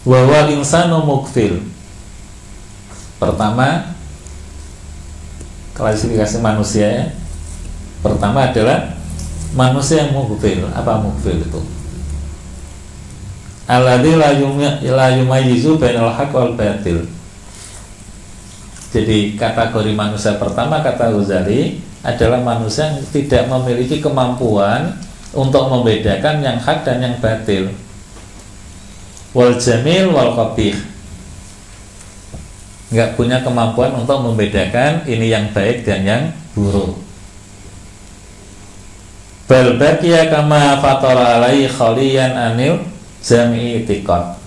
Wawal 0.02 0.50
insanu 0.58 1.06
mukfil 1.06 1.62
pertama 3.22 3.94
klasifikasi 5.78 6.42
manusia 6.42 6.86
ya. 6.90 7.06
Pertama 8.02 8.50
adalah 8.50 9.01
manusia 9.52 10.04
yang 10.04 10.16
mukfil 10.16 10.68
apa 10.72 11.00
mukfil 11.00 11.40
itu 11.40 11.60
alladzi 13.68 14.12
la 14.88 15.08
yumayyizu 15.12 15.76
bainal 15.80 16.12
haqq 16.12 16.32
wal 16.32 16.52
batil 16.56 17.04
jadi 18.92 19.40
kategori 19.40 19.96
manusia 19.96 20.36
pertama 20.36 20.84
kata 20.84 21.08
Ghazali 21.16 21.80
adalah 22.04 22.44
manusia 22.44 22.92
yang 22.92 23.00
tidak 23.08 23.48
memiliki 23.48 24.04
kemampuan 24.04 25.00
untuk 25.32 25.64
membedakan 25.72 26.44
yang 26.44 26.60
hak 26.60 26.84
dan 26.84 27.00
yang 27.00 27.16
batil. 27.16 27.72
Wal 29.32 29.56
jamil 29.56 30.12
wal 30.12 30.36
qabih. 30.36 30.76
Nggak 32.92 33.16
punya 33.16 33.40
kemampuan 33.40 33.96
untuk 33.96 34.20
membedakan 34.20 35.08
ini 35.08 35.32
yang 35.32 35.48
baik 35.56 35.88
dan 35.88 36.04
yang 36.04 36.22
buruk. 36.52 37.00
Bal 39.52 39.76
baqiya 39.76 40.32
kama 40.32 40.80
fatara 40.80 41.36
alai 41.36 41.68
khaliyan 41.68 42.32
anil 42.32 42.80
jami'i 43.20 43.84
tiqat. 43.84 44.40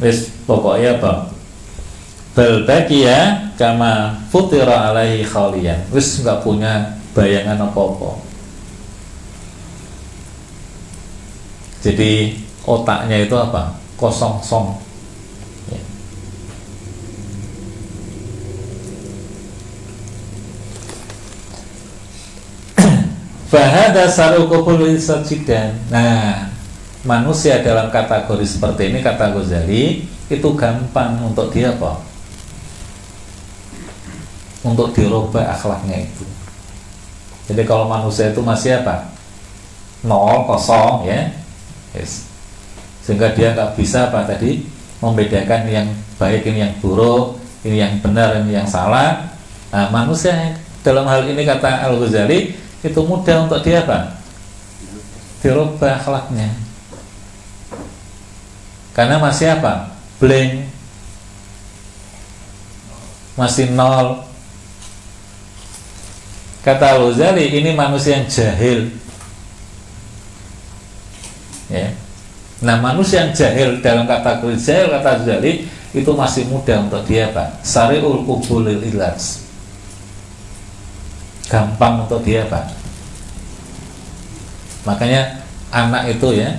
Wis 0.00 0.32
pokoknya 0.48 0.96
apa? 0.96 1.36
bal 2.38 2.62
bakia 2.62 3.50
kama 3.58 4.14
futira 4.30 4.94
alaihi 4.94 5.26
khalian 5.26 5.82
wis 5.90 6.22
nggak 6.22 6.38
punya 6.46 6.94
bayangan 7.10 7.66
apa-apa 7.66 8.22
jadi 11.82 12.38
otaknya 12.62 13.26
itu 13.26 13.34
apa 13.34 13.74
kosong 13.98 14.38
song 14.38 14.78
ya. 15.66 15.82
Fahada 23.48 24.04
sarukupul 24.08 24.84
sajidan 25.00 25.72
Nah 25.88 26.52
manusia 27.06 27.64
dalam 27.64 27.88
kategori 27.88 28.44
seperti 28.44 28.92
ini 28.92 29.00
kata 29.00 29.32
Ghazali 29.32 30.04
itu 30.28 30.48
gampang 30.52 31.16
untuk 31.24 31.48
dia 31.48 31.72
apa 31.72 32.04
untuk 34.66 34.90
dirubah 34.92 35.54
akhlaknya 35.54 36.04
itu. 36.04 36.26
Jadi 37.48 37.62
kalau 37.64 37.88
manusia 37.88 38.28
itu 38.34 38.42
masih 38.42 38.82
apa? 38.82 39.08
Nol, 40.04 40.44
kosong 40.44 41.08
ya. 41.08 41.32
Yes. 41.96 42.28
Sehingga 43.02 43.32
dia 43.32 43.56
nggak 43.56 43.78
bisa 43.78 44.12
apa 44.12 44.28
tadi 44.28 44.66
membedakan 45.00 45.64
yang 45.70 45.88
baik 46.20 46.44
ini 46.44 46.60
yang 46.66 46.74
buruk, 46.82 47.40
ini 47.64 47.80
yang 47.80 47.96
benar 48.04 48.36
ini 48.44 48.52
yang 48.52 48.68
salah. 48.68 49.32
Nah, 49.72 49.88
manusia 49.88 50.58
dalam 50.84 51.08
hal 51.08 51.24
ini 51.24 51.42
kata 51.46 51.88
Al 51.88 51.96
Ghazali 51.96 52.52
itu 52.84 53.00
mudah 53.02 53.46
untuk 53.46 53.60
dia 53.64 53.82
apa? 53.82 54.18
Dirubah 55.42 55.98
akhlaknya. 55.98 56.50
Karena 58.94 59.22
masih 59.22 59.54
apa? 59.54 59.94
Blank. 60.18 60.66
Masih 63.38 63.70
nol, 63.70 64.28
Kata 66.68 67.00
Al-Ghazali 67.00 67.48
ini 67.48 67.72
manusia 67.72 68.20
yang 68.20 68.28
jahil. 68.28 68.92
Ya. 71.72 71.96
Nah 72.60 72.76
manusia 72.82 73.24
yang 73.24 73.32
jahil 73.32 73.80
dalam 73.80 74.04
kata 74.04 74.44
jahil 74.60 74.92
kata 74.92 75.08
Al-Ghazali 75.16 75.64
itu 75.96 76.10
masih 76.12 76.44
mudah 76.52 76.84
untuk 76.84 77.00
dia 77.08 77.32
Pak. 77.32 77.64
Sariul 77.64 78.20
kubulil 78.28 78.84
ilas. 78.84 79.47
Gampang 81.48 82.04
untuk 82.04 82.20
dia 82.22 82.44
Pak. 82.44 82.64
Makanya 84.84 85.42
anak 85.72 86.12
itu 86.12 86.36
ya 86.36 86.52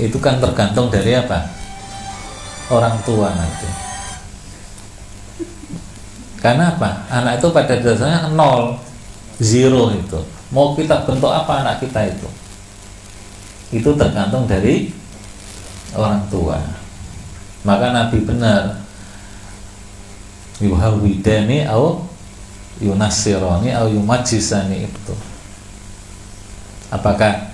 itu 0.00 0.16
kan 0.16 0.40
tergantung 0.40 0.88
dari 0.88 1.12
apa? 1.16 1.44
Orang 2.72 2.96
tua 3.04 3.32
nanti. 3.36 3.68
Karena 6.40 6.72
apa? 6.72 7.04
Anak 7.12 7.40
itu 7.40 7.48
pada 7.52 7.76
dasarnya 7.76 8.32
nol 8.32 8.80
zero 9.40 9.92
itu. 9.92 10.20
Mau 10.50 10.72
kita 10.72 11.04
bentuk 11.04 11.28
apa 11.28 11.60
anak 11.62 11.84
kita 11.84 12.08
itu? 12.08 12.28
Itu 13.70 13.92
tergantung 13.94 14.48
dari 14.48 14.88
orang 15.92 16.24
tua. 16.32 16.58
Maka 17.60 17.92
Nabi 17.92 18.24
benar 18.24 18.80
yuhawidani 20.64 21.68
au 21.68 22.09
yunasironi 22.80 23.70
au 23.76 23.86
yumajisani 23.92 24.88
itu. 24.88 25.14
Apakah 26.90 27.52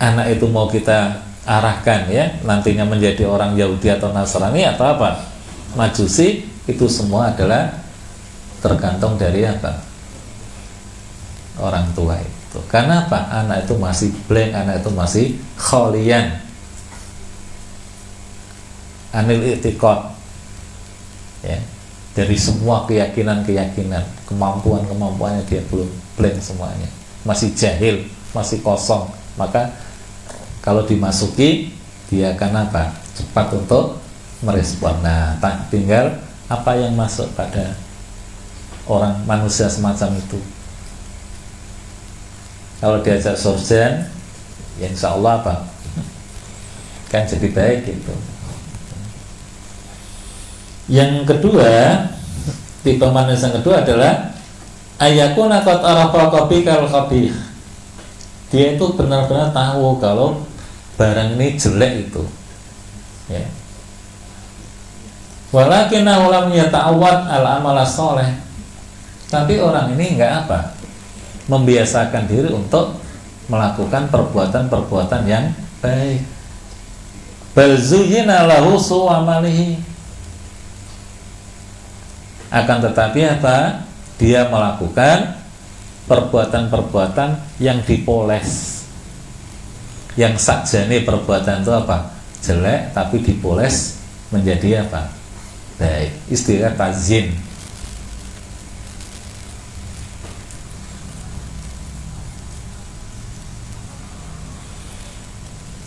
anak 0.00 0.34
itu 0.34 0.48
mau 0.50 0.66
kita 0.66 1.22
arahkan 1.44 2.08
ya 2.08 2.40
nantinya 2.42 2.88
menjadi 2.88 3.28
orang 3.28 3.54
Yahudi 3.54 3.92
atau 3.92 4.10
Nasrani 4.10 4.64
atau 4.64 4.84
apa? 4.88 5.30
Majusi 5.76 6.48
itu 6.64 6.88
semua 6.88 7.30
adalah 7.30 7.76
tergantung 8.64 9.20
dari 9.20 9.44
apa? 9.44 9.84
Orang 11.60 11.92
tua 11.94 12.18
itu. 12.18 12.58
Karena 12.66 13.06
apa? 13.06 13.30
Anak 13.30 13.68
itu 13.68 13.76
masih 13.78 14.10
blank 14.26 14.50
anak 14.56 14.76
itu 14.82 14.90
masih 14.90 15.26
kholian. 15.60 16.40
Anil 19.14 19.54
itikot 19.54 20.10
ya 21.46 21.60
dari 22.14 22.38
semua 22.38 22.86
keyakinan-keyakinan 22.86 24.06
kemampuan-kemampuannya 24.30 25.42
dia 25.50 25.60
belum 25.66 25.90
blank 26.14 26.38
semuanya. 26.38 26.86
Masih 27.26 27.50
jahil 27.58 28.06
masih 28.30 28.62
kosong. 28.62 29.10
Maka 29.34 29.74
kalau 30.62 30.86
dimasuki 30.86 31.74
dia 32.06 32.38
akan 32.38 32.70
apa? 32.70 32.94
Cepat 33.18 33.50
untuk 33.58 33.98
merespon. 34.46 34.94
Nah 35.02 35.34
tak 35.42 35.74
tinggal 35.74 36.22
apa 36.46 36.78
yang 36.78 36.94
masuk 36.94 37.26
pada 37.34 37.74
orang 38.86 39.18
manusia 39.26 39.66
semacam 39.66 40.14
itu. 40.14 40.38
Kalau 42.78 43.02
diajak 43.02 43.34
surgeon 43.34 44.06
ya 44.78 44.86
insya 44.86 45.18
Allah 45.18 45.42
apa? 45.42 45.54
Kan 47.10 47.26
jadi 47.26 47.50
baik 47.50 47.90
gitu 47.90 48.14
yang 50.90 51.24
kedua 51.24 52.04
tipe 52.84 53.06
manusia 53.08 53.48
yang 53.48 53.60
kedua 53.60 53.80
adalah 53.80 54.36
ayakuna 55.00 55.64
qad 55.64 55.80
arafa 55.80 56.28
qabi 56.28 56.60
kal 56.60 56.84
qabih 56.84 57.32
dia 58.54 58.78
itu 58.78 58.86
benar-benar 58.94 59.50
tahu 59.50 59.98
kalau 59.98 60.46
barang 60.94 61.34
ini 61.34 61.58
jelek 61.58 62.06
itu. 62.06 62.22
Ya. 63.26 63.42
Walakin 65.50 66.06
ulam 66.06 66.54
yata'awad 66.54 67.30
al 67.30 67.44
amala 67.58 67.82
soleh 67.82 68.30
tapi 69.26 69.58
orang 69.58 69.90
ini 69.98 70.14
enggak 70.14 70.46
apa 70.46 70.70
membiasakan 71.50 72.30
diri 72.30 72.54
untuk 72.54 72.94
melakukan 73.50 74.06
perbuatan-perbuatan 74.06 75.22
yang 75.26 75.50
baik. 75.82 76.22
Balzuyina 77.58 78.46
lahu 78.46 78.78
su'amalihi 78.78 79.93
akan 82.54 82.78
tetapi 82.86 83.20
apa? 83.26 83.82
Dia 84.14 84.46
melakukan 84.46 85.34
perbuatan-perbuatan 86.06 87.58
yang 87.58 87.82
dipoles. 87.82 88.82
Yang 90.14 90.38
sakjane 90.46 91.02
perbuatan 91.02 91.66
itu 91.66 91.74
apa? 91.74 92.14
Jelek 92.38 92.94
tapi 92.94 93.18
dipoles 93.26 93.98
menjadi 94.30 94.86
apa? 94.86 95.10
Baik 95.82 96.14
istilah 96.30 96.70
tazin. 96.78 97.34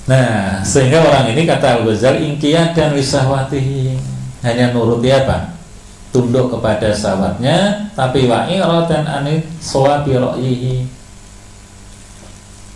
Nah, 0.07 0.63
sehingga 0.63 1.03
orang 1.03 1.35
ini 1.35 1.43
kata 1.43 1.83
Al-Ghazali 1.83 2.31
ingkiyah 2.31 2.71
dan 2.71 2.95
wisahwati 2.95 3.95
hanya 4.43 4.71
nuruti 4.71 5.11
apa? 5.11 5.56
Tunduk 6.15 6.55
kepada 6.57 6.95
sahabatnya, 6.95 7.91
tapi 7.93 8.25
wa 8.31 8.47
dan 8.87 9.05
anit 9.05 9.43
sawabi 9.59 10.15
ra'yihi. 10.15 10.87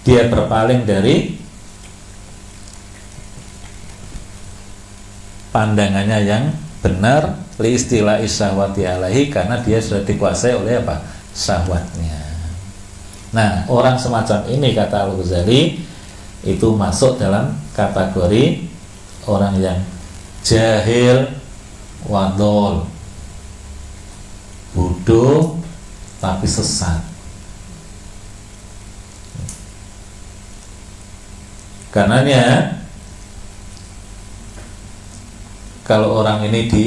Dia 0.04 0.28
berpaling 0.28 0.84
dari 0.84 1.42
pandangannya 5.56 6.20
yang 6.26 6.44
benar 6.82 7.38
li 7.62 7.78
istilah 7.78 8.18
isahwati 8.20 8.84
alaihi 8.88 9.30
karena 9.30 9.62
dia 9.62 9.78
sudah 9.78 10.02
dikuasai 10.02 10.58
oleh 10.58 10.82
apa? 10.82 11.06
Syahwatnya. 11.32 12.20
Nah 13.32 13.64
orang 13.72 13.96
semacam 13.96 14.44
ini 14.52 14.76
kata 14.76 15.08
Al 15.08 15.16
Ghazali 15.16 15.80
itu 16.42 16.68
masuk 16.74 17.22
dalam 17.22 17.56
kategori 17.72 18.68
orang 19.30 19.56
yang 19.62 19.80
jahil 20.42 21.30
wadol 22.10 22.91
bodoh 24.72 25.60
tapi 26.22 26.48
sesat. 26.48 27.02
Karenanya 31.92 32.78
kalau 35.84 36.24
orang 36.24 36.48
ini 36.48 36.72
di 36.72 36.86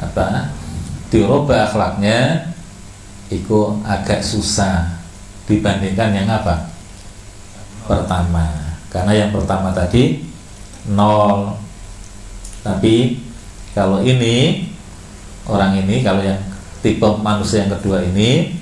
apa 0.00 0.48
dirubah 1.12 1.68
akhlaknya 1.68 2.48
itu 3.28 3.76
agak 3.84 4.24
susah 4.24 4.96
dibandingkan 5.44 6.16
yang 6.16 6.28
apa? 6.28 6.72
Pertama. 7.84 8.48
Karena 8.88 9.12
yang 9.12 9.30
pertama 9.32 9.72
tadi 9.76 10.24
nol. 10.88 11.56
Tapi 12.64 13.18
kalau 13.76 14.00
ini 14.00 14.68
orang 15.44 15.84
ini 15.84 16.00
kalau 16.00 16.24
yang 16.24 16.38
tipe 16.82 17.08
manusia 17.22 17.64
yang 17.64 17.72
kedua 17.78 18.02
ini 18.02 18.58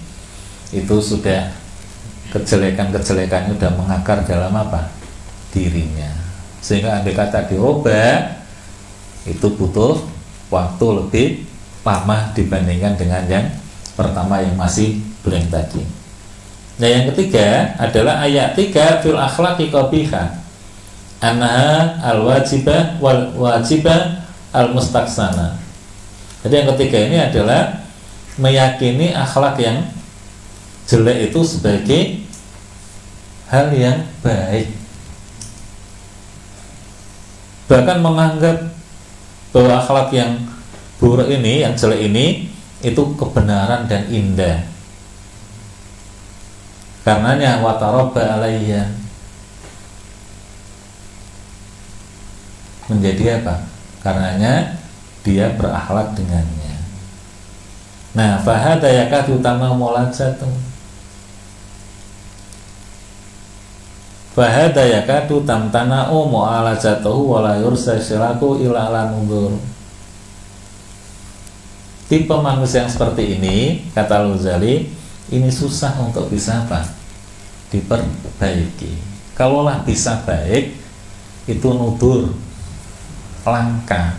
itu 0.70 0.96
sudah 1.02 1.50
kejelekan-kejelekannya 2.30 3.58
sudah 3.58 3.72
mengakar 3.74 4.22
dalam 4.22 4.54
apa 4.54 4.92
dirinya 5.50 6.12
sehingga 6.60 7.00
andai 7.00 7.16
kata 7.16 7.48
dirubah 7.50 8.38
itu 9.26 9.46
butuh 9.56 9.98
waktu 10.52 10.86
lebih 11.02 11.28
lama 11.80 12.30
dibandingkan 12.36 12.94
dengan 13.00 13.24
yang 13.26 13.46
pertama 13.96 14.40
yang 14.44 14.54
masih 14.56 15.00
blank 15.24 15.48
tadi. 15.48 15.82
Nah 16.80 16.88
yang 16.88 17.04
ketiga 17.12 17.76
adalah 17.76 18.24
ayat 18.24 18.56
3 18.56 19.04
fil 19.04 19.16
akhlaqi 19.16 19.68
qabiha 19.68 20.40
anha 21.20 22.00
al 22.00 22.24
wajibah 22.24 22.96
wal 23.00 23.32
wajibah 23.36 24.24
al 24.52 24.72
mustaksana. 24.72 25.60
Jadi 26.40 26.54
yang 26.64 26.68
ketiga 26.76 26.98
ini 27.04 27.16
adalah 27.20 27.84
meyakini 28.40 29.12
akhlak 29.12 29.60
yang 29.60 29.84
jelek 30.88 31.30
itu 31.30 31.40
sebagai 31.44 32.02
hal 33.52 33.68
yang 33.76 34.08
baik. 34.24 34.72
Bahkan 37.70 37.98
menganggap 38.02 38.72
bahwa 39.54 39.78
akhlak 39.78 40.08
yang 40.10 40.32
buruk 40.98 41.30
ini, 41.30 41.62
yang 41.62 41.78
jelek 41.78 42.10
ini 42.10 42.50
itu 42.80 43.02
kebenaran 43.14 43.86
dan 43.86 44.08
indah. 44.10 44.66
Karenanya 47.06 47.62
wataroba 47.64 48.40
alaiya 48.40 48.90
menjadi 52.90 53.40
apa? 53.40 53.66
Karenanya 54.02 54.76
dia 55.22 55.52
berakhlak 55.54 56.12
dengannya. 56.18 56.69
Nah, 58.10 58.42
fahada 58.42 58.90
yakatu 58.90 59.38
utama 59.38 59.70
mulajatun 59.70 60.50
Fahada 64.30 64.82
yakadu 64.82 65.42
tamtana'u 65.42 66.26
mu'alajatuhu 66.30 67.34
wa 67.34 67.38
la 67.42 67.54
yursa 67.58 67.98
syiraku 67.98 68.62
ila 68.62 68.90
ala 68.90 69.10
nubur 69.10 69.58
Tipe 72.10 72.34
manusia 72.34 72.82
yang 72.82 72.90
seperti 72.90 73.38
ini, 73.38 73.86
kata 73.94 74.26
Al-Ghazali, 74.26 74.90
ini 75.30 75.46
susah 75.46 75.94
untuk 76.02 76.26
bisa 76.26 76.66
apa? 76.66 76.82
Diperbaiki. 77.70 78.98
Kalaulah 79.38 79.86
bisa 79.86 80.18
baik, 80.26 80.74
itu 81.46 81.68
nudur, 81.70 82.34
langka. 83.46 84.18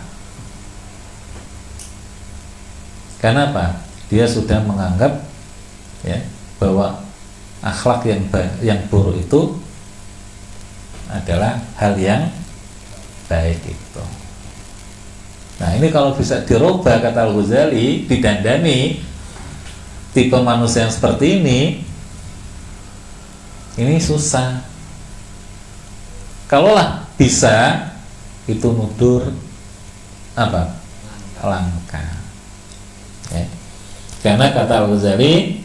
Karena 3.21 3.53
apa? 3.53 3.85
Dia 4.09 4.25
sudah 4.25 4.59
menganggap 4.65 5.23
ya 6.01 6.17
bahwa 6.57 7.05
akhlak 7.61 8.09
yang 8.09 8.25
yang 8.65 8.81
buruk 8.89 9.21
itu 9.21 9.61
adalah 11.07 11.61
hal 11.77 11.93
yang 12.01 12.33
baik 13.29 13.61
itu. 13.61 14.03
Nah 15.61 15.77
ini 15.77 15.93
kalau 15.93 16.17
bisa 16.17 16.41
dirubah 16.41 16.97
kata 16.97 17.29
Al 17.29 17.37
Ghazali 17.37 18.09
didandani 18.09 18.97
tipe 20.11 20.37
manusia 20.41 20.89
yang 20.89 20.91
seperti 20.91 21.37
ini 21.37 21.59
ini 23.77 24.01
susah. 24.01 24.65
Kalaulah 26.49 27.07
bisa 27.15 27.87
itu 28.49 28.67
nudur 28.73 29.29
apa 30.35 30.73
langka 31.39 32.20
ya. 33.31 33.45
karena 34.21 34.51
kata 34.53 34.85
Al 34.85 34.87
Ghazali 34.91 35.63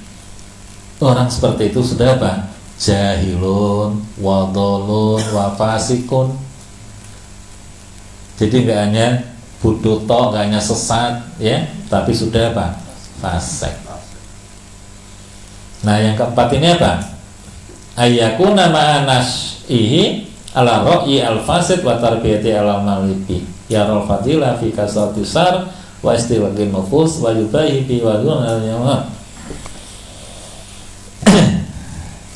orang 1.03 1.29
seperti 1.29 1.75
itu 1.75 1.83
sudah 1.83 2.17
apa? 2.17 2.55
Jahilun 2.77 4.05
wadolun 4.21 5.23
wafasikun 5.33 6.37
jadi 8.37 8.57
nggak 8.69 8.81
hanya 8.89 9.07
bodoh 9.65 10.05
toh 10.05 10.33
nggak 10.33 10.43
hanya 10.49 10.61
sesat 10.61 11.25
ya 11.41 11.65
tapi 11.89 12.13
sudah 12.13 12.53
apa? 12.53 12.77
Fasik. 13.17 13.73
Nah 15.87 15.97
yang 16.03 16.19
keempat 16.19 16.49
ini 16.57 16.69
apa? 16.77 16.93
Ayakuna 17.97 18.69
ma'anas 18.69 19.63
ihi 19.73 20.29
ala 20.53 20.85
ro'i 20.85 21.25
al 21.25 21.41
fasid 21.47 21.81
wa 21.81 21.97
tarbiyati 21.97 22.53
ala 22.53 22.85
malibi. 22.85 23.41
Ya 23.73 23.89
rol 23.89 24.05
fadilah 24.05 24.61
fi 24.61 24.69
kasrati 24.71 25.25
nufus 26.71 27.19
wa 27.19 27.35
yubahi 27.35 27.83
bi 27.83 27.99
wa 28.07 28.23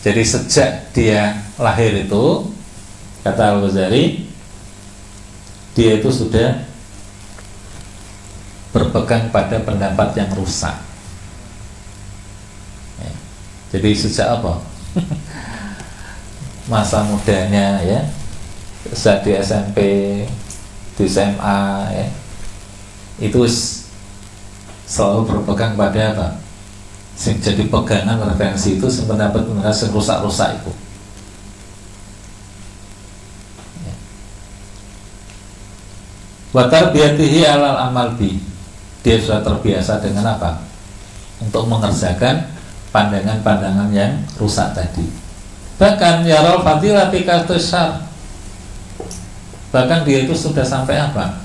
jadi 0.05 0.23
sejak 0.27 0.91
dia 0.91 1.39
lahir 1.55 1.95
itu 1.95 2.51
kata 3.23 3.55
Al 3.55 3.63
Ghazali 3.63 4.27
dia 5.79 6.03
itu 6.03 6.11
sudah 6.11 6.67
berpegang 8.71 9.31
pada 9.35 9.59
pendapat 9.63 10.15
yang 10.19 10.31
rusak. 10.35 10.75
Ya. 13.03 13.13
Jadi 13.75 13.91
sejak 13.95 14.29
apa? 14.39 14.63
Masa 16.71 17.03
mudanya 17.03 17.83
ya, 17.83 18.07
saat 18.95 19.27
di 19.27 19.35
SMP, 19.35 19.79
di 20.95 21.05
SMA 21.11 21.63
ya, 21.91 22.07
itu 23.21 23.41
selalu 24.89 25.29
berpegang 25.29 25.77
pada 25.77 26.17
apa? 26.17 26.29
Sing 27.15 27.37
jadi 27.37 27.69
pegangan 27.69 28.17
referensi 28.33 28.81
itu 28.81 28.89
pendapat 29.05 29.45
pendapat 29.45 29.93
rusak-rusak 29.93 30.57
itu. 30.57 30.73
Watar 36.51 36.91
biatihi 36.91 37.47
alal 37.47 37.79
amal 37.79 38.19
bi 38.19 38.35
Dia 39.07 39.23
sudah 39.23 39.39
terbiasa 39.39 40.03
dengan 40.03 40.35
apa? 40.35 40.59
Untuk 41.39 41.71
mengerjakan 41.71 42.51
pandangan-pandangan 42.91 43.95
yang 43.95 44.19
rusak 44.35 44.75
tadi 44.75 45.07
Bahkan 45.79 46.27
ya 46.27 46.43
rol 46.43 46.67
fadilah 46.67 47.07
syar 47.55 48.03
Bahkan 49.71 50.03
dia 50.03 50.27
itu 50.27 50.35
sudah 50.35 50.67
sampai 50.67 50.99
apa? 50.99 51.39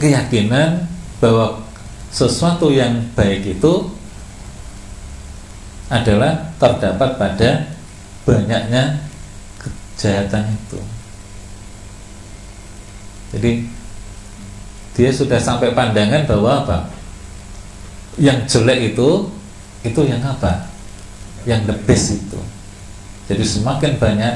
Keyakinan 0.00 0.88
bahwa 1.20 1.60
sesuatu 2.08 2.72
yang 2.72 3.04
baik 3.12 3.60
itu 3.60 3.72
adalah 5.92 6.56
terdapat 6.56 7.20
pada 7.20 7.50
banyaknya 8.24 9.04
kejahatan 9.60 10.56
itu 10.56 10.80
jadi 13.30 13.62
dia 14.98 15.10
sudah 15.14 15.38
sampai 15.38 15.70
pandangan 15.70 16.26
bahwa 16.26 16.66
apa? 16.66 16.78
Yang 18.18 18.58
jelek 18.58 18.94
itu 18.94 19.30
itu 19.86 20.00
yang 20.02 20.20
apa? 20.26 20.66
Yang 21.46 21.72
the 21.72 21.76
best 21.86 22.06
itu. 22.18 22.40
Jadi 23.30 23.44
semakin 23.46 23.94
banyak 23.96 24.34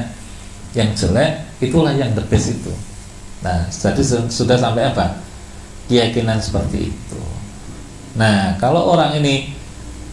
yang 0.73 0.89
jelek, 0.95 1.43
itulah 1.59 1.91
yang 1.91 2.15
the 2.15 2.23
best 2.31 2.55
itu. 2.55 2.71
Nah, 3.43 3.67
jadi 3.67 4.01
sudah 4.31 4.57
sampai 4.57 4.87
apa? 4.87 5.19
Keyakinan 5.85 6.41
seperti 6.41 6.89
itu. 6.89 7.21
Nah, 8.17 8.57
kalau 8.57 8.95
orang 8.95 9.19
ini 9.21 9.53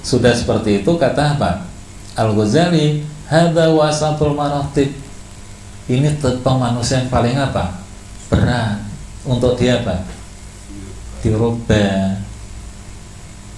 sudah 0.02 0.34
seperti 0.34 0.84
itu 0.84 0.92
kata 0.98 1.38
apa? 1.38 1.64
Al-Ghazali, 2.18 3.06
hadza 3.30 3.72
wasatul 3.72 4.36
maratib. 4.36 4.92
Ini 5.88 6.20
tipe 6.20 6.52
manusia 6.52 7.00
yang 7.02 7.08
paling 7.08 7.36
apa? 7.38 7.82
berat 8.32 8.80
untuk 9.28 9.60
dia 9.60 9.76
apa? 9.84 10.00
dirubah 11.22 12.18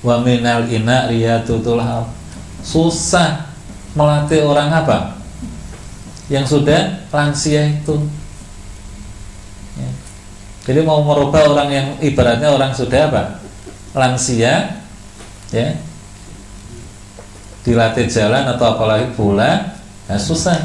wa 0.04 0.20
minal 0.20 0.68
ina 0.68 1.08
susah 2.60 3.48
melatih 3.96 4.44
orang 4.44 4.68
apa 4.68 5.16
yang 6.28 6.44
sudah 6.44 7.04
lansia 7.08 7.80
itu. 7.80 7.96
Jadi 10.64 10.80
mau 10.80 11.04
merubah 11.04 11.44
orang 11.44 11.68
yang 11.68 11.88
ibaratnya 12.00 12.48
orang 12.48 12.72
sudah 12.72 13.12
apa? 13.12 13.22
Lansia 13.92 14.80
ya. 15.52 15.68
Dilatih 17.64 18.08
jalan 18.08 18.48
atau 18.48 18.72
apalagi 18.72 19.12
pula 19.12 19.76
ya 20.08 20.16
susah. 20.16 20.56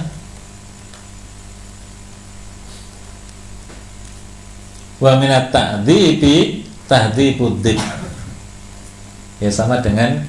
Wa 5.04 5.20
minat 5.20 5.52
ta'dzibi 5.52 6.68
tahdzibuddin 6.88 7.80
ya 9.40 9.52
sama 9.52 9.80
dengan 9.80 10.24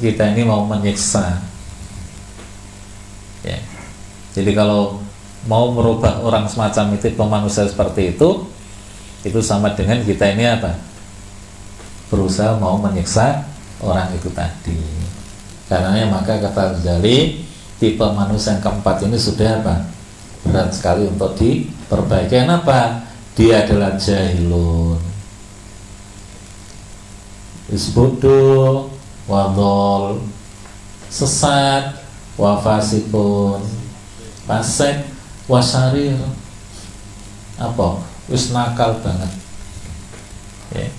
kita 0.00 0.36
ini 0.36 0.44
mau 0.44 0.68
menyiksa. 0.68 1.40
Ya. 3.40 3.56
Jadi 4.36 4.52
kalau 4.52 5.00
mau 5.48 5.72
merubah 5.72 6.20
orang 6.20 6.44
semacam 6.44 6.92
itu 6.96 7.08
manusia 7.24 7.64
seperti 7.64 8.16
itu 8.16 8.55
itu 9.26 9.42
sama 9.42 9.74
dengan 9.74 9.98
kita 10.06 10.30
ini 10.30 10.46
apa? 10.46 10.78
Berusaha 12.06 12.54
mau 12.62 12.78
menyiksa 12.78 13.42
orang 13.82 14.14
itu 14.14 14.30
tadi. 14.30 14.78
Karena 15.66 16.06
maka 16.06 16.38
kata 16.38 16.78
Ghazali 16.78 17.42
tipe 17.82 18.06
manusia 18.14 18.54
yang 18.54 18.62
keempat 18.62 19.02
ini 19.02 19.18
sudah 19.18 19.58
apa? 19.58 19.82
Berat 20.46 20.70
sekali 20.70 21.10
untuk 21.10 21.34
diperbaiki. 21.34 22.30
Kenapa? 22.30 23.02
Dia 23.34 23.66
adalah 23.66 23.98
jahilun. 23.98 25.02
Isbodo 27.66 28.86
wadol 29.26 30.22
sesat 31.10 31.98
wafasikun 32.38 33.58
pasek 34.46 35.02
wasarir 35.50 36.14
apa 37.58 37.98
wis 38.26 38.50
nakal 38.50 38.98
banget. 39.02 39.32
Ya. 40.74 40.90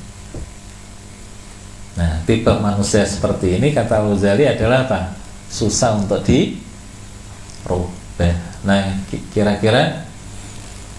nah 2.00 2.24
tipe 2.24 2.48
manusia 2.64 3.04
seperti 3.04 3.60
ini 3.60 3.76
kata 3.76 4.00
Ghazali 4.00 4.48
adalah 4.48 4.88
apa? 4.88 5.12
Susah 5.52 6.00
untuk 6.00 6.24
dirubah. 6.24 8.32
Nah 8.64 8.96
kira-kira 9.36 10.08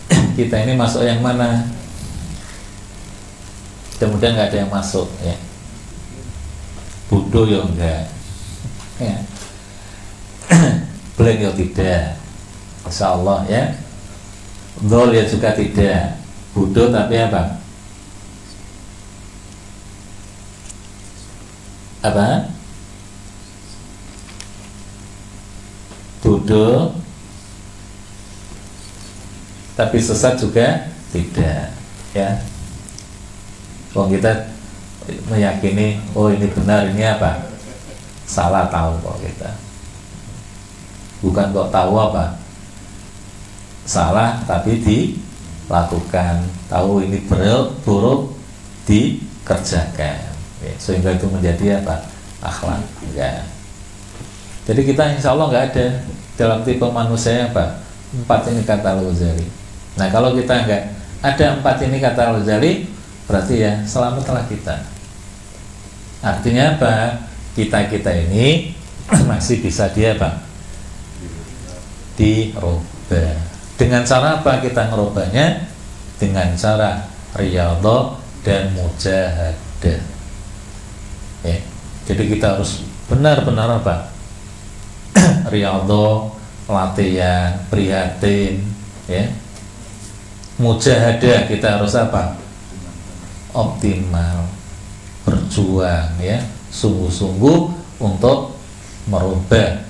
kita 0.39 0.57
ini 0.69 0.77
masuk 0.77 1.05
yang 1.05 1.25
mana? 1.25 1.65
Mudah-mudahan 3.99 4.33
nggak 4.37 4.49
ada 4.53 4.59
yang 4.63 4.71
masuk 4.71 5.09
ya. 5.25 5.37
Bodoh 7.09 7.49
ya 7.49 7.65
enggak? 7.65 8.05
Ya. 9.01 9.17
Blank 11.17 11.39
ya 11.41 11.51
tidak? 11.57 12.05
Insya 12.85 13.17
Allah 13.17 13.49
ya. 13.49 13.65
Dol 14.79 15.11
ya 15.11 15.27
juga 15.27 15.57
tidak 15.57 16.18
bodoh 16.59 16.91
tapi 16.91 17.15
apa? 17.15 17.43
Apa? 22.03 22.51
Bodoh 26.19 26.99
tapi 29.79 30.03
sesat 30.03 30.35
juga 30.43 30.91
tidak 31.15 31.71
ya. 32.11 32.43
Kalau 33.95 34.11
kita 34.11 34.51
meyakini 35.31 36.03
oh 36.19 36.35
ini 36.35 36.51
benar 36.51 36.91
ini 36.91 37.07
apa? 37.07 37.47
Salah 38.27 38.67
tahu 38.67 38.99
kok 38.99 39.23
kita. 39.23 39.51
Bukan 41.23 41.55
kok 41.55 41.71
tahu 41.71 41.95
apa? 41.95 42.35
Salah 43.87 44.43
tapi 44.43 44.83
dilakukan 45.69 46.49
tahu 46.73 47.05
ini 47.05 47.21
buruk 47.29 47.77
buruk 47.85 48.21
dikerjakan 48.89 50.17
ya, 50.65 50.73
sehingga 50.81 51.13
itu 51.13 51.29
menjadi 51.29 51.85
apa 51.85 52.09
akhlak 52.41 52.81
enggak 53.05 53.45
jadi 54.65 54.81
kita 54.81 55.03
insya 55.21 55.37
Allah 55.37 55.53
nggak 55.53 55.67
ada 55.77 55.87
dalam 56.41 56.65
tipe 56.65 56.89
manusia 56.89 57.53
apa 57.53 57.85
empat 58.17 58.49
ini 58.49 58.65
kata 58.65 58.97
Al-Ghazali 58.97 59.59
Nah 59.99 60.07
kalau 60.15 60.31
kita 60.39 60.63
enggak 60.63 60.83
ada 61.19 61.45
empat 61.59 61.77
ini 61.83 61.99
kata 61.99 62.21
Al-Ghazali 62.31 62.87
berarti 63.27 63.55
ya 63.59 63.83
selamatlah 63.83 64.47
kita. 64.47 64.87
Artinya 66.23 66.79
apa? 66.79 66.95
Kita 67.59 67.91
kita 67.91 68.15
ini 68.15 68.79
masih 69.31 69.59
bisa 69.59 69.91
dia 69.91 70.15
apa? 70.15 70.47
Dirubah. 72.15 73.48
Dengan 73.79 74.03
cara 74.03 74.43
apa 74.43 74.59
kita 74.59 74.91
ngerubahnya? 74.91 75.69
dengan 76.19 76.53
cara 76.59 77.07
riyadhah 77.39 78.19
dan 78.43 78.75
mujahadah. 78.75 80.03
Ya. 81.47 81.59
Jadi 82.11 82.23
kita 82.27 82.59
harus 82.59 82.83
benar-benar 83.07 83.79
apa? 83.79 84.11
riyadhah, 85.55 86.35
latihan, 86.67 87.55
prihatin, 87.71 88.67
ya. 89.07 89.31
Mujahadah 90.59 91.47
kita 91.47 91.79
harus 91.79 91.95
apa? 91.95 92.35
Optimal, 93.55 94.51
berjuang 95.23 96.19
ya, 96.19 96.43
sungguh-sungguh 96.75 97.59
untuk 98.03 98.59
merubah 99.07 99.87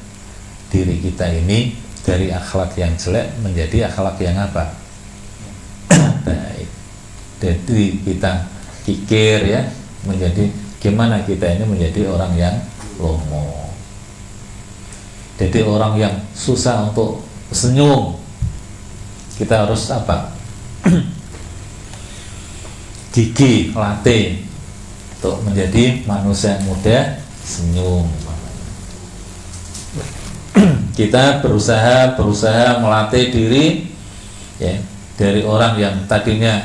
diri 0.69 1.01
kita 1.01 1.24
ini 1.32 1.88
dari 2.09 2.32
akhlak 2.32 2.72
yang 2.80 2.97
jelek 2.97 3.28
menjadi 3.44 3.93
akhlak 3.93 4.16
yang 4.24 4.40
apa? 4.40 4.72
Baik. 6.24 6.68
Jadi 7.36 8.01
kita 8.01 8.48
pikir 8.89 9.44
ya 9.44 9.68
menjadi 10.09 10.48
gimana 10.80 11.20
kita 11.20 11.44
ini 11.52 11.68
menjadi 11.68 12.09
orang 12.09 12.32
yang 12.32 12.56
lomo. 12.97 13.68
Jadi 15.36 15.60
orang 15.60 16.01
yang 16.01 16.14
susah 16.32 16.89
untuk 16.89 17.20
senyum. 17.52 18.16
Kita 19.36 19.68
harus 19.68 19.93
apa? 19.93 20.32
Gigi, 23.14 23.70
latih 23.76 24.43
untuk 25.20 25.44
menjadi 25.44 26.02
manusia 26.09 26.56
yang 26.56 26.64
muda 26.72 26.98
senyum 27.44 28.09
kita 30.98 31.40
berusaha 31.43 32.18
berusaha 32.18 32.82
melatih 32.82 33.30
diri 33.30 33.66
ya 34.59 34.74
dari 35.18 35.43
orang 35.43 35.74
yang 35.78 35.94
tadinya 36.06 36.62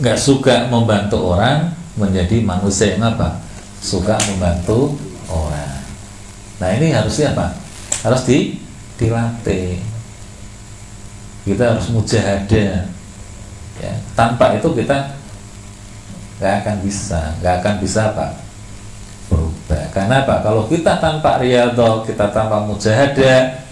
nggak 0.00 0.18
suka 0.20 0.68
membantu 0.68 1.36
orang 1.36 1.72
menjadi 1.96 2.40
manusia 2.40 2.96
yang 2.96 3.04
apa? 3.04 3.40
Suka 3.80 4.16
membantu 4.32 4.96
orang. 5.28 5.80
Nah 6.60 6.68
ini 6.76 6.92
harusnya 6.92 7.32
apa? 7.36 7.56
Harus 8.04 8.24
di 8.28 8.56
dilatih. 8.96 9.80
Kita 11.44 11.76
harus 11.76 11.88
mujahadah 11.88 12.84
ya. 13.80 13.92
Tanpa 14.12 14.56
itu 14.56 14.68
kita 14.76 15.16
nggak 16.40 16.54
akan 16.64 16.76
bisa. 16.84 17.20
Nggak 17.40 17.54
akan 17.64 17.74
bisa 17.80 18.00
apa 18.12 18.49
berubah 19.70 19.94
karena 19.94 20.14
apa? 20.26 20.42
Kalau 20.42 20.66
kita 20.66 20.98
tanpa 20.98 21.38
riyadhah 21.38 22.02
kita 22.02 22.26
tanpa 22.34 22.66
mujahadah 22.66 23.62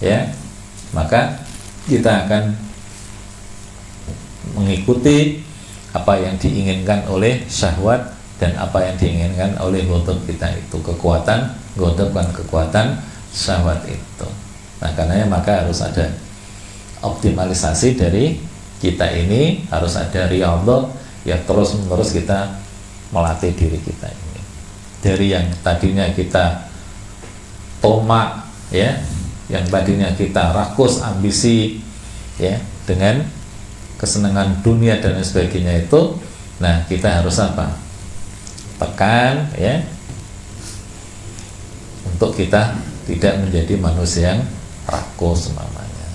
ya 0.00 0.18
maka 0.96 1.44
kita 1.84 2.24
akan 2.26 2.56
mengikuti 4.56 5.44
apa 5.92 6.16
yang 6.16 6.40
diinginkan 6.40 7.04
oleh 7.08 7.44
syahwat 7.52 8.16
dan 8.40 8.56
apa 8.56 8.80
yang 8.80 8.96
diinginkan 8.96 9.60
oleh 9.60 9.84
godok 9.84 10.24
kita 10.24 10.48
itu. 10.56 10.80
Kekuatan 10.80 11.52
godok 11.76 12.16
dan 12.16 12.28
kekuatan 12.32 12.86
syahwat 13.32 13.84
itu. 13.88 14.28
Nah 14.80 14.90
karenanya 14.96 15.28
maka 15.28 15.64
harus 15.64 15.84
ada 15.84 16.08
optimalisasi 17.04 18.00
dari 18.00 18.40
kita 18.80 19.06
ini 19.14 19.68
harus 19.70 19.94
ada 19.94 20.26
riyadhah 20.26 20.90
ya 21.22 21.38
terus 21.46 21.78
menerus 21.78 22.10
kita 22.10 22.58
melatih 23.14 23.54
diri 23.54 23.78
kita 23.78 24.10
dari 25.02 25.34
yang 25.34 25.50
tadinya 25.66 26.06
kita 26.14 26.70
tomak 27.82 28.46
ya 28.70 29.02
yang 29.50 29.66
tadinya 29.66 30.08
kita 30.14 30.54
rakus 30.54 31.02
ambisi 31.02 31.82
ya 32.38 32.56
dengan 32.86 33.26
kesenangan 33.98 34.62
dunia 34.62 35.02
dan 35.02 35.18
sebagainya 35.20 35.84
itu 35.84 36.16
nah 36.62 36.86
kita 36.86 37.20
harus 37.20 37.36
apa? 37.42 37.74
Tekan 38.78 39.50
ya 39.58 39.82
untuk 42.06 42.38
kita 42.38 42.78
tidak 43.10 43.34
menjadi 43.42 43.74
manusia 43.82 44.38
yang 44.38 44.42
rakus 44.86 45.50
namanya. 45.50 46.08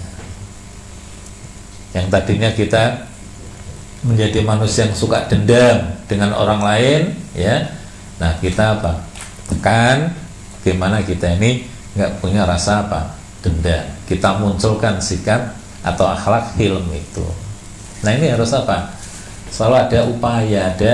Yang 1.91 2.07
tadinya 2.07 2.49
kita 2.55 2.84
menjadi 4.07 4.39
manusia 4.47 4.88
yang 4.88 4.95
suka 4.95 5.27
dendam 5.27 5.99
dengan 6.07 6.31
orang 6.31 6.61
lain 6.64 7.01
ya 7.35 7.76
nah 8.18 8.34
kita 8.41 8.81
apa? 8.81 9.03
Tekan 9.48 10.11
gimana 10.65 10.99
kita 11.06 11.38
ini 11.38 11.65
nggak 11.94 12.22
punya 12.22 12.44
rasa 12.44 12.85
apa? 12.85 13.15
Dendam 13.41 13.98
kita 14.07 14.39
munculkan 14.39 14.98
sikap 15.03 15.53
atau 15.84 16.07
akhlak 16.07 16.56
hilm 16.56 16.88
itu. 16.95 17.27
Nah 18.02 18.15
ini 18.15 18.31
harus 18.31 18.56
apa? 18.56 18.95
Selalu 19.52 19.76
ada 19.76 19.99
upaya 20.07 20.61
ada 20.72 20.94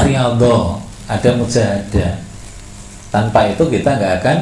riyadhah 0.00 0.80
ada 1.04 1.30
mujahadah. 1.36 2.12
Tanpa 3.12 3.46
itu 3.46 3.62
kita 3.68 3.90
nggak 3.94 4.14
akan 4.24 4.38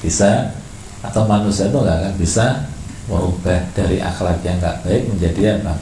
bisa 0.00 0.54
atau 1.02 1.26
manusia 1.26 1.66
itu 1.66 1.76
nggak 1.76 1.98
akan 2.00 2.14
bisa 2.16 2.46
merubah 3.10 3.58
dari 3.74 3.98
akhlak 3.98 4.38
yang 4.46 4.56
nggak 4.62 4.86
baik 4.86 5.02
menjadi 5.10 5.58
apa? 5.60 5.74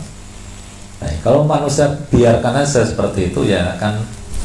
Nah, 1.03 1.11
kalau 1.25 1.43
manusia 1.47 1.91
biarkan 2.11 2.63
aja 2.63 2.85
seperti 2.87 3.35
itu 3.35 3.51
ya 3.51 3.75
akan 3.79 4.05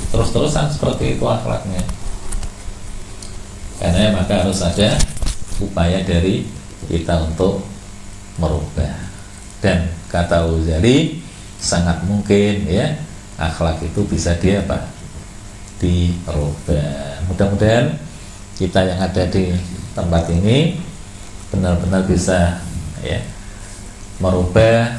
terus-terusan 0.10 0.74
seperti 0.74 1.18
itu 1.18 1.26
akhlaknya. 1.26 1.84
Karena 3.80 4.00
ya, 4.00 4.10
maka 4.12 4.34
harus 4.44 4.60
ada 4.60 5.00
upaya 5.62 6.04
dari 6.04 6.44
kita 6.90 7.30
untuk 7.30 7.64
merubah. 8.40 8.96
Dan 9.60 9.92
kata 10.08 10.48
Uzali 10.48 11.20
sangat 11.60 12.04
mungkin 12.08 12.68
ya 12.68 12.96
akhlak 13.40 13.84
itu 13.84 14.04
bisa 14.08 14.36
dia 14.40 14.64
apa? 14.64 15.00
dirubah. 15.80 17.24
Mudah-mudahan 17.32 17.96
kita 18.60 18.84
yang 18.84 19.00
ada 19.00 19.24
di 19.32 19.56
tempat 19.96 20.28
ini 20.28 20.76
benar-benar 21.50 22.04
bisa 22.04 22.60
ya 23.00 23.20
merubah 24.20 24.92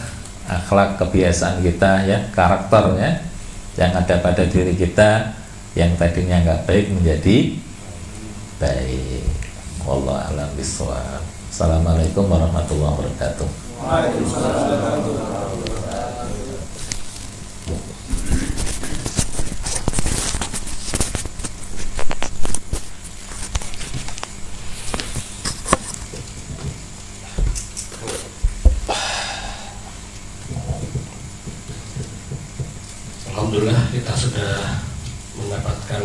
akhlak 0.50 0.98
kebiasaan 0.98 1.62
kita 1.62 2.10
ya 2.10 2.18
karakternya 2.34 3.22
yang 3.78 3.94
ada 3.94 4.18
pada 4.18 4.42
diri 4.50 4.74
kita 4.74 5.30
yang 5.78 5.94
tadinya 5.94 6.42
nggak 6.42 6.66
baik 6.66 6.90
menjadi 6.90 7.54
baik. 8.58 9.40
Allah 9.86 10.28
alam 10.28 10.50
bisawab 10.54 11.24
Assalamualaikum 11.48 12.28
warahmatullahi 12.28 12.94
wabarakatuh 13.00 13.48
Alhamdulillah 33.30 33.84
kita 33.90 34.09
sudah 34.20 34.76
mendapatkan 35.32 36.04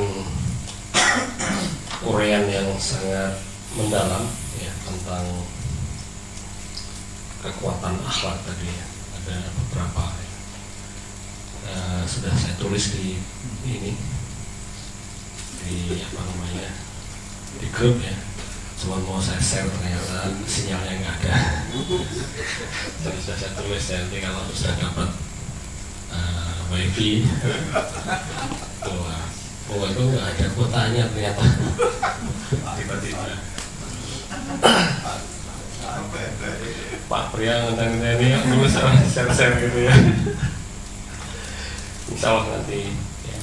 uraian 2.07 2.47
yang 2.47 2.71
sangat 2.79 3.43
mendalam 3.75 4.23
ya 4.55 4.71
tentang 4.87 5.43
kekuatan 7.43 7.99
akhlak 8.07 8.39
tadi 8.47 8.71
ya. 8.71 8.85
Ada 9.19 9.35
beberapa 9.51 10.15
ya. 10.15 10.29
Eh, 11.67 12.01
sudah 12.07 12.31
saya 12.39 12.55
tulis 12.55 12.95
di 12.95 13.19
ini 13.67 13.91
di 15.67 15.99
apa 15.99 16.21
namanya 16.23 16.71
di 17.59 17.67
grup 17.75 17.99
ya. 17.99 18.15
Cuma 18.79 18.95
mau 19.03 19.19
saya 19.19 19.43
share 19.43 19.67
ternyata 19.67 20.31
sinyalnya 20.47 21.03
nggak 21.03 21.15
ada. 21.19 21.35
Jadi 23.03 23.17
sudah 23.19 23.37
saya 23.43 23.51
tulis 23.59 23.83
ya 23.91 24.07
nanti 24.07 24.23
kalau 24.23 24.47
sudah 24.55 24.75
dapat 24.79 25.09
eh, 26.15 26.44
wifi 26.73 27.25
wah 28.85 29.23
oh 29.73 29.85
itu 29.89 30.01
nggak 30.13 30.25
ada 30.29 30.45
kuotanya 30.53 31.03
ternyata 31.09 31.43
tiba-tiba. 32.77 33.25
Pak 37.05 37.23
Pria 37.33 37.69
dan 37.77 38.01
ini 38.01 38.33
dulu 38.49 38.65
share-share 39.09 39.61
gitu 39.61 39.79
ya. 39.85 39.95
Insya 42.09 42.27
Allah 42.33 42.45
nanti 42.57 42.93
ya. 43.29 43.39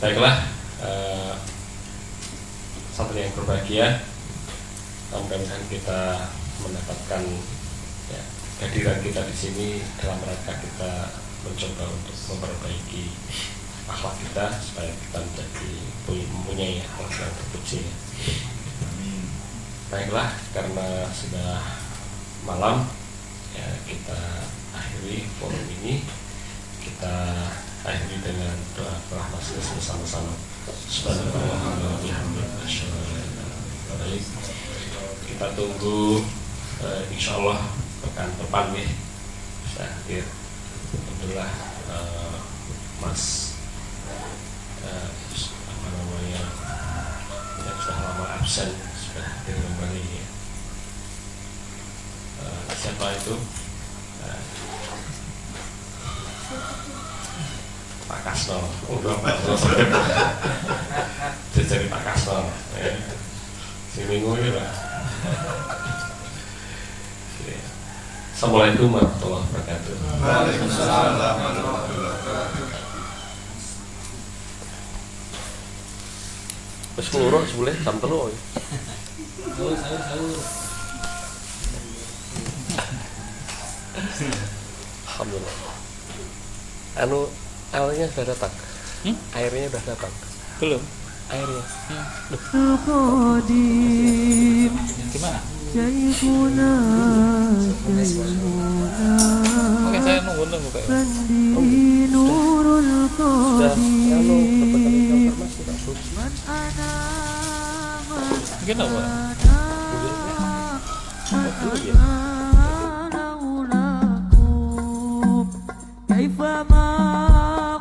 baiklah 0.00 0.36
eh, 0.84 1.34
santri 2.92 3.24
yang 3.24 3.32
berbahagia 3.36 4.04
mudah-mudahan 5.14 5.64
kita 5.70 6.26
mendapatkan 6.58 7.22
ya, 8.10 8.22
kehadiran 8.58 8.98
kita 8.98 9.20
di 9.24 9.34
sini 9.34 9.68
dalam 10.02 10.18
rangka 10.26 10.54
kita 10.58 10.92
mencoba 11.44 11.84
untuk 11.92 12.16
memperbaiki 12.32 13.12
akhlak 13.84 14.16
kita 14.24 14.46
supaya 14.64 14.90
kita 14.90 15.18
menjadi 15.20 15.70
mempunyai 16.08 16.80
akhlak 16.80 17.12
yang 17.20 17.34
terpuji. 17.36 17.80
Baiklah, 19.92 20.32
karena 20.56 21.06
sudah 21.12 21.60
malam, 22.48 22.88
ya 23.52 23.68
kita 23.84 24.48
akhiri 24.72 25.28
forum 25.38 25.64
ini. 25.80 26.00
Kita 26.80 27.14
akhiri 27.84 28.16
dengan 28.24 28.56
doa 28.76 28.96
rahmat 29.12 29.40
bersama-sama 29.40 30.32
Subhanallah 30.88 32.00
kita 35.34 35.46
tunggu 35.58 36.22
eh, 36.80 37.02
insya 37.12 37.36
Allah 37.36 37.60
pekan 38.00 38.30
depan 38.40 38.72
nih 38.72 38.88
bisa 39.66 39.84
hadir 39.84 40.24
Alhamdulillah 41.24 41.56
eh, 41.88 42.36
Mas 43.00 43.56
eh, 44.84 45.08
apa 45.72 45.86
namanya 45.88 46.44
yang 47.64 47.78
sudah 47.80 47.96
lama 47.96 48.24
absen 48.36 48.68
sudah 48.92 49.24
kembali 49.48 50.04
ya. 50.04 50.26
Eh, 52.44 52.64
siapa 52.76 53.16
itu 53.16 53.40
Eh, 54.20 54.40
Pak 58.04 58.20
Kasno 58.20 58.60
udah 58.92 59.16
Pak 59.24 59.36
Kasno 59.48 59.80
jadi 61.56 61.88
Pak 61.88 62.02
Kasno 62.04 62.52
ya. 62.76 62.92
si 63.96 64.04
minggu 64.04 64.28
ini 64.44 64.52
lah. 64.52 64.68
Assalamualaikum 68.44 68.92
warahmatullahi 68.92 69.40
wabarakatuh. 69.40 69.94
Waalaikumsalam 70.20 71.16
warahmatullahi 71.16 71.80
wabarakatuh. 71.80 72.60
Wis 76.92 77.08
boleh 77.08 77.48
sebeleh 77.48 77.72
jam 77.80 77.96
3 78.04 78.04
ya. 78.04 78.36
Sahur 79.48 79.72
sahur. 79.80 80.44
Alhamdulillah. 85.08 85.56
Anu 87.00 87.32
airnya 87.72 88.12
sudah 88.12 88.28
datang. 88.28 88.52
Hmm? 89.08 89.16
Airnya 89.40 89.72
sudah 89.72 89.84
datang. 89.88 90.12
Belum. 90.60 90.84
Airnya. 91.32 91.64
Hmm. 91.64 92.04
Gimana? 95.16 95.40
شيخنا 95.73 96.71
شيخنا 97.95 99.09
Oke, 99.89 99.99
saya 100.05 100.19
nunggu 100.25 100.43
nunggu 100.49 100.69
kayak. 100.73 100.87
بندي 100.89 101.43
نور 102.13 102.65
Sudah 103.19 103.73
anu 103.73 103.79
القديم 104.09 105.33
Mas 105.39 105.51
sudah 105.57 105.75
suci. 105.83 106.09
من 106.17 106.31
أنا 106.47 106.91
من 108.09 108.23
Mungkin 108.59 108.77
apa? 108.85 109.01
Dulu 111.59 111.77
ya. 111.85 111.93
لولاكم 113.13 115.45
كيفما 116.09 116.87